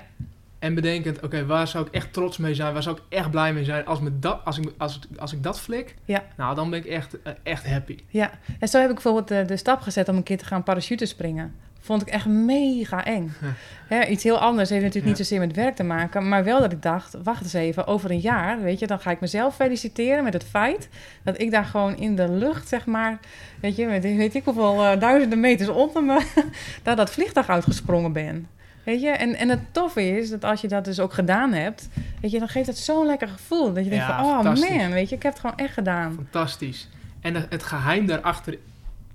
[0.58, 2.72] En bedenkend, oké, waar zou ik echt trots mee zijn?
[2.72, 5.42] Waar zou ik echt blij mee zijn als, me dat, als, ik, als, als ik
[5.42, 5.94] dat flik?
[6.04, 6.22] Ja.
[6.36, 7.98] Nou, dan ben ik echt, eh, echt happy.
[8.08, 10.62] Ja, en zo heb ik bijvoorbeeld de, de stap gezet om een keer te gaan
[10.62, 11.54] parachute springen.
[11.86, 13.32] Vond ik echt mega eng.
[13.88, 16.28] Hè, iets heel anders heeft natuurlijk niet zozeer met werk te maken.
[16.28, 19.10] Maar wel dat ik dacht, wacht eens even, over een jaar, weet je, dan ga
[19.10, 20.88] ik mezelf feliciteren met het feit
[21.22, 23.18] dat ik daar gewoon in de lucht, zeg maar,
[23.60, 26.22] weet je, met weet ik hoeveel eh, duizenden meters onder me,
[26.82, 28.46] daar dat vliegtuig uitgesprongen ben.
[28.84, 31.88] Weet je, en, en het toffe is dat als je dat dus ook gedaan hebt,
[32.20, 33.72] weet je, dan geeft het zo'n lekker gevoel.
[33.72, 34.42] Dat je denkt van, oh
[34.78, 36.14] man, weet je, ik heb het gewoon echt gedaan.
[36.14, 36.88] Fantastisch.
[37.20, 38.58] En het- het geheim daarachter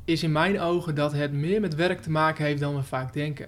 [0.06, 3.14] is in mijn ogen dat het meer met werk te maken heeft dan we vaak
[3.14, 3.48] denken.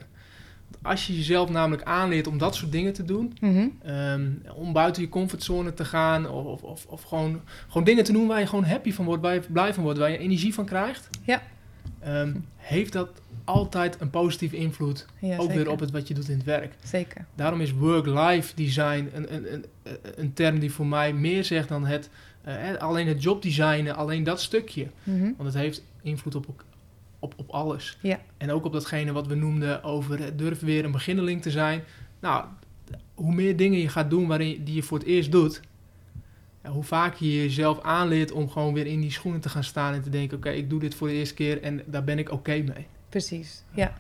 [0.72, 3.68] Want Als je jezelf namelijk aanleert om dat soort dingen te doen, Mhm.
[3.84, 8.12] ehm, om buiten je comfortzone te gaan of, of, of, of gewoon, gewoon dingen te
[8.12, 10.54] doen waar je gewoon happy van wordt, waar je blij van wordt, waar je energie
[10.54, 11.42] van krijgt, Ja.
[12.00, 13.10] ehm, heeft dat
[13.46, 15.56] altijd een positieve invloed, Ja, ook zeker.
[15.56, 16.74] weer op het wat je doet in het werk.
[16.84, 17.26] Zeker.
[17.36, 19.66] Daarom is work-life design een, een, een,
[20.16, 22.10] een term die voor mij meer zegt dan het,
[22.44, 24.88] eh, alleen het jobdesignen, alleen dat stukje.
[25.04, 25.32] Mhm.
[25.38, 26.64] Want het heeft invloed op,
[27.20, 27.98] op, op alles.
[28.02, 28.20] Ja.
[28.38, 31.84] En ook op datgene wat we noemden over het durf weer een beginneling te zijn.
[32.20, 32.46] Nou,
[33.14, 35.62] hoe meer dingen je gaat doen waarin, die je voor het eerst doet,
[36.64, 39.94] ja, hoe vaker je jezelf aanleert om gewoon weer in die schoenen te gaan staan
[39.94, 42.32] en te denken: oké, ik doe dit voor de eerste keer en daar ben ik
[42.32, 42.88] oké mee.
[43.10, 43.94] Precies, ja.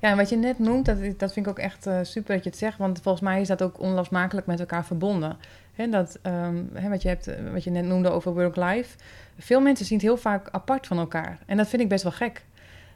[0.00, 2.44] Ja, en wat je net noemt, dat, dat vind ik ook echt eh, super dat
[2.44, 2.78] je het zegt.
[2.78, 5.36] Want volgens mij is dat ook onlosmakelijk met elkaar verbonden.
[5.76, 8.96] Dat, ehm, wat, je hebt, eh, wat je net noemde over work-life.
[9.38, 11.38] Veel mensen zien het heel vaak apart van elkaar.
[11.46, 12.44] En dat vind ik best wel gek.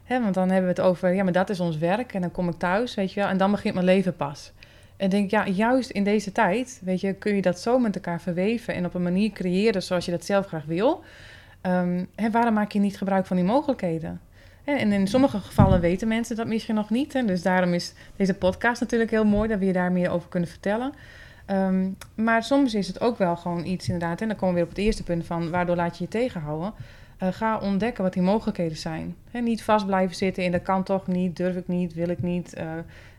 [0.07, 2.13] Want dan hebben we het over, ja, maar dat is ons werk.
[2.13, 3.29] En dan kom ik thuis, weet je wel.
[3.29, 4.51] En dan begint mijn leven pas.
[4.97, 8.21] En denk ja, juist in deze tijd, weet je, kun je dat zo met elkaar
[8.21, 8.73] verweven.
[8.73, 11.03] En op een manier creëren zoals je dat zelf graag wil.
[11.61, 14.21] Ehm, waarom maak je niet gebruik van die mogelijkheden?
[14.63, 17.13] En in sommige gevallen weten mensen dat misschien nog niet.
[17.13, 17.25] Hè?
[17.25, 20.49] Dus daarom is deze podcast natuurlijk heel mooi, dat we je daar meer over kunnen
[20.49, 20.93] vertellen.
[21.47, 24.21] Ehm, maar soms is het ook wel gewoon iets inderdaad.
[24.21, 26.73] En dan komen we weer op het eerste punt van waardoor laat je je tegenhouden.
[27.17, 29.15] Eh, ga ontdekken wat die mogelijkheden zijn.
[29.31, 32.53] Niet vast blijven zitten in dat kan toch niet, durf ik niet, wil ik niet
[32.53, 32.71] eh,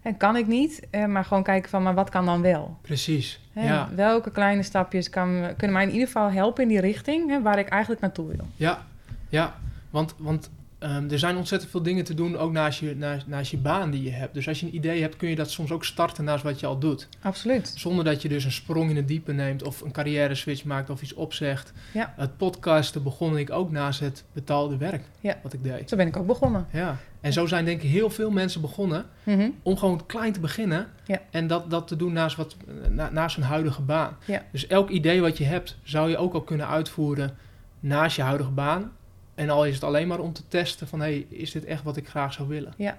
[0.03, 0.87] en kan ik niet.
[0.91, 2.76] Eh, maar gewoon kijken van maar wat kan dan wel.
[2.83, 3.41] Precies.
[3.53, 7.59] Ja, Welke kleine stapjes kan, kunnen mij in ieder geval helpen in die richting waar
[7.59, 8.47] ik eigenlijk naartoe wil.
[8.57, 8.87] ja,
[9.29, 9.55] ja.
[9.91, 13.51] Want, want ehm, er zijn ontzettend veel dingen te doen, ook naast je, naast, naast
[13.51, 14.35] je baan die je hebt.
[14.35, 16.66] Dus als je een idee hebt, kun je dat soms ook starten naast wat je
[16.66, 17.09] al doet.
[17.22, 17.72] Absoluut.
[17.76, 20.91] Zonder dat je dus een sprong in het diepe neemt of een carrière switch maakt
[20.91, 21.72] of iets opzegt.
[21.95, 22.14] Ja.
[22.16, 25.39] Het podcasten begon ik ook naast het betaalde werk Ja.
[25.43, 25.89] wat ik deed.
[25.89, 26.66] Zo ben ik ook begonnen.
[26.72, 26.97] Ja.
[27.20, 29.49] En zo zijn denk ik heel veel mensen begonnen Mhm.
[29.62, 30.87] om gewoon klein te beginnen.
[31.07, 31.20] Ja.
[31.31, 32.57] En dat, dat te doen naast, wat,
[32.89, 34.16] na, naast hun huidige baan.
[34.24, 34.43] Ja.
[34.53, 37.37] Dus elk idee wat je hebt, zou je ook al kunnen uitvoeren
[37.81, 38.93] naast je huidige baan.
[39.39, 41.97] En al is het alleen maar om te testen van, hey, is dit echt wat
[41.97, 42.72] ik graag zou willen?
[42.76, 42.97] Ja.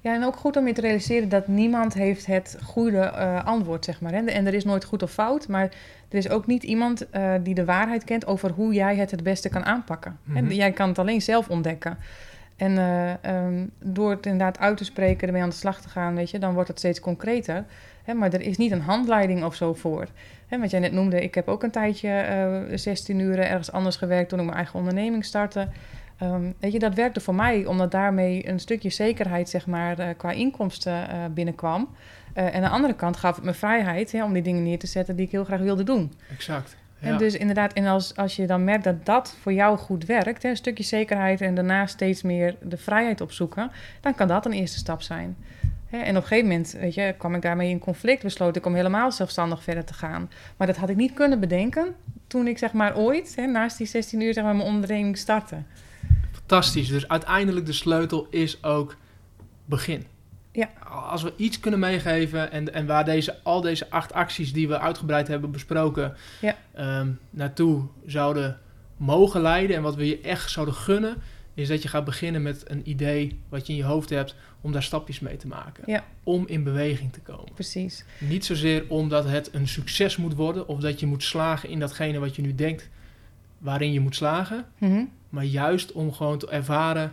[0.00, 3.84] ja, en ook goed om je te realiseren dat niemand heeft het goede eh, antwoord,
[3.84, 4.12] zeg maar.
[4.12, 4.24] Hè?
[4.24, 5.62] En er is nooit goed of fout, maar
[6.08, 9.22] er is ook niet iemand eh, die de waarheid kent over hoe jij het het
[9.22, 10.18] beste kan aanpakken.
[10.24, 10.52] Mhm.
[10.52, 11.98] Jij kan het alleen zelf ontdekken.
[12.56, 16.14] En eh, ehm, door het inderdaad uit te spreken, ermee aan de slag te gaan,
[16.14, 17.64] weet je, dan wordt het steeds concreter.
[18.02, 18.14] Hè?
[18.14, 20.06] Maar er is niet een handleiding of zo voor.
[20.50, 20.58] Hè?
[20.58, 24.28] Wat jij net noemde, ik heb ook een tijdje eh 16 uur ergens anders gewerkt
[24.28, 25.68] toen ik mijn eigen onderneming startte.
[26.18, 30.08] Ehm, weet je, dat werkte voor mij omdat daarmee een stukje zekerheid zeg maar, eh,
[30.16, 31.88] qua inkomsten eh, binnenkwam.
[32.32, 34.78] Eh, en aan de andere kant gaf het me vrijheid hè, om die dingen neer
[34.78, 36.12] te zetten die ik heel graag wilde doen.
[36.32, 36.76] Exact.
[37.00, 37.18] En Ja.
[37.18, 40.48] dus inderdaad, en als, als je dan merkt dat dat voor jou goed werkt, hè,
[40.48, 43.70] een stukje zekerheid en daarna steeds meer de vrijheid opzoeken,
[44.00, 45.36] dan kan dat een eerste stap zijn.
[45.98, 48.74] En op een gegeven moment weet je, kwam ik daarmee in conflict, besloot ik om
[48.74, 50.30] helemaal zelfstandig verder te gaan.
[50.56, 51.94] Maar dat had ik niet kunnen bedenken
[52.26, 55.56] toen ik zeg maar ooit, hè, naast die 16 uur, zeg maar, mijn onderneming startte.
[56.32, 56.88] Fantastisch.
[56.88, 58.96] Dus uiteindelijk de sleutel is ook
[59.64, 60.06] begin.
[60.52, 60.68] Ja.
[61.08, 64.78] Als we iets kunnen meegeven en, en waar deze, al deze acht acties die we
[64.78, 66.56] uitgebreid hebben besproken Ja.
[66.74, 68.58] ehm, naartoe zouden
[68.96, 71.16] mogen leiden en wat we je echt zouden gunnen,
[71.60, 74.72] is dat je gaat beginnen met een idee wat je in je hoofd hebt om
[74.72, 75.84] daar stapjes mee te maken.
[75.86, 76.04] Ja.
[76.24, 77.52] Om in beweging te komen.
[77.54, 78.04] Precies.
[78.18, 82.18] Niet zozeer omdat het een succes moet worden of dat je moet slagen in datgene
[82.18, 82.88] wat je nu denkt
[83.58, 84.64] waarin je moet slagen.
[84.78, 85.04] Mhm.
[85.28, 87.12] Maar juist om gewoon te ervaren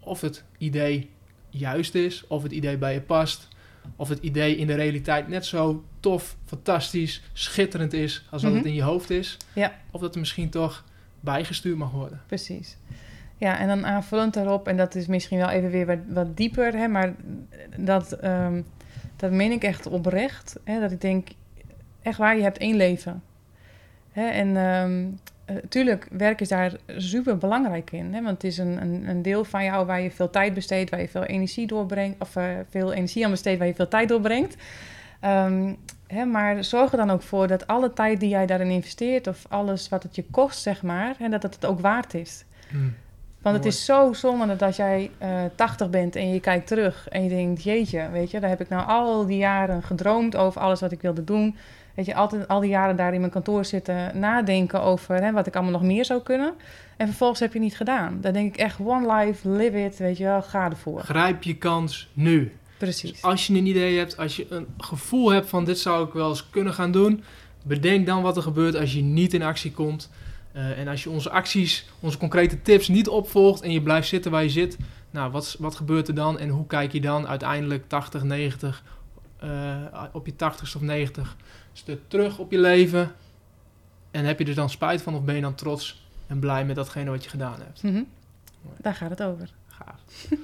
[0.00, 1.10] of het idee
[1.50, 3.48] juist is, of het idee bij je past,
[3.96, 8.60] of het idee in de realiteit net zo tof, fantastisch, schitterend is als dat Mhm.
[8.60, 9.36] het in je hoofd is.
[9.52, 9.78] Ja.
[9.90, 10.84] Of dat er misschien toch
[11.20, 12.20] bijgestuurd mag worden.
[12.26, 12.76] Precies.
[13.40, 16.88] Ja, en dan aanvullend daarop, en dat is misschien wel even weer wat, dieper, hè,
[16.88, 17.14] maar
[17.76, 18.62] dat, ehm,
[19.16, 20.60] dat meen ik echt oprecht.
[20.64, 21.28] Hè, dat ik denk,
[22.02, 23.22] echt waar, je hebt één leven.
[24.12, 24.56] Hè, en
[25.50, 28.14] eh, tuurlijk, werk is daar super belangrijk in.
[28.14, 30.90] Hè, want het is een, een, een deel van jou waar je veel tijd besteedt,
[30.90, 34.08] waar je veel energie doorbrengt, of eh, veel energie aan besteedt, waar je veel tijd
[34.08, 34.56] doorbrengt.
[35.20, 35.74] Ehm,
[36.06, 39.26] hè, maar zorg er dan ook voor dat alle tijd die jij daarin investeert...
[39.26, 41.16] of alles wat het je kost, zeg maar...
[41.18, 42.44] en dat het het ook waard is.
[42.68, 42.94] Hmm.
[43.42, 47.08] Want het is zo zonde dat als jij eh 80 bent en je kijkt terug
[47.08, 50.60] en je denkt, jeetje, weet je, daar heb ik nou al die jaren gedroomd over
[50.60, 51.56] alles wat ik wilde doen.
[51.94, 55.46] Weet je, altijd al die jaren daar in mijn kantoor zitten nadenken over hè, wat
[55.46, 56.54] ik allemaal nog meer zou kunnen.
[56.96, 58.18] En vervolgens heb je niet gedaan.
[58.20, 61.00] Dan denk ik echt, one life, live it, weet je wel, ga ervoor.
[61.00, 62.52] Grijp je kans nu.
[62.78, 63.12] Precies.
[63.12, 66.12] Dus als je een idee hebt, als je een gevoel hebt van dit zou ik
[66.12, 67.22] wel eens kunnen gaan doen,
[67.62, 70.10] bedenk dan wat er gebeurt als je niet in actie komt.
[70.52, 74.30] Eh, en als je onze acties, onze concrete tips niet opvolgt en je blijft zitten
[74.30, 74.76] waar je zit,
[75.10, 78.82] nou, wat, wat gebeurt er dan en hoe kijk je dan uiteindelijk 80, 90,
[79.38, 79.76] eh,
[80.12, 81.36] op je 80ste of 90
[81.72, 83.12] ste terug op je leven?
[84.10, 86.76] En heb je er dan spijt van of ben je dan trots en blij met
[86.76, 87.82] datgene wat je gedaan hebt?
[87.82, 88.02] Mhm.
[88.76, 89.50] Daar gaat het over.
[89.68, 90.00] Gaaf.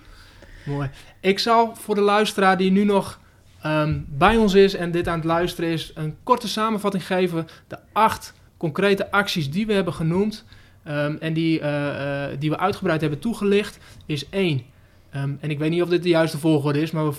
[0.64, 0.90] Mooi.
[1.20, 3.20] Ik zal voor de luisteraar die nu nog
[3.60, 7.48] ehm, bij ons is en dit aan het luisteren is, een korte samenvatting geven.
[7.66, 10.44] De acht concrete acties die we hebben genoemd
[10.82, 14.62] ehm, en die, eh, eh, die we uitgebreid hebben toegelicht, is één.
[15.10, 17.12] ehm, en ik weet niet of dit de juiste volgorde is, maar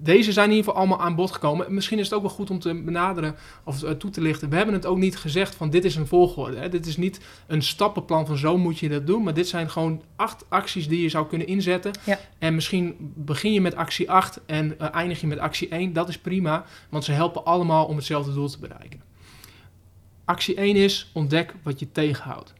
[0.00, 1.74] deze zijn in ieder geval allemaal aan bod gekomen.
[1.74, 3.34] Misschien is het ook wel goed om te benaderen
[3.64, 4.50] of eh, toe te lichten.
[4.50, 6.56] We hebben het ook niet gezegd van dit is een volgorde.
[6.56, 6.68] Hè.
[6.68, 9.22] Dit is niet een stappenplan van zo moet je dat doen.
[9.22, 11.92] Maar dit zijn gewoon acht acties die je zou kunnen inzetten.
[12.04, 12.18] Ja.
[12.38, 15.92] En misschien begin je met actie 8 en eindig je met actie 1.
[15.92, 19.09] Dat is prima, want ze helpen allemaal om hetzelfde doel te bereiken.
[20.30, 22.52] Actie 1 is ontdek wat je tegenhoudt.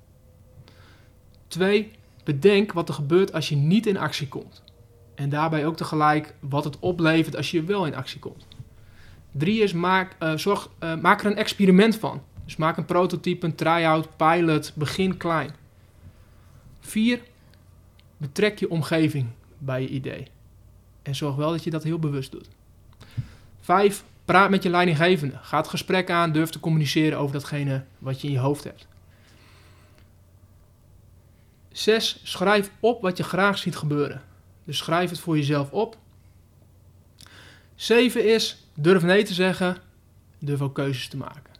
[1.48, 1.90] 2.
[2.24, 4.62] Bedenk wat er gebeurt als je niet in actie komt.
[5.14, 8.46] En daarbij ook tegelijk wat het oplevert als je wel in actie komt.
[9.30, 12.22] 3 is maak, eh, zorg, eh, maak er een experiment van.
[12.44, 15.50] Dus maak een prototype, een try-out, pilot, begin klein.
[16.80, 17.20] 4.
[18.16, 19.26] Betrek je omgeving
[19.58, 20.26] bij je idee.
[21.02, 22.48] En zorg wel dat je dat heel bewust doet.
[23.60, 24.04] 5.
[24.30, 25.38] Praat met je leidinggevende.
[25.42, 28.86] Ga het gesprek aan, durf te communiceren over datgene wat je in je hoofd hebt.
[31.72, 32.20] 6.
[32.22, 34.22] Schrijf op wat je graag ziet gebeuren.
[34.64, 35.96] Dus schrijf het voor jezelf op.
[37.74, 39.76] 7 is durf nee te zeggen,
[40.38, 41.52] durf ook keuzes te maken.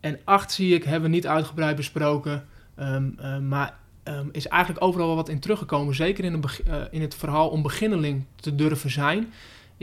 [0.00, 4.84] En 8 zie ik, hebben we niet uitgebreid besproken, ehm, eh, maar ehm, is eigenlijk
[4.84, 5.94] overal wel wat in teruggekomen.
[5.94, 9.32] Zeker in, eh, in het verhaal om beginneling te durven zijn,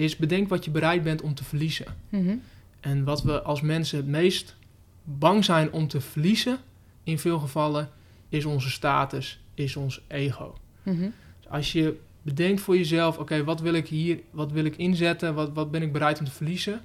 [0.02, 1.86] is bedenk wat je bereid bent om te verliezen.
[2.10, 2.36] Mhm.
[2.80, 4.56] En wat we als mensen het meest
[5.04, 6.58] bang zijn om te verliezen,
[7.04, 7.90] in veel gevallen,
[8.30, 10.58] is onze status, is ons ego.
[10.84, 11.10] Mhm.
[11.40, 15.34] Dus als je bedenkt voor jezelf, oké, wat wil ik hier, wat wil ik inzetten,
[15.34, 16.82] wat, wat ben ik bereid om te verliezen,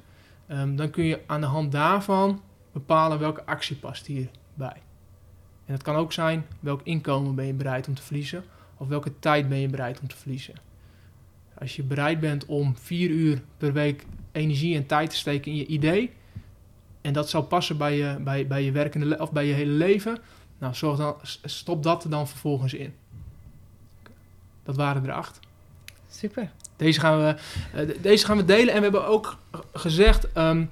[0.47, 2.43] ehm, dan kun je aan de hand daarvan
[2.73, 4.83] bepalen welke actie past hierbij.
[5.65, 8.45] En het kan ook zijn welk inkomen ben je bereid om te verliezen,
[8.77, 10.55] of welke tijd ben je bereid om te verliezen.
[11.59, 15.57] Als je bereid bent om vier uur per week energie en tijd te steken in
[15.57, 16.11] je idee,
[17.01, 20.19] en dat zou passen bij je, bij, bij je werkende of bij je hele leven,
[20.59, 22.95] nou, zorg dan, stop dat er dan vervolgens in.
[24.65, 25.41] Dat waren er acht.
[26.11, 26.51] Super.
[26.77, 27.37] Deze gaan we,
[27.73, 28.69] eh, de- deze gaan we delen.
[28.69, 29.39] En we hebben ook
[29.73, 30.65] gezegd, ehm,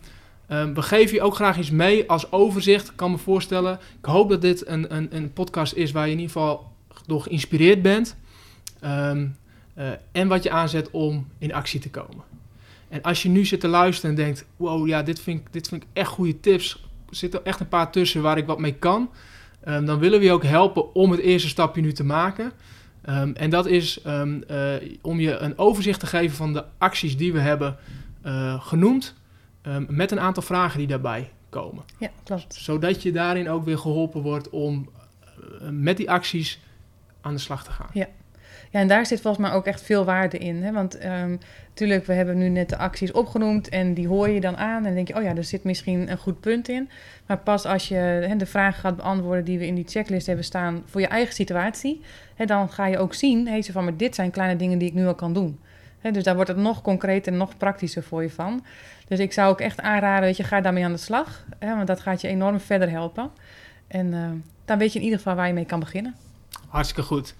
[0.46, 2.88] ehm, we geven je ook graag iets mee als overzicht.
[2.90, 6.12] Ik kan me voorstellen, ik hoop dat dit een, een, een podcast is waar je
[6.12, 6.72] in ieder geval
[7.06, 8.16] door geïnspireerd bent.
[8.80, 9.26] Ehm,
[9.74, 12.24] eh, en wat je aanzet om in actie te komen.
[12.88, 15.68] En als je nu zit te luisteren en denkt, wow, ja, dit vind ik, dit
[15.68, 16.86] vind ik echt goede tips.
[17.08, 19.10] Er zitten echt een paar tussen waar ik wat mee kan.
[19.60, 22.52] Ehm, dan willen we je ook helpen om het eerste stapje nu te maken.
[23.02, 27.16] Ehm, en dat is ehm, eh, om je een overzicht te geven van de acties
[27.16, 27.76] die we hebben
[28.22, 29.14] eh, genoemd.
[29.88, 31.84] met een aantal vragen die daarbij komen.
[31.98, 32.54] Ja, klopt.
[32.54, 34.88] Zodat je daarin ook weer geholpen wordt om
[35.70, 36.60] met die acties
[37.20, 37.90] aan de slag te gaan.
[37.92, 38.06] Ja,
[38.80, 40.62] en daar zit volgens mij ook echt veel waarde in.
[40.62, 40.72] Hè?
[40.72, 40.98] Want
[41.68, 44.86] natuurlijk, we hebben nu net de acties opgenoemd en die hoor je dan aan.
[44.86, 46.90] En denk je, oh ja, er zit misschien een goed punt in.
[47.26, 50.44] Maar pas als je hè, de vragen gaat beantwoorden die we in die checklist hebben
[50.44, 52.00] staan voor je eigen situatie,
[52.34, 54.94] hè, dan ga je ook zien, zo van, maar dit zijn kleine dingen die ik
[54.94, 55.58] nu al kan doen.
[56.12, 58.64] Dus daar wordt het nog concreter en nog praktischer voor je van.
[59.08, 61.46] Dus ik zou ook echt aanraden, weet je, ga daarmee aan de slag.
[61.58, 63.30] Hè, want dat gaat je enorm verder helpen.
[63.86, 64.30] En eh,
[64.64, 66.14] dan weet je in ieder geval waar je mee kan beginnen.
[66.68, 67.34] Hartstikke goed.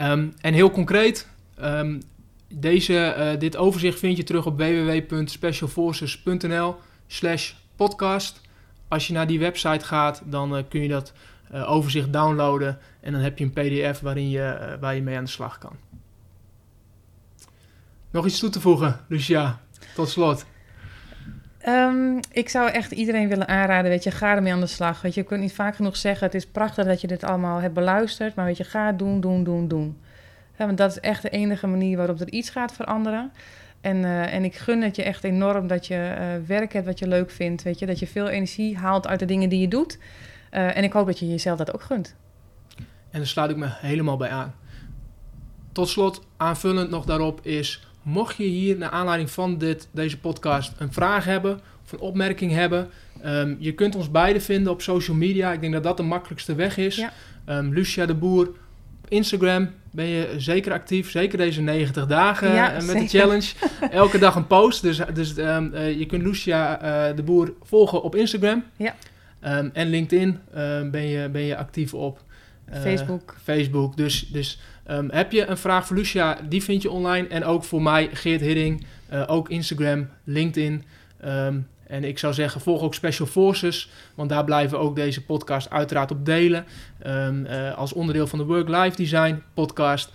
[0.00, 2.00] Ehm, en heel concreet, ehm,
[2.48, 8.40] deze, eh, dit overzicht vind je terug op www.specialforces.nl slash podcast.
[8.88, 11.12] Als je naar die website gaat, dan eh, kun je dat
[11.50, 15.24] eh, overzicht downloaden en dan heb je een pdf waarin je, waar je mee aan
[15.24, 15.72] de slag kan.
[18.10, 19.60] Nog iets toe te voegen, Lucia,
[19.94, 20.44] tot slot.
[21.60, 25.02] Ehm, ik zou echt iedereen willen aanraden, weet je, ga ermee aan de slag.
[25.02, 27.74] Weet je, kunt niet vaak genoeg zeggen, het is prachtig dat je dit allemaal hebt
[27.74, 30.00] beluisterd, maar weet je, ga doen, doen, doen, doen.
[30.58, 33.32] Ja, want dat is echt de enige manier waarop er iets gaat veranderen.
[33.80, 36.98] En, eh, en ik gun het je echt enorm dat je eh, werk hebt wat
[36.98, 37.62] je leuk vindt.
[37.62, 37.86] Weet je?
[37.86, 39.98] Dat je veel energie haalt uit de dingen die je doet.
[40.50, 42.16] Eh, en ik hoop dat je jezelf dat ook gunt.
[43.10, 44.54] En daar sluit ik me helemaal bij aan.
[45.72, 47.88] Tot slot, aanvullend nog daarop is...
[48.02, 51.60] mocht je hier naar aanleiding van dit, deze podcast een vraag hebben...
[51.84, 52.90] of een opmerking hebben...
[53.24, 55.52] Um, je kunt ons beiden vinden op social media.
[55.52, 56.96] Ik denk dat dat de makkelijkste weg is.
[56.96, 57.12] Ja.
[57.48, 58.50] Um, Lucia de Boer,
[59.08, 61.10] Instagram ben je zeker actief.
[61.10, 63.00] Zeker deze 90 dagen Ja, uh, met zeker.
[63.00, 63.52] de challenge.
[63.90, 64.82] Elke dag een post.
[64.82, 68.64] Dus, dus um, uh, je kunt Lucia uh, de Boer volgen op Instagram.
[68.76, 68.94] Ja.
[69.58, 70.38] Um, en LinkedIn
[70.90, 72.22] ben, je, ben je actief op.
[72.72, 73.36] Facebook.
[73.42, 73.96] Facebook.
[73.96, 74.60] Dus, dus
[74.90, 77.28] um, heb je een vraag voor Lucia, die vind je online.
[77.28, 78.86] En ook voor mij, Geert Hidding.
[79.12, 80.84] Uh, ook Instagram, LinkedIn.
[81.24, 83.90] Um, en ik zou zeggen, volg ook Special Forces.
[84.14, 86.64] Want daar blijven we ook deze podcast uiteraard op delen.
[87.06, 90.10] Um, uh, als onderdeel van de Work-Life Design podcast.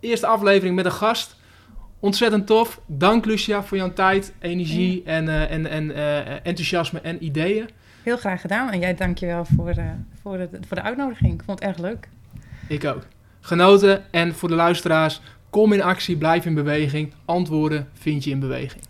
[0.00, 1.36] Eerste aflevering met een gast.
[2.00, 2.80] Ontzettend tof.
[2.86, 5.10] Dank Lucia voor jouw tijd, energie ja.
[5.10, 5.94] en, uh, en, en
[6.44, 7.68] enthousiasme en ideeën.
[8.02, 8.70] Heel graag gedaan.
[8.70, 9.84] En jij dankjewel voor, uh,
[10.22, 11.32] voor, de, voor de uitnodiging.
[11.32, 12.08] Ik vond het erg leuk.
[12.68, 13.06] Ik ook.
[13.48, 14.12] Genoten.
[14.12, 15.20] En voor de luisteraars,
[15.50, 17.12] kom in actie, blijf in beweging.
[17.24, 18.82] Antwoorden vind je in beweging.